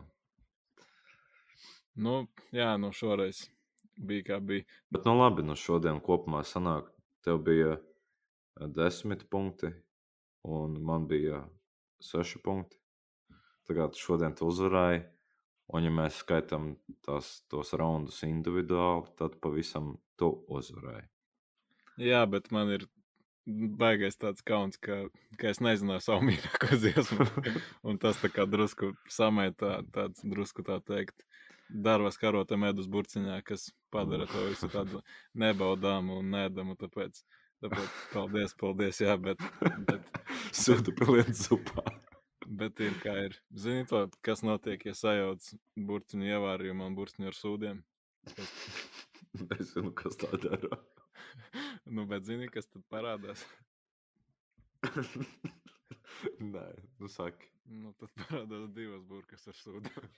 Nu, 1.97 2.17
jā, 2.53 2.75
nu 2.81 2.93
šoreiz 2.93 3.47
bija 3.97 4.27
kā 4.31 4.41
bija. 4.45 4.67
Bet, 4.93 5.07
nu 5.09 5.17
labi, 5.17 5.45
nu 5.47 5.57
šodien 5.57 6.01
kopumā 6.05 6.43
sanāk, 6.45 6.91
tev 7.25 7.41
bija 7.47 7.79
desmit 8.77 9.25
punkti, 9.33 9.73
un 10.45 10.77
man 10.85 11.07
bija 11.09 11.45
seši 12.05 12.43
punkti. 12.45 12.77
Tagad 13.67 13.97
šodien 13.99 14.37
tu 14.37 14.47
uzvarēji. 14.51 15.03
Un, 15.75 15.83
ja 15.83 15.91
mēs 15.91 16.21
skaitām 16.23 16.75
tās, 17.07 17.41
tos 17.51 17.73
raundus 17.75 18.21
individuāli, 18.27 19.09
tad 19.19 19.35
pavisam 19.43 19.97
tu 20.19 20.31
uzvarēji. 20.47 21.09
Jā, 22.07 22.23
bet 22.31 22.53
man 22.55 22.71
ir 22.75 22.85
baigais 23.47 24.19
tāds 24.19 24.45
kauns, 24.47 24.79
ka, 24.83 25.07
ka 25.41 25.51
es 25.51 25.63
nezināju 25.63 26.05
savu 26.05 26.27
mīļāko 26.29 26.79
dziesmu. 26.83 27.27
un 27.87 27.99
tas 28.03 28.21
tā 28.23 28.31
kā 28.33 28.47
drusku 28.51 28.93
samētā, 29.11 29.81
tāds 29.95 30.23
drusku 30.27 30.67
tā 30.67 30.79
teikt, 30.87 31.27
darbas 31.71 32.19
karotē 32.21 32.59
medus 32.61 32.87
burciņā, 32.91 33.41
kas 33.47 33.71
padara 33.95 34.29
to 34.31 34.47
visu 34.47 34.71
tādu 34.71 35.03
nebaudāmu 35.35 36.21
un 36.21 36.31
nēdamu. 36.35 36.79
Tāpēc, 36.79 37.23
tāpēc 37.65 38.03
paldies, 38.15 38.55
paldies, 38.61 39.03
jā, 39.03 39.19
bet. 39.19 39.43
bet 39.89 40.23
Sūta 40.63 40.95
pilienu 40.95 41.35
zupā. 41.37 41.83
Bet 42.47 42.79
ir 42.81 42.95
kā 43.03 43.13
ir. 43.27 43.35
Zini, 43.59 43.87
to, 43.91 44.05
kas 44.25 44.45
notiek, 44.47 44.85
ja 44.87 44.95
sajauc 44.95 45.49
burciņu 45.89 46.29
ievārījumu 46.29 46.87
un 46.87 46.95
burciņu 46.95 47.31
ar 47.31 47.39
sūdiem? 47.39 47.81
Es 48.31 48.53
nezinu, 49.51 49.91
kas 49.99 50.19
tā 50.21 50.31
dara. 50.43 50.79
nu, 51.97 52.07
bet 52.07 52.27
zini, 52.29 52.47
kas 52.53 52.71
tad 52.71 52.87
parādās? 52.93 53.43
Nē, 56.55 56.69
nu 57.01 57.11
saki. 57.11 57.51
Nu, 57.67 57.91
tad 57.99 58.13
parādās 58.21 58.69
divas 58.77 59.03
burkas 59.11 59.49
ar 59.51 59.59
sūdiem. 59.59 60.11